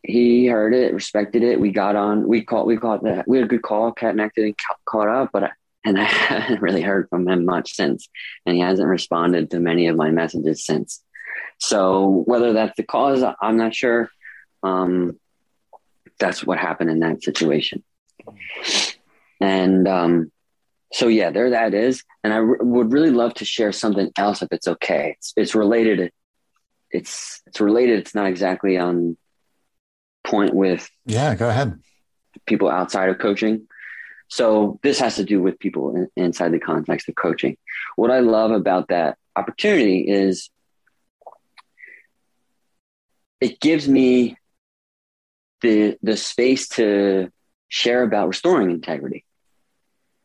he 0.03 0.47
heard 0.47 0.74
it, 0.74 0.93
respected 0.93 1.43
it. 1.43 1.61
We 1.61 1.70
got 1.70 1.95
on, 1.95 2.26
we 2.26 2.43
caught, 2.43 2.66
we 2.66 2.76
caught 2.76 3.05
that. 3.05 3.28
We 3.28 3.36
had 3.38 3.47
a 3.47 3.49
good 3.49 3.62
call, 3.62 3.93
connected 3.93 4.45
and 4.45 4.57
caught 4.84 5.09
up, 5.09 5.30
but 5.32 5.45
I, 5.45 5.51
and 5.85 5.99
I 6.01 6.05
haven't 6.05 6.62
really 6.62 6.83
heard 6.83 7.09
from 7.09 7.28
him 7.28 7.45
much 7.45 7.74
since. 7.74 8.09
And 8.47 8.57
he 8.57 8.62
hasn't 8.62 8.89
responded 8.89 9.51
to 9.51 9.61
many 9.61 9.89
of 9.89 9.97
my 9.97 10.11
messages 10.11 10.64
since. 10.64 11.03
So 11.59 12.22
whether 12.26 12.53
that's 12.53 12.76
the 12.76 12.83
cause, 12.83 13.22
I'm 13.41 13.57
not 13.57 13.74
sure. 13.74 14.11
Um, 14.62 15.18
that's 16.18 16.45
what 16.45 16.59
happened 16.59 16.91
in 16.91 17.01
that 17.01 17.22
situation. 17.22 17.83
And 19.41 19.89
um, 19.89 20.33
so, 20.93 21.09
yeah, 21.09 21.31
there 21.31 21.51
that 21.51 21.72
is. 21.74 22.05
And 22.22 22.33
I 22.33 22.37
r- 22.37 22.59
would 22.61 22.93
really 22.93 23.11
love 23.11 23.35
to 23.35 23.45
share 23.45 23.72
something 23.72 24.11
else 24.16 24.43
if 24.43 24.49
it's 24.53 24.68
okay. 24.68 25.14
It's, 25.16 25.33
it's 25.37 25.55
related. 25.55 26.12
It's 26.91 27.41
it's 27.47 27.61
related. 27.61 28.01
It's 28.01 28.14
not 28.14 28.26
exactly 28.26 28.76
on 28.76 29.16
point 30.24 30.55
with. 30.55 30.91
Yeah, 31.07 31.35
go 31.37 31.49
ahead. 31.49 31.81
People 32.47 32.68
outside 32.68 33.09
of 33.09 33.18
coaching. 33.18 33.68
So 34.31 34.78
this 34.83 35.01
has 35.01 35.16
to 35.16 35.24
do 35.24 35.43
with 35.43 35.59
people 35.59 35.95
in, 35.97 36.09
inside 36.16 36.53
the 36.53 36.61
context 36.61 37.09
of 37.09 37.16
coaching. 37.16 37.57
What 37.97 38.12
I 38.12 38.20
love 38.20 38.53
about 38.53 38.89
that 38.89 39.18
opportunity 39.35 40.09
is 40.09 40.51
it 43.41 43.61
gives 43.61 43.89
me 43.89 44.37
the 45.62 45.99
the 46.03 46.16
space 46.16 46.68
to 46.68 47.31
share 47.68 48.03
about 48.03 48.28
restoring 48.28 48.70
integrity 48.70 49.24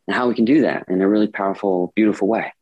and 0.08 0.16
how 0.16 0.28
we 0.28 0.36
can 0.36 0.45
do 0.45 0.62
that 0.62 0.86
in 0.88 1.01
a 1.01 1.08
really 1.08 1.28
powerful, 1.28 1.91
beautiful 1.95 2.28
way. 2.28 2.53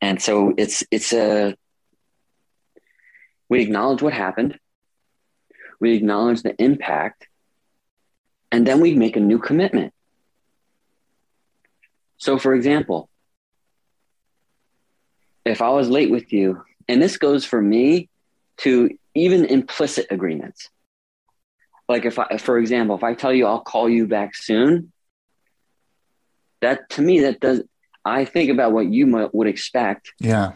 And 0.00 0.20
so 0.20 0.54
it's 0.56 0.82
it's 0.90 1.12
a 1.12 1.54
we 3.50 3.60
acknowledge 3.60 4.00
what 4.00 4.14
happened, 4.14 4.58
we 5.78 5.94
acknowledge 5.94 6.42
the 6.42 6.60
impact, 6.60 7.28
and 8.50 8.66
then 8.66 8.80
we 8.80 8.94
make 8.94 9.16
a 9.16 9.20
new 9.20 9.38
commitment. 9.38 9.92
So, 12.18 12.38
for 12.38 12.54
example, 12.54 13.08
if 15.44 15.62
I 15.62 15.68
was 15.70 15.88
late 15.88 16.10
with 16.10 16.32
you, 16.32 16.62
and 16.88 17.00
this 17.00 17.18
goes 17.18 17.44
for 17.44 17.60
me 17.60 18.08
to 18.58 18.90
even 19.14 19.44
implicit 19.44 20.06
agreements 20.10 20.70
like 21.88 22.04
if 22.04 22.18
I, 22.18 22.36
for 22.38 22.58
example, 22.58 22.96
if 22.96 23.04
I 23.04 23.14
tell 23.14 23.32
you 23.32 23.46
I'll 23.46 23.60
call 23.60 23.88
you 23.88 24.06
back 24.06 24.34
soon, 24.34 24.92
that 26.60 26.88
to 26.90 27.02
me 27.02 27.20
that 27.20 27.40
does. 27.40 27.62
I 28.04 28.24
think 28.24 28.50
about 28.50 28.72
what 28.72 28.86
you 28.86 29.06
might, 29.06 29.34
would 29.34 29.48
expect. 29.48 30.12
Yeah. 30.20 30.52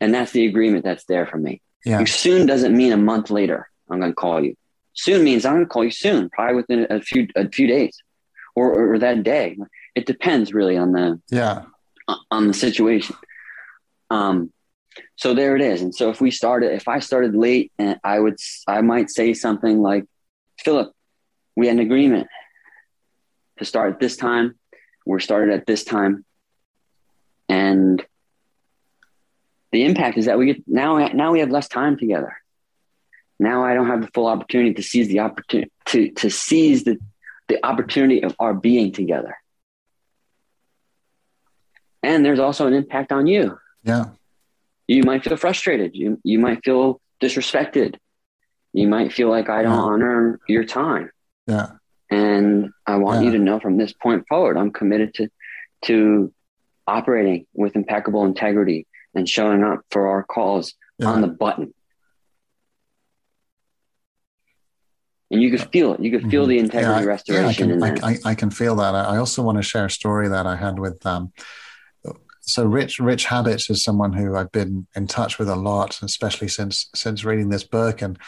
And 0.00 0.14
that's 0.14 0.32
the 0.32 0.46
agreement 0.46 0.84
that's 0.84 1.04
there 1.04 1.26
for 1.26 1.36
me. 1.36 1.60
Yeah. 1.84 2.02
soon 2.04 2.46
doesn't 2.46 2.74
mean 2.74 2.92
a 2.92 2.96
month 2.96 3.30
later. 3.30 3.68
I'm 3.90 4.00
going 4.00 4.12
to 4.12 4.16
call 4.16 4.42
you. 4.42 4.56
Soon 4.94 5.22
means 5.22 5.44
I'm 5.44 5.54
going 5.54 5.64
to 5.64 5.68
call 5.68 5.84
you 5.84 5.90
soon, 5.90 6.30
probably 6.30 6.56
within 6.56 6.86
a 6.88 7.00
few 7.00 7.28
a 7.36 7.48
few 7.48 7.66
days, 7.66 8.02
or 8.54 8.94
or 8.94 8.98
that 8.98 9.22
day. 9.22 9.56
It 9.96 10.06
depends 10.06 10.54
really 10.54 10.76
on 10.76 10.92
the 10.92 11.20
yeah 11.28 11.64
on 12.30 12.46
the 12.46 12.54
situation. 12.54 13.16
Um, 14.10 14.52
so 15.16 15.34
there 15.34 15.56
it 15.56 15.62
is. 15.62 15.82
And 15.82 15.94
so 15.94 16.10
if 16.10 16.20
we 16.20 16.30
started, 16.30 16.72
if 16.72 16.88
I 16.88 17.00
started 17.00 17.34
late, 17.34 17.72
and 17.78 17.98
I 18.04 18.18
would, 18.18 18.36
I 18.66 18.80
might 18.82 19.10
say 19.10 19.34
something 19.34 19.80
like, 19.80 20.04
Philip, 20.60 20.92
we 21.54 21.66
had 21.66 21.76
an 21.76 21.82
agreement 21.82 22.28
to 23.58 23.64
start 23.64 23.94
at 23.94 24.00
this 24.00 24.16
time. 24.16 24.54
We're 25.04 25.20
started 25.20 25.54
at 25.54 25.66
this 25.66 25.84
time. 25.84 26.24
And 27.48 28.04
the 29.72 29.84
impact 29.84 30.18
is 30.18 30.26
that 30.26 30.38
we 30.38 30.46
get 30.46 30.62
now, 30.66 31.08
now 31.08 31.32
we 31.32 31.40
have 31.40 31.50
less 31.50 31.68
time 31.68 31.98
together. 31.98 32.36
Now 33.38 33.64
I 33.64 33.74
don't 33.74 33.88
have 33.88 34.00
the 34.00 34.08
full 34.08 34.26
opportunity 34.26 34.74
to 34.74 34.82
seize 34.82 35.08
the 35.08 35.20
opportunity 35.20 35.70
to, 35.86 36.10
to 36.12 36.30
seize 36.30 36.84
the, 36.84 36.98
the 37.48 37.64
opportunity 37.64 38.22
of 38.22 38.34
our 38.38 38.54
being 38.54 38.92
together. 38.92 39.36
And 42.02 42.24
there's 42.24 42.38
also 42.38 42.66
an 42.66 42.74
impact 42.74 43.12
on 43.12 43.26
you. 43.26 43.58
Yeah. 43.82 44.06
You 44.86 45.02
might 45.02 45.24
feel 45.24 45.36
frustrated. 45.36 45.94
You, 45.94 46.20
you 46.22 46.38
might 46.38 46.64
feel 46.64 47.00
disrespected 47.20 47.96
you 48.76 48.86
might 48.86 49.10
feel 49.10 49.30
like 49.30 49.48
I 49.48 49.62
don't 49.62 49.72
yeah. 49.72 49.80
honor 49.80 50.40
your 50.46 50.64
time. 50.64 51.10
Yeah. 51.46 51.68
And 52.10 52.72
I 52.86 52.96
want 52.96 53.20
yeah. 53.20 53.30
you 53.30 53.38
to 53.38 53.42
know 53.42 53.58
from 53.58 53.78
this 53.78 53.94
point 53.94 54.26
forward, 54.28 54.58
I'm 54.58 54.70
committed 54.70 55.14
to 55.14 55.28
to 55.86 56.32
operating 56.86 57.46
with 57.54 57.74
impeccable 57.74 58.26
integrity 58.26 58.86
and 59.14 59.26
showing 59.26 59.64
up 59.64 59.80
for 59.90 60.08
our 60.08 60.22
calls 60.22 60.74
yeah. 60.98 61.06
on 61.08 61.22
the 61.22 61.26
button. 61.26 61.72
and 65.28 65.42
you 65.42 65.50
could 65.50 65.72
feel 65.72 65.94
it. 65.94 66.00
You 66.00 66.12
could 66.12 66.30
feel 66.30 66.44
Mhm. 66.44 66.48
the 66.48 66.58
integrity 66.58 67.00
Yeah, 67.00 67.08
restoration 67.08 67.70
in 67.72 67.80
yeah, 67.80 67.86
I 67.86 67.90
can, 67.90 68.04
I, 68.04 68.10
I, 68.10 68.18
I 68.26 68.34
can 68.36 68.50
feel 68.50 68.76
that. 68.76 68.94
I 68.94 69.14
I 69.14 69.16
also 69.16 69.42
want 69.42 69.56
to 69.58 69.62
share 69.62 69.86
a 69.86 69.90
story 69.90 70.28
that 70.28 70.46
I 70.46 70.54
had 70.54 70.78
with. 70.78 71.04
Um, 71.04 71.32
so 72.46 72.64
Rich 72.64 72.98
Rich 73.00 73.24
Habits 73.26 73.68
is 73.70 73.82
someone 73.82 74.12
who 74.12 74.36
I've 74.36 74.52
been 74.52 74.86
in 74.94 75.06
touch 75.06 75.38
with 75.38 75.48
a 75.48 75.56
lot, 75.56 75.98
especially 76.02 76.48
since 76.48 76.88
since 76.94 77.24
reading 77.24 77.48
this 77.48 77.64
book, 77.64 78.02
and 78.02 78.18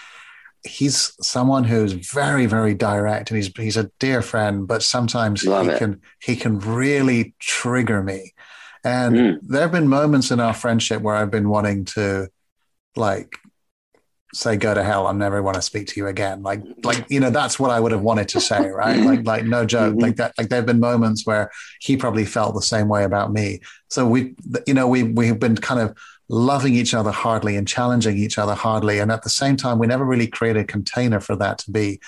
he's 0.66 1.12
someone 1.22 1.64
who's 1.64 1.92
very 1.92 2.46
very 2.46 2.74
direct, 2.74 3.30
and 3.30 3.36
he's 3.36 3.50
he's 3.56 3.76
a 3.76 3.90
dear 4.00 4.22
friend, 4.22 4.66
but 4.66 4.82
sometimes 4.82 5.44
Love 5.44 5.66
he 5.66 5.72
it. 5.72 5.78
can 5.78 6.00
he 6.20 6.36
can 6.36 6.58
really 6.58 7.34
trigger 7.38 8.02
me, 8.02 8.32
and 8.84 9.14
Mm. 9.16 9.38
there 9.42 9.62
have 9.62 9.72
been 9.72 9.88
moments 9.88 10.30
in 10.30 10.40
our 10.40 10.54
friendship 10.54 11.00
where 11.02 11.14
I've 11.16 11.30
been 11.30 11.48
wanting 11.48 11.84
to, 11.96 12.28
like 12.96 13.38
say 14.34 14.56
go 14.56 14.74
to 14.74 14.82
hell 14.82 15.06
i 15.06 15.12
never 15.12 15.42
want 15.42 15.54
to 15.54 15.62
speak 15.62 15.86
to 15.88 15.98
you 16.00 16.06
again. 16.06 16.42
Like 16.42 16.62
like 16.84 17.06
you 17.08 17.18
know 17.20 17.30
that's 17.30 17.58
what 17.58 17.70
i 17.70 17.80
would 17.80 17.92
have 17.92 18.02
wanted 18.02 18.28
to 18.28 18.40
say 18.40 18.68
right? 18.68 19.00
Like 19.00 19.24
like 19.24 19.44
no 19.44 19.64
joke. 19.64 19.94
Mhm. 19.94 20.02
like 20.02 20.16
that 20.16 20.32
like 20.36 20.48
there 20.50 20.58
have 20.58 20.66
been 20.66 20.80
moments 20.80 21.24
where 21.26 21.50
he 21.80 21.96
probably 21.96 22.24
felt 22.24 22.54
the 22.54 22.62
same 22.62 22.88
way 22.88 23.04
about 23.04 23.32
me. 23.32 23.60
So 23.88 24.06
we 24.06 24.34
you 24.66 24.74
know 24.74 24.86
we 24.86 25.02
we've 25.02 25.38
been 25.38 25.56
kind 25.56 25.80
of 25.80 25.96
loving 26.28 26.74
each 26.74 26.92
other 26.92 27.10
hardly 27.10 27.56
and 27.56 27.66
challenging 27.66 28.18
each 28.18 28.36
other 28.36 28.54
hardly. 28.54 28.98
And 28.98 29.10
at 29.10 29.22
the 29.22 29.30
same 29.30 29.56
time 29.56 29.78
we 29.78 29.86
never 29.86 30.04
really 30.04 30.26
created 30.26 30.60
a 30.60 30.66
container 30.66 31.20
for 31.20 31.34
that 31.36 31.56
to 31.60 31.70
be. 31.70 31.98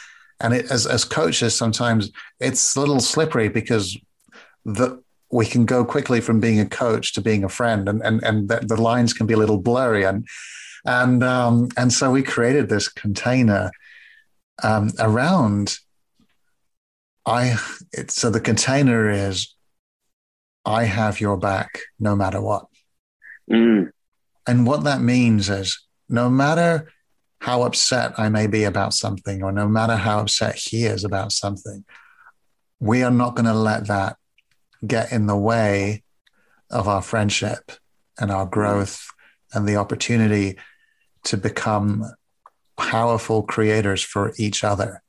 And 0.41 0.53
it, 0.55 0.71
as 0.71 0.87
as 0.87 1.05
coaches 1.05 1.55
sometimes 1.55 2.11
it's 2.39 2.77
a 2.77 2.81
little 2.81 3.01
slippery 3.01 3.49
because 3.49 3.97
the 4.66 5.03
we 5.33 5.47
can 5.47 5.64
go 5.64 5.85
quickly 5.85 6.21
from 6.21 6.41
being 6.41 6.61
a 6.61 6.66
coach 6.66 7.12
to 7.14 7.21
being 7.23 7.45
a 7.45 7.49
friend 7.49 7.89
and 7.89 8.03
and 8.03 8.23
and 8.23 8.49
the, 8.51 8.61
the 8.62 8.81
lines 8.81 9.14
can 9.14 9.27
be 9.27 9.35
a 9.35 9.39
little 9.39 9.59
blurry. 9.59 10.05
And 10.05 10.27
and 10.85 11.22
um, 11.22 11.68
and 11.76 11.93
so 11.93 12.11
we 12.11 12.22
created 12.22 12.68
this 12.68 12.89
container 12.89 13.70
um, 14.62 14.91
around. 14.99 15.78
I 17.26 17.57
it, 17.93 18.11
so 18.11 18.31
the 18.31 18.41
container 18.41 19.11
is 19.11 19.55
I 20.64 20.85
have 20.85 21.20
your 21.20 21.37
back 21.37 21.81
no 21.99 22.16
matter 22.16 22.41
what, 22.41 22.66
Mm, 23.51 23.91
and 24.47 24.66
what 24.66 24.85
that 24.85 25.01
means 25.01 25.49
is 25.51 25.87
no 26.09 26.31
matter 26.31 26.91
how 27.41 27.62
upset 27.62 28.18
I 28.18 28.28
may 28.28 28.47
be 28.47 28.64
about 28.64 28.95
something, 28.95 29.43
or 29.43 29.53
no 29.53 29.66
matter 29.66 29.97
how 29.97 30.20
upset 30.20 30.57
he 30.57 30.85
is 30.85 31.05
about 31.05 31.33
something, 31.33 31.85
we 32.81 33.03
are 33.03 33.11
not 33.11 33.35
going 33.35 33.47
to 33.47 33.55
let 33.55 33.87
that 33.89 34.16
get 34.87 35.12
in 35.12 35.26
the 35.26 35.37
way 35.37 36.03
of 36.70 36.89
our 36.89 37.03
friendship 37.03 37.72
and 38.18 38.31
our 38.31 38.47
growth 38.47 39.07
and 39.53 39.66
the 39.66 39.76
opportunity 39.76 40.59
to 41.25 41.37
become 41.37 42.05
powerful 42.77 43.43
creators 43.43 44.03
for 44.03 44.33
each 44.39 44.64
other. 44.64 45.03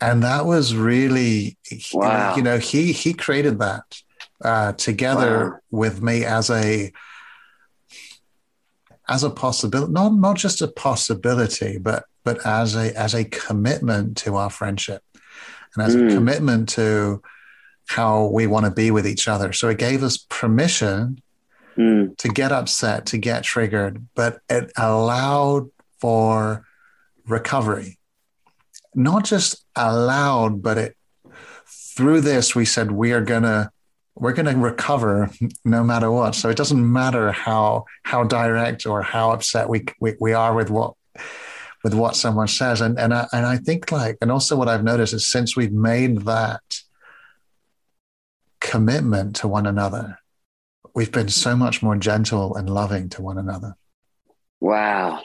And 0.00 0.22
that 0.22 0.46
was 0.46 0.74
really, 0.74 1.56
Wow. 1.92 2.34
you 2.36 2.42
know, 2.42 2.58
he 2.58 2.92
he 2.92 3.14
created 3.14 3.58
that 3.60 3.84
uh, 4.44 4.72
together 4.72 5.50
Wow. 5.50 5.58
with 5.70 6.02
me 6.02 6.24
as 6.24 6.50
a 6.50 6.92
as 9.08 9.22
a 9.24 9.30
possibility, 9.30 9.92
not 9.92 10.14
not 10.14 10.36
just 10.36 10.62
a 10.62 10.68
possibility, 10.68 11.78
but 11.78 12.04
but 12.24 12.44
as 12.46 12.74
a 12.76 12.96
as 12.98 13.14
a 13.14 13.24
commitment 13.24 14.16
to 14.18 14.36
our 14.36 14.50
friendship 14.50 15.02
and 15.74 15.84
as 15.86 15.94
Mm. 15.96 16.10
a 16.10 16.14
commitment 16.14 16.68
to 16.70 17.22
how 17.88 18.26
we 18.26 18.46
want 18.46 18.64
to 18.64 18.70
be 18.70 18.90
with 18.90 19.06
each 19.06 19.28
other. 19.28 19.52
So 19.52 19.68
it 19.68 19.78
gave 19.78 20.02
us 20.02 20.16
permission 20.16 21.20
mm, 21.76 22.16
to 22.16 22.28
get 22.28 22.52
upset, 22.52 23.06
to 23.06 23.18
get 23.18 23.44
triggered, 23.44 24.06
but 24.14 24.40
it 24.48 24.72
allowed 24.76 25.70
for 26.00 26.64
recovery. 27.26 27.98
Not 28.94 29.24
just 29.24 29.64
allowed, 29.76 30.62
but 30.62 30.78
it 30.78 30.96
through 31.66 32.20
this 32.20 32.54
we 32.54 32.64
said 32.64 32.90
we 32.90 33.12
are 33.12 33.20
gonna 33.20 33.70
we're 34.14 34.32
gonna 34.32 34.56
recover 34.56 35.30
no 35.64 35.82
matter 35.82 36.10
what. 36.10 36.34
So 36.34 36.48
it 36.48 36.56
doesn't 36.56 36.92
matter 36.92 37.32
how 37.32 37.86
how 38.02 38.24
direct 38.24 38.86
or 38.86 39.02
how 39.02 39.30
upset 39.30 39.68
we 39.68 39.84
we, 40.00 40.14
we 40.20 40.32
are 40.32 40.54
with 40.54 40.70
what 40.70 40.94
with 41.82 41.94
what 41.94 42.16
someone 42.16 42.48
says. 42.48 42.80
And 42.80 42.98
and 42.98 43.14
I 43.14 43.26
and 43.32 43.46
I 43.46 43.56
think 43.56 43.90
like 43.90 44.18
and 44.20 44.30
also 44.30 44.56
what 44.56 44.68
I've 44.68 44.84
noticed 44.84 45.14
is 45.14 45.30
since 45.30 45.56
we've 45.56 45.72
made 45.72 46.22
that 46.22 46.62
commitment 48.60 49.36
to 49.36 49.48
one 49.48 49.66
another, 49.66 50.18
we've 50.94 51.12
been 51.12 51.28
so 51.28 51.56
much 51.56 51.82
more 51.82 51.96
gentle 51.96 52.54
and 52.56 52.68
loving 52.68 53.08
to 53.10 53.22
one 53.22 53.38
another. 53.38 53.76
wow. 54.60 55.22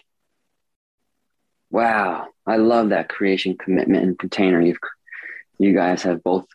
Wow. 1.70 2.28
I 2.45 2.55
love 2.55 2.89
that 2.89 3.09
creation, 3.09 3.57
commitment, 3.57 4.03
and 4.03 4.18
container. 4.18 4.61
You've, 4.61 4.78
you 5.59 5.74
guys 5.74 6.03
have 6.03 6.24
both 6.24 6.45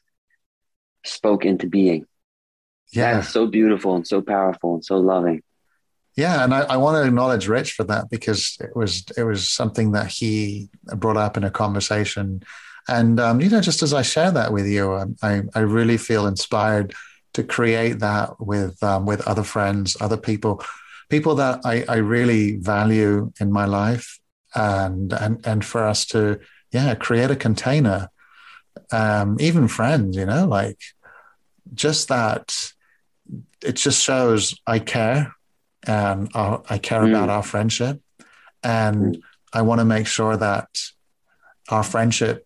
spoke 1.05 1.45
into 1.45 1.67
being. 1.67 2.07
Yeah. 2.93 3.21
So 3.21 3.47
beautiful 3.47 3.95
and 3.95 4.07
so 4.07 4.23
powerful 4.23 4.75
and 4.75 4.85
so 4.85 4.99
loving. 4.99 5.43
Yeah, 6.17 6.45
and 6.45 6.53
I, 6.55 6.61
I 6.61 6.77
want 6.77 6.97
to 6.97 7.07
acknowledge 7.07 7.49
Rich 7.49 7.73
for 7.73 7.85
that 7.85 8.11
because 8.11 8.59
it 8.61 8.77
was 8.77 9.05
it 9.17 9.25
was 9.25 9.49
something 9.49 9.93
that 9.93 10.09
he 10.09 10.69
brought 10.97 11.17
up 11.17 11.39
in 11.39 11.45
a 11.45 11.51
conversation, 11.51 12.43
and 12.87 13.19
um, 13.19 13.41
you 13.41 13.49
know, 13.49 13.63
just 13.63 13.83
as 13.83 13.95
I 13.95 14.03
share 14.03 14.31
that 14.31 14.53
with 14.53 14.67
you, 14.67 14.93
um, 14.93 15.17
I 15.23 15.43
I 15.55 15.61
really 15.61 15.97
feel 15.97 16.27
inspired 16.27 16.95
to 17.35 17.43
create 17.43 17.99
that 18.01 18.41
with 18.41 18.83
um, 18.83 19.07
with 19.07 19.27
other 19.27 19.43
friends, 19.43 19.97
other 20.01 20.17
people, 20.17 20.63
people 21.09 21.35
that 21.37 21.61
I, 21.65 21.85
I 21.89 21.97
really 21.97 22.57
value 22.57 23.33
in 23.41 23.51
my 23.53 23.65
life, 23.65 24.19
and 24.55 25.13
and 25.13 25.47
and 25.47 25.65
for 25.65 25.85
us 25.85 26.05
to 26.07 26.41
yeah 26.73 26.95
create 26.95 27.31
a 27.31 27.37
container, 27.37 28.09
um, 28.91 29.37
even 29.41 29.69
friends, 29.69 30.17
you 30.17 30.27
know, 30.27 30.47
like 30.47 30.79
just 31.75 32.09
that. 32.09 32.73
It 33.65 33.77
just 33.77 34.03
shows 34.03 34.59
I 34.67 34.81
care 34.81 35.35
and 35.87 36.29
our, 36.35 36.63
I 36.69 36.79
care 36.79 37.03
Mm. 37.03 37.11
about 37.11 37.31
our 37.31 37.43
friendship, 37.45 38.01
and 38.63 39.23
I 39.53 39.63
want 39.63 39.79
to 39.79 39.85
make 39.85 40.07
sure 40.09 40.37
that 40.37 40.69
our 41.69 41.85
friendship 41.85 42.45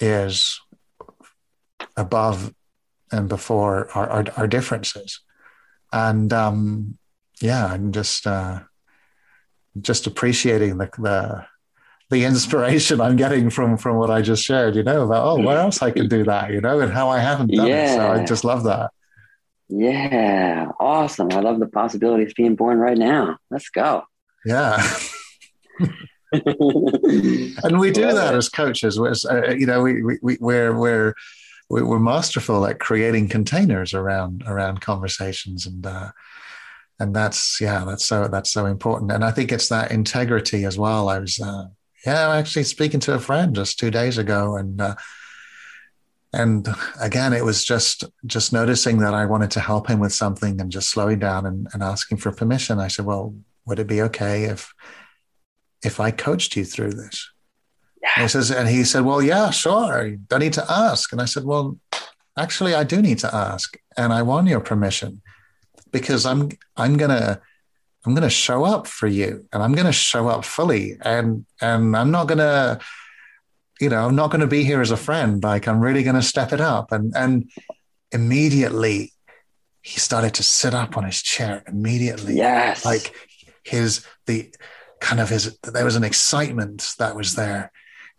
is 0.00 0.60
above 1.96 2.52
and 3.12 3.28
before 3.28 3.88
our, 3.94 4.08
our, 4.08 4.24
our 4.36 4.46
differences. 4.46 5.20
And 5.92 6.32
um, 6.32 6.98
yeah, 7.40 7.66
I'm 7.66 7.92
just 7.92 8.26
uh, 8.26 8.60
just 9.80 10.06
appreciating 10.06 10.78
the, 10.78 10.90
the 10.98 11.46
the 12.10 12.24
inspiration 12.24 13.00
I'm 13.00 13.16
getting 13.16 13.50
from 13.50 13.76
from 13.76 13.96
what 13.96 14.10
I 14.10 14.22
just 14.22 14.42
shared. 14.42 14.76
You 14.76 14.82
know 14.82 15.04
about 15.04 15.26
oh, 15.26 15.42
where 15.42 15.58
else 15.58 15.82
I 15.82 15.90
can 15.90 16.08
do 16.08 16.24
that. 16.24 16.50
You 16.50 16.60
know, 16.60 16.80
and 16.80 16.92
how 16.92 17.08
I 17.08 17.18
haven't 17.18 17.52
done 17.54 17.68
it. 17.68 17.88
So 17.88 18.12
I 18.12 18.24
just 18.24 18.44
love 18.44 18.64
that. 18.64 18.90
Yeah. 19.68 20.70
Awesome. 20.78 21.28
I 21.32 21.40
love 21.40 21.58
the 21.58 21.66
possibility 21.66 22.24
of 22.24 22.34
being 22.36 22.56
born 22.56 22.78
right 22.78 22.98
now. 22.98 23.38
Let's 23.50 23.70
go. 23.70 24.02
Yeah. 24.44 24.86
and 26.32 27.78
we 27.80 27.90
do 27.90 28.12
that 28.12 28.34
as 28.34 28.50
coaches. 28.50 29.00
We're, 29.00 29.14
uh, 29.30 29.52
you 29.52 29.66
know, 29.66 29.82
we, 29.82 30.02
we, 30.02 30.18
we, 30.22 30.36
we're, 30.40 30.76
we're, 30.76 31.06
we- 31.08 31.14
we're 31.80 31.98
masterful 31.98 32.66
at 32.66 32.78
creating 32.78 33.28
containers 33.28 33.94
around, 33.94 34.44
around 34.46 34.80
conversations. 34.82 35.66
And, 35.66 35.86
uh, 35.86 36.10
and 37.00 37.16
that's, 37.16 37.60
yeah, 37.60 37.84
that's 37.86 38.04
so, 38.04 38.28
that's 38.28 38.52
so 38.52 38.66
important. 38.66 39.10
And 39.10 39.24
I 39.24 39.30
think 39.30 39.50
it's 39.50 39.68
that 39.70 39.90
integrity 39.90 40.64
as 40.64 40.76
well. 40.76 41.08
I 41.08 41.18
was, 41.18 41.40
uh, 41.40 41.68
yeah, 42.04 42.34
actually 42.34 42.64
speaking 42.64 43.00
to 43.00 43.14
a 43.14 43.18
friend 43.18 43.54
just 43.54 43.78
two 43.78 43.90
days 43.90 44.18
ago 44.18 44.56
and, 44.56 44.80
uh, 44.80 44.96
and 46.32 46.66
again, 47.00 47.32
it 47.32 47.44
was 47.44 47.62
just 47.62 48.04
just 48.24 48.52
noticing 48.52 48.98
that 48.98 49.12
I 49.12 49.26
wanted 49.26 49.50
to 49.52 49.60
help 49.60 49.88
him 49.88 50.00
with 50.00 50.14
something 50.14 50.60
and 50.60 50.72
just 50.72 50.88
slowing 50.88 51.18
down 51.18 51.44
and, 51.44 51.68
and 51.74 51.82
asking 51.82 52.18
for 52.18 52.32
permission. 52.32 52.78
I 52.78 52.88
said, 52.88 53.04
"Well, 53.04 53.34
would 53.66 53.78
it 53.78 53.86
be 53.86 54.00
okay 54.02 54.44
if 54.44 54.72
if 55.84 56.00
I 56.00 56.10
coached 56.10 56.56
you 56.56 56.64
through 56.64 56.92
this?" 56.92 57.31
And 58.16 58.22
he 58.22 58.28
says, 58.28 58.50
and 58.50 58.68
he 58.68 58.84
said, 58.84 59.04
"Well, 59.04 59.22
yeah, 59.22 59.50
sure. 59.50 60.06
You 60.06 60.16
don't 60.28 60.40
need 60.40 60.52
to 60.54 60.66
ask." 60.70 61.12
And 61.12 61.20
I 61.20 61.24
said, 61.26 61.44
"Well, 61.44 61.78
actually, 62.36 62.74
I 62.74 62.84
do 62.84 63.00
need 63.00 63.18
to 63.20 63.34
ask, 63.34 63.76
and 63.96 64.12
I 64.12 64.22
want 64.22 64.48
your 64.48 64.60
permission 64.60 65.22
because 65.92 66.26
I'm 66.26 66.50
I'm 66.76 66.96
gonna 66.96 67.40
I'm 68.04 68.14
gonna 68.14 68.30
show 68.30 68.64
up 68.64 68.86
for 68.86 69.06
you, 69.06 69.46
and 69.52 69.62
I'm 69.62 69.72
gonna 69.72 69.92
show 69.92 70.28
up 70.28 70.44
fully, 70.44 70.96
and 71.02 71.46
and 71.60 71.96
I'm 71.96 72.10
not 72.10 72.26
gonna." 72.28 72.80
You 73.80 73.88
know, 73.88 74.06
I'm 74.06 74.14
not 74.14 74.30
going 74.30 74.42
to 74.42 74.46
be 74.46 74.62
here 74.62 74.80
as 74.80 74.92
a 74.92 74.96
friend. 74.96 75.42
Like, 75.42 75.66
I'm 75.66 75.80
really 75.80 76.04
going 76.04 76.14
to 76.14 76.22
step 76.22 76.52
it 76.52 76.60
up. 76.60 76.92
And 76.92 77.12
and 77.16 77.50
immediately, 78.12 79.12
he 79.82 79.98
started 79.98 80.34
to 80.34 80.42
sit 80.44 80.72
up 80.74 80.96
on 80.96 81.04
his 81.04 81.20
chair. 81.22 81.64
Immediately, 81.66 82.36
Yes. 82.36 82.84
like 82.84 83.12
his 83.64 84.06
the 84.26 84.52
kind 85.00 85.20
of 85.20 85.28
his 85.30 85.58
there 85.64 85.84
was 85.84 85.96
an 85.96 86.04
excitement 86.04 86.92
that 86.98 87.16
was 87.16 87.34
there 87.34 87.72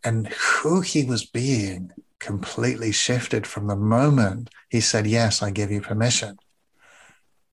and 0.03 0.27
who 0.27 0.81
he 0.81 1.03
was 1.05 1.25
being 1.25 1.91
completely 2.19 2.91
shifted 2.91 3.45
from 3.45 3.67
the 3.67 3.75
moment 3.75 4.49
he 4.69 4.79
said 4.79 5.05
yes 5.05 5.41
i 5.41 5.51
give 5.51 5.69
you 5.69 5.81
permission 5.81 6.37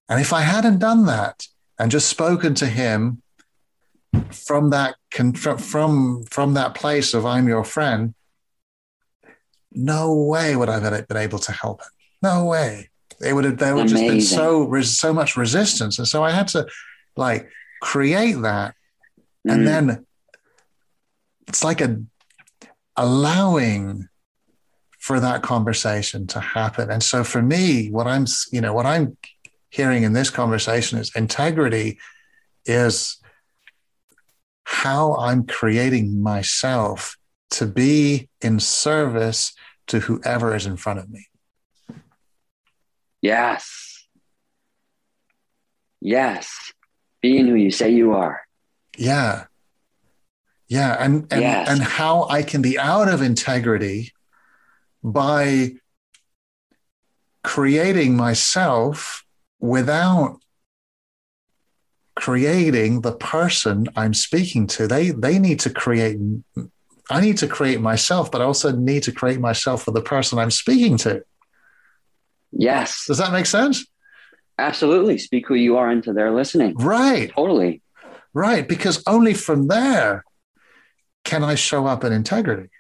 and 0.09 0.21
if 0.21 0.33
i 0.33 0.43
hadn't 0.43 0.79
done 0.79 1.07
that 1.07 1.47
and 1.79 1.91
just 1.91 2.09
spoken 2.09 2.55
to 2.55 2.67
him 2.67 3.23
from 4.33 4.71
that 4.71 4.97
from 5.59 6.25
from 6.25 6.55
that 6.55 6.75
place 6.75 7.15
of 7.15 7.27
I'm 7.27 7.49
your 7.49 7.65
friend, 7.65 8.15
no 9.73 10.15
way 10.15 10.57
would 10.57 10.69
I 10.69 10.81
have 10.81 11.09
been 11.09 11.17
able 11.17 11.39
to 11.41 11.53
help 11.53 11.81
it. 11.81 11.89
No 12.23 12.45
way. 12.45 12.91
It 13.21 13.33
would 13.35 13.45
have 13.45 13.59
there 13.59 13.75
would 13.75 13.89
just 13.89 14.03
been 14.03 14.21
so 14.21 14.81
so 14.83 15.13
much 15.13 15.37
resistance, 15.37 15.99
and 15.99 16.09
so 16.09 16.23
I 16.23 16.31
had 16.31 16.49
to 16.49 16.67
like 17.17 17.49
create 17.81 18.41
that, 18.43 18.75
mm. 19.47 19.53
and 19.53 19.67
then 19.67 20.07
it's 21.47 21.65
like 21.65 21.81
a 21.81 22.03
allowing 23.01 24.07
for 24.99 25.19
that 25.19 25.43
conversation 25.43 26.27
to 26.27 26.39
happen. 26.39 26.91
And 26.91 27.03
so 27.03 27.25
for 27.25 27.41
me, 27.41 27.91
what 27.91 28.07
I'm 28.07 28.27
you 28.53 28.61
know 28.61 28.75
what 28.75 28.87
I'm 28.87 29.17
hearing 29.71 30.03
in 30.03 30.13
this 30.13 30.29
conversation 30.29 30.99
is 30.99 31.11
integrity 31.17 31.99
is 32.67 33.17
how 34.65 35.17
I'm 35.17 35.47
creating 35.47 36.23
myself 36.23 37.17
to 37.53 37.67
be 37.67 38.29
in 38.43 38.61
service 38.61 39.55
to 39.87 40.01
whoever 40.01 40.55
is 40.55 40.67
in 40.67 40.77
front 40.77 40.99
of 40.99 41.11
me. 41.11 41.27
Yes. 43.23 44.07
Yes. 46.01 46.73
Being 47.23 47.47
who 47.47 47.55
you 47.55 47.71
say 47.71 47.91
you 47.91 48.13
are. 48.13 48.43
Yeah. 48.97 49.45
Yeah. 50.71 50.97
And 50.99 51.27
and, 51.33 51.41
yes. 51.43 51.69
and 51.69 51.83
how 51.83 52.29
I 52.29 52.43
can 52.43 52.63
be 52.63 52.79
out 52.79 53.09
of 53.09 53.21
integrity 53.21 54.13
by 55.03 55.73
creating 57.43 58.17
myself 58.17 59.25
without 59.59 60.39
creating 62.15 63.01
the 63.01 63.13
person 63.13 63.89
I'm 63.97 64.15
speaking 64.15 64.69
to. 64.69 64.87
They 64.87 65.11
they 65.11 65.41
need 65.41 65.59
to 65.61 65.71
create 65.71 66.19
I 67.11 67.21
need 67.21 67.39
to 67.39 67.49
create 67.49 67.81
myself, 67.81 68.31
but 68.31 68.41
I 68.41 68.45
also 68.45 68.71
need 68.71 69.03
to 69.03 69.13
create 69.13 69.41
myself 69.41 69.83
for 69.83 69.91
the 69.91 70.03
person 70.03 70.39
I'm 70.39 70.53
speaking 70.53 70.97
to. 70.99 71.25
Yes. 72.53 73.07
Does 73.09 73.19
that 73.19 73.33
make 73.33 73.47
sense? 73.47 73.85
Absolutely. 74.57 75.19
Speak 75.19 75.49
who 75.49 75.55
you 75.55 75.79
are 75.79 75.91
into 75.91 76.13
their 76.13 76.31
listening. 76.31 76.75
Right. 76.77 77.33
Totally. 77.35 77.83
Right. 78.35 78.69
Because 78.69 79.03
only 79.09 79.35
from 79.35 79.67
there 79.67 80.25
can 81.25 81.45
I 81.45 81.55
show 81.55 81.87
up 81.87 82.05
in 82.05 82.13
integrity. 82.13 82.71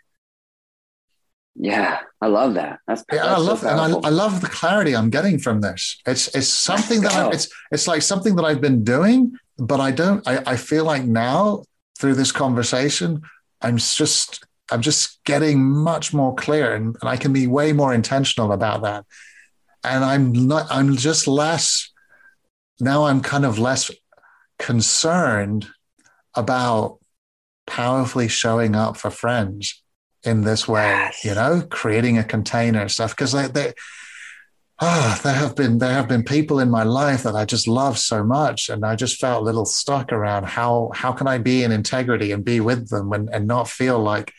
Yeah, 1.56 1.98
I 2.20 2.26
love 2.28 2.54
that. 2.54 2.78
That's, 2.86 3.04
yeah, 3.12 3.24
that's 3.24 3.28
I 3.28 3.38
love 3.38 3.58
so 3.60 3.68
and 3.68 3.80
I, 3.80 4.08
I, 4.08 4.10
love 4.10 4.40
the 4.40 4.48
clarity 4.48 4.94
I'm 4.94 5.10
getting 5.10 5.38
from 5.38 5.60
this. 5.60 6.00
It's 6.06 6.34
it's 6.34 6.48
something 6.48 7.02
that 7.02 7.12
I, 7.12 7.30
it's 7.30 7.48
it's 7.70 7.86
like 7.86 8.02
something 8.02 8.36
that 8.36 8.44
I've 8.44 8.60
been 8.60 8.84
doing, 8.84 9.32
but 9.58 9.80
I 9.80 9.90
don't. 9.90 10.26
I, 10.26 10.42
I 10.46 10.56
feel 10.56 10.84
like 10.84 11.04
now 11.04 11.64
through 11.98 12.14
this 12.14 12.32
conversation, 12.32 13.22
I'm 13.60 13.76
just 13.76 14.44
I'm 14.70 14.80
just 14.80 15.22
getting 15.24 15.62
much 15.62 16.14
more 16.14 16.34
clear, 16.34 16.74
and, 16.74 16.96
and 17.00 17.10
I 17.10 17.16
can 17.16 17.32
be 17.32 17.46
way 17.46 17.72
more 17.72 17.92
intentional 17.92 18.52
about 18.52 18.82
that. 18.82 19.04
And 19.82 20.04
I'm 20.04 20.32
not. 20.32 20.66
I'm 20.70 20.96
just 20.96 21.26
less 21.26 21.90
now. 22.78 23.04
I'm 23.04 23.20
kind 23.20 23.44
of 23.44 23.58
less 23.58 23.90
concerned 24.58 25.68
about 26.34 26.99
powerfully 27.70 28.28
showing 28.28 28.74
up 28.74 28.96
for 28.96 29.10
friends 29.10 29.82
in 30.24 30.42
this 30.42 30.68
way, 30.68 30.82
yes. 30.82 31.24
you 31.24 31.34
know, 31.34 31.62
creating 31.70 32.18
a 32.18 32.24
container 32.24 32.80
and 32.80 32.90
stuff. 32.90 33.16
Because 33.16 33.32
they, 33.32 33.46
they, 33.46 33.72
ah, 34.80 35.16
oh, 35.16 35.22
there 35.22 35.34
have 35.34 35.54
been 35.54 35.78
there 35.78 35.92
have 35.92 36.08
been 36.08 36.24
people 36.24 36.58
in 36.58 36.68
my 36.68 36.82
life 36.82 37.22
that 37.22 37.36
I 37.36 37.44
just 37.44 37.68
love 37.68 37.98
so 37.98 38.24
much, 38.24 38.68
and 38.68 38.84
I 38.84 38.96
just 38.96 39.20
felt 39.20 39.42
a 39.42 39.44
little 39.44 39.64
stuck 39.64 40.12
around 40.12 40.46
how 40.46 40.90
how 40.94 41.12
can 41.12 41.28
I 41.28 41.38
be 41.38 41.62
in 41.62 41.72
integrity 41.72 42.32
and 42.32 42.44
be 42.44 42.60
with 42.60 42.90
them 42.90 43.12
and 43.12 43.30
and 43.32 43.46
not 43.46 43.68
feel 43.68 43.98
like 43.98 44.32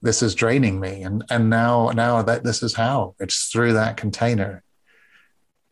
this 0.00 0.22
is 0.22 0.34
draining 0.34 0.80
me. 0.80 1.02
And 1.02 1.24
and 1.30 1.50
now 1.50 1.90
now 1.90 2.22
that 2.22 2.44
this 2.44 2.62
is 2.62 2.74
how 2.74 3.16
it's 3.18 3.48
through 3.48 3.74
that 3.74 3.96
container. 3.96 4.62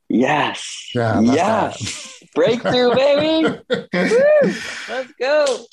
Yes. 0.09 0.91
Yeah. 0.93 1.21
Yes. 1.21 2.25
Breakthrough, 2.35 2.95
baby. 2.95 3.61
Let's 3.93 5.13
go. 5.21 5.65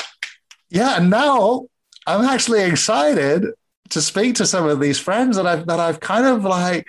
Yeah, 0.70 0.98
and 0.98 1.10
now 1.10 1.68
I'm 2.06 2.26
actually 2.26 2.64
excited 2.64 3.46
to 3.90 4.02
speak 4.02 4.36
to 4.36 4.46
some 4.46 4.68
of 4.68 4.80
these 4.80 5.00
friends 5.00 5.38
that 5.38 5.48
I've 5.48 5.66
that 5.68 5.80
I've 5.80 6.00
kind 6.00 6.26
of 6.26 6.44
like. 6.44 6.88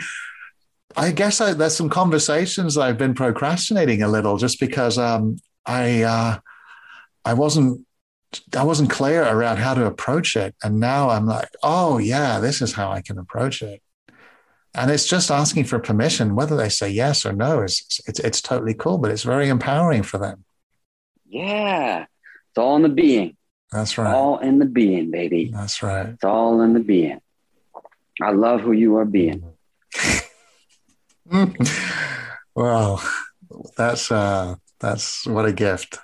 I 0.97 1.13
guess 1.13 1.41
I, 1.41 1.53
there's 1.53 1.77
some 1.77 1.91
conversations 1.91 2.77
I've 2.77 2.99
been 2.99 3.15
procrastinating 3.15 4.03
a 4.03 4.09
little, 4.09 4.37
just 4.37 4.59
because 4.59 4.99
um, 4.99 5.37
I 5.65 6.03
uh, 6.03 6.39
I 7.25 7.35
wasn't 7.35 7.87
I 8.57 8.65
wasn't 8.65 8.91
clear 8.91 9.23
around 9.23 9.59
how 9.59 9.75
to 9.75 9.87
approach 9.87 10.37
it, 10.37 10.55
and 10.63 10.81
now 10.81 11.11
I'm 11.11 11.27
like, 11.27 11.49
oh 11.63 11.99
yeah, 11.99 12.41
this 12.41 12.61
is 12.61 12.73
how 12.73 12.91
I 12.91 13.01
can 13.01 13.19
approach 13.19 13.63
it. 13.63 13.81
And 14.75 14.91
it's 14.91 15.07
just 15.07 15.31
asking 15.31 15.65
for 15.65 15.79
permission, 15.79 16.37
whether 16.37 16.57
they 16.57 16.69
say 16.69 16.91
yes 16.91 17.25
or 17.25 17.33
no 17.33 17.63
is 17.63 18.03
it's 18.07 18.21
it's 18.21 18.43
totally 18.43 18.75
cool, 18.75 18.99
but 18.99 19.11
it's 19.11 19.23
very 19.23 19.49
empowering 19.49 20.03
for 20.03 20.19
them. 20.19 20.45
Yeah, 21.27 22.03
it's 22.03 22.59
all 22.59 22.77
in 22.77 22.83
the 22.83 22.89
being. 22.89 23.38
That's 23.73 23.99
right. 23.99 24.15
All 24.15 24.39
in 24.39 24.59
the 24.59 24.65
being, 24.65 25.11
baby. 25.11 25.51
That's 25.53 25.83
right. 25.83 26.07
It's 26.07 26.25
all 26.25 26.63
in 26.63 26.73
the 26.73 26.81
being. 26.81 27.21
I 28.21 28.31
love 28.31 28.61
who 28.63 28.73
you 28.73 28.97
are 28.97 29.05
being. 29.05 29.45
well, 32.55 33.03
that's 33.77 34.11
uh 34.11 34.57
that's 34.81 35.27
what 35.27 35.47
a 35.47 35.53
gift. 35.53 35.99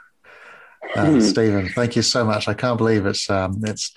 Uh, 0.95 1.19
Stephen, 1.21 1.69
thank 1.71 1.97
you 1.97 2.03
so 2.03 2.25
much. 2.25 2.47
I 2.47 2.55
can't 2.55 2.79
believe 2.79 3.07
it's 3.07 3.29
um 3.31 3.61
it's 3.65 3.95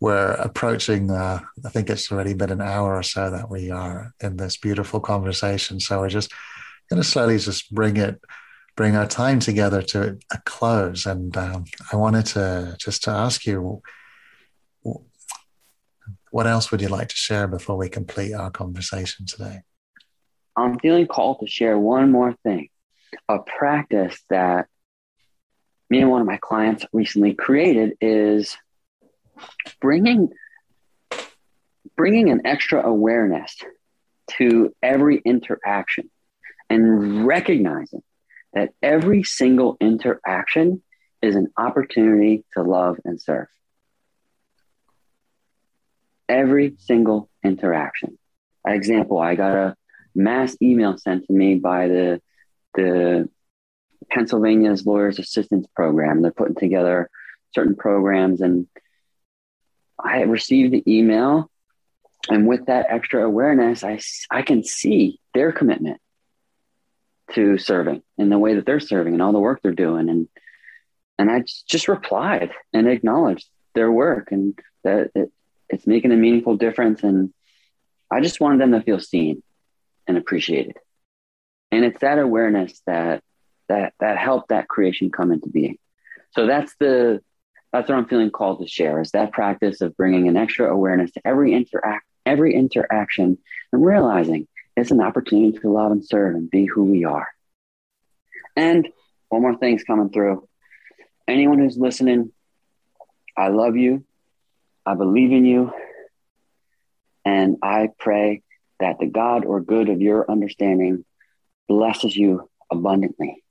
we're 0.00 0.32
approaching 0.32 1.10
uh, 1.10 1.40
I 1.64 1.68
think 1.68 1.90
it's 1.90 2.10
already 2.10 2.32
been 2.32 2.50
an 2.50 2.62
hour 2.62 2.96
or 2.96 3.02
so 3.02 3.30
that 3.30 3.50
we 3.50 3.70
are 3.70 4.14
in 4.20 4.38
this 4.38 4.56
beautiful 4.56 4.98
conversation. 4.98 5.78
So 5.78 6.00
we're 6.00 6.08
just 6.08 6.32
gonna 6.88 7.04
slowly 7.04 7.38
just 7.38 7.72
bring 7.72 7.98
it 7.98 8.20
bring 8.80 8.96
our 8.96 9.06
time 9.06 9.38
together 9.38 9.82
to 9.82 10.18
a 10.32 10.38
close. 10.46 11.04
And 11.04 11.36
um, 11.36 11.66
I 11.92 11.96
wanted 11.96 12.24
to 12.28 12.78
just 12.80 13.04
to 13.04 13.10
ask 13.10 13.44
you, 13.44 13.82
what 16.30 16.46
else 16.46 16.70
would 16.70 16.80
you 16.80 16.88
like 16.88 17.08
to 17.08 17.14
share 17.14 17.46
before 17.46 17.76
we 17.76 17.90
complete 17.90 18.32
our 18.32 18.50
conversation 18.50 19.26
today? 19.26 19.58
I'm 20.56 20.78
feeling 20.78 21.06
called 21.06 21.40
to 21.40 21.46
share 21.46 21.78
one 21.78 22.10
more 22.10 22.34
thing, 22.42 22.70
a 23.28 23.40
practice 23.40 24.18
that 24.30 24.66
me 25.90 26.00
and 26.00 26.10
one 26.10 26.22
of 26.22 26.26
my 26.26 26.38
clients 26.38 26.86
recently 26.94 27.34
created 27.34 27.98
is 28.00 28.56
bringing 29.78 30.30
bringing 31.98 32.30
an 32.30 32.46
extra 32.46 32.82
awareness 32.82 33.54
to 34.38 34.74
every 34.82 35.18
interaction 35.18 36.10
and 36.70 37.26
recognizing 37.26 38.02
that 38.52 38.70
every 38.82 39.22
single 39.22 39.76
interaction 39.80 40.82
is 41.22 41.36
an 41.36 41.48
opportunity 41.56 42.44
to 42.54 42.62
love 42.62 42.98
and 43.04 43.20
serve. 43.20 43.48
Every 46.28 46.74
single 46.78 47.28
interaction. 47.44 48.18
Example, 48.66 49.18
I 49.18 49.34
got 49.34 49.56
a 49.56 49.76
mass 50.14 50.56
email 50.62 50.96
sent 50.98 51.26
to 51.26 51.32
me 51.32 51.56
by 51.56 51.88
the 51.88 52.22
the 52.74 53.28
Pennsylvania's 54.10 54.86
Lawyers 54.86 55.18
Assistance 55.18 55.66
Program. 55.74 56.22
They're 56.22 56.30
putting 56.32 56.54
together 56.54 57.10
certain 57.54 57.74
programs, 57.74 58.40
and 58.40 58.66
I 60.02 60.22
received 60.22 60.72
the 60.72 60.82
email. 60.86 61.50
And 62.28 62.46
with 62.46 62.66
that 62.66 62.86
extra 62.90 63.24
awareness, 63.24 63.82
I, 63.82 63.98
I 64.30 64.42
can 64.42 64.62
see 64.62 65.20
their 65.32 65.52
commitment 65.52 66.00
to 67.34 67.58
serving 67.58 68.02
in 68.18 68.28
the 68.28 68.38
way 68.38 68.54
that 68.54 68.66
they're 68.66 68.80
serving 68.80 69.14
and 69.14 69.22
all 69.22 69.32
the 69.32 69.38
work 69.38 69.60
they're 69.62 69.72
doing. 69.72 70.08
And 70.08 70.28
and 71.18 71.30
I 71.30 71.44
just 71.66 71.88
replied 71.88 72.50
and 72.72 72.88
acknowledged 72.88 73.46
their 73.74 73.92
work 73.92 74.32
and 74.32 74.58
that 74.84 75.10
it, 75.14 75.30
it's 75.68 75.86
making 75.86 76.12
a 76.12 76.16
meaningful 76.16 76.56
difference. 76.56 77.02
And 77.02 77.32
I 78.10 78.20
just 78.20 78.40
wanted 78.40 78.60
them 78.60 78.72
to 78.72 78.80
feel 78.80 79.00
seen 79.00 79.42
and 80.06 80.16
appreciated. 80.16 80.76
And 81.70 81.84
it's 81.84 82.00
that 82.00 82.18
awareness 82.18 82.80
that 82.86 83.22
that 83.68 83.92
that 84.00 84.18
helped 84.18 84.48
that 84.48 84.68
creation 84.68 85.10
come 85.10 85.30
into 85.30 85.48
being. 85.48 85.78
So 86.32 86.46
that's 86.46 86.74
the 86.80 87.22
that's 87.72 87.88
what 87.88 87.98
I'm 87.98 88.08
feeling 88.08 88.30
called 88.30 88.60
to 88.60 88.66
share 88.66 89.00
is 89.00 89.12
that 89.12 89.32
practice 89.32 89.80
of 89.80 89.96
bringing 89.96 90.26
an 90.26 90.36
extra 90.36 90.72
awareness 90.72 91.12
to 91.12 91.20
every 91.24 91.52
interact 91.54 92.04
every 92.26 92.54
interaction 92.54 93.38
and 93.72 93.84
realizing 93.84 94.46
it's 94.80 94.90
an 94.90 95.02
opportunity 95.02 95.58
to 95.58 95.70
love 95.70 95.92
and 95.92 96.04
serve 96.04 96.34
and 96.34 96.50
be 96.50 96.64
who 96.64 96.84
we 96.84 97.04
are. 97.04 97.28
And 98.56 98.88
one 99.28 99.42
more 99.42 99.56
thing's 99.56 99.84
coming 99.84 100.10
through. 100.10 100.48
Anyone 101.28 101.58
who's 101.58 101.76
listening, 101.76 102.32
I 103.36 103.48
love 103.48 103.76
you. 103.76 104.04
I 104.84 104.94
believe 104.94 105.32
in 105.32 105.44
you. 105.44 105.72
And 107.24 107.58
I 107.62 107.90
pray 107.98 108.42
that 108.80 108.98
the 108.98 109.06
God 109.06 109.44
or 109.44 109.60
good 109.60 109.88
of 109.90 110.00
your 110.00 110.28
understanding 110.30 111.04
blesses 111.68 112.16
you 112.16 112.48
abundantly 112.70 113.44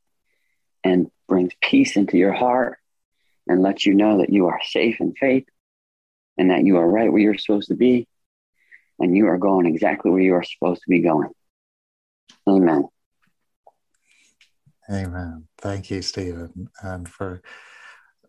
and 0.84 1.12
brings 1.28 1.54
peace 1.62 1.96
into 1.96 2.18
your 2.18 2.34
heart 2.34 2.80
and 3.48 3.62
lets 3.62 3.86
you 3.86 3.94
know 3.94 4.18
that 4.18 4.32
you 4.32 4.48
are 4.48 4.60
safe 4.64 5.00
in 5.00 5.14
faith 5.14 5.46
and 6.38 6.50
that 6.50 6.66
you 6.66 6.78
are 6.78 6.90
right 6.90 7.12
where 7.12 7.22
you're 7.22 7.38
supposed 7.38 7.68
to 7.70 7.76
be 7.76 8.08
and 9.00 9.16
you 9.16 9.28
are 9.28 9.38
going 9.38 9.66
exactly 9.66 10.12
where 10.12 10.22
you 10.22 10.34
are 10.34 10.44
supposed 10.44 10.82
to 10.82 10.90
be 10.90 11.00
going. 11.00 11.30
Amen. 12.48 12.88
Amen. 14.92 15.48
Thank 15.60 15.92
you, 15.92 16.02
Stephen, 16.02 16.70
and 16.82 17.08
for 17.08 17.42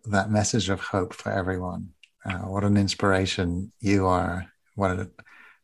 that 0.04 0.30
message 0.30 0.68
of 0.68 0.80
hope 0.80 1.14
for 1.14 1.32
everyone. 1.32 1.90
Uh, 2.24 2.38
what 2.40 2.64
an 2.64 2.76
inspiration 2.76 3.72
you 3.80 4.06
are. 4.06 4.46
What 4.74 4.90
a, 4.90 5.10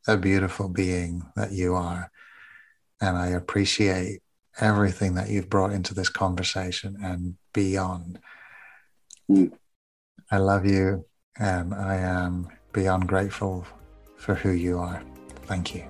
a 0.08 0.16
beautiful 0.16 0.68
being 0.68 1.22
that 1.36 1.52
you 1.52 1.74
are. 1.74 2.10
And 3.00 3.16
I 3.16 3.28
appreciate 3.28 4.20
everything 4.58 5.14
that 5.14 5.28
you've 5.28 5.50
brought 5.50 5.72
into 5.72 5.92
this 5.92 6.08
conversation 6.08 6.96
and 7.02 7.36
beyond. 7.52 8.18
Mm. 9.30 9.52
I 10.30 10.38
love 10.38 10.64
you, 10.64 11.04
and 11.38 11.74
I 11.74 11.96
am 11.96 12.48
beyond 12.72 13.06
grateful 13.06 13.66
for 14.16 14.34
who 14.34 14.52
you 14.52 14.78
are. 14.78 15.02
Thank 15.46 15.74
you. 15.74 15.84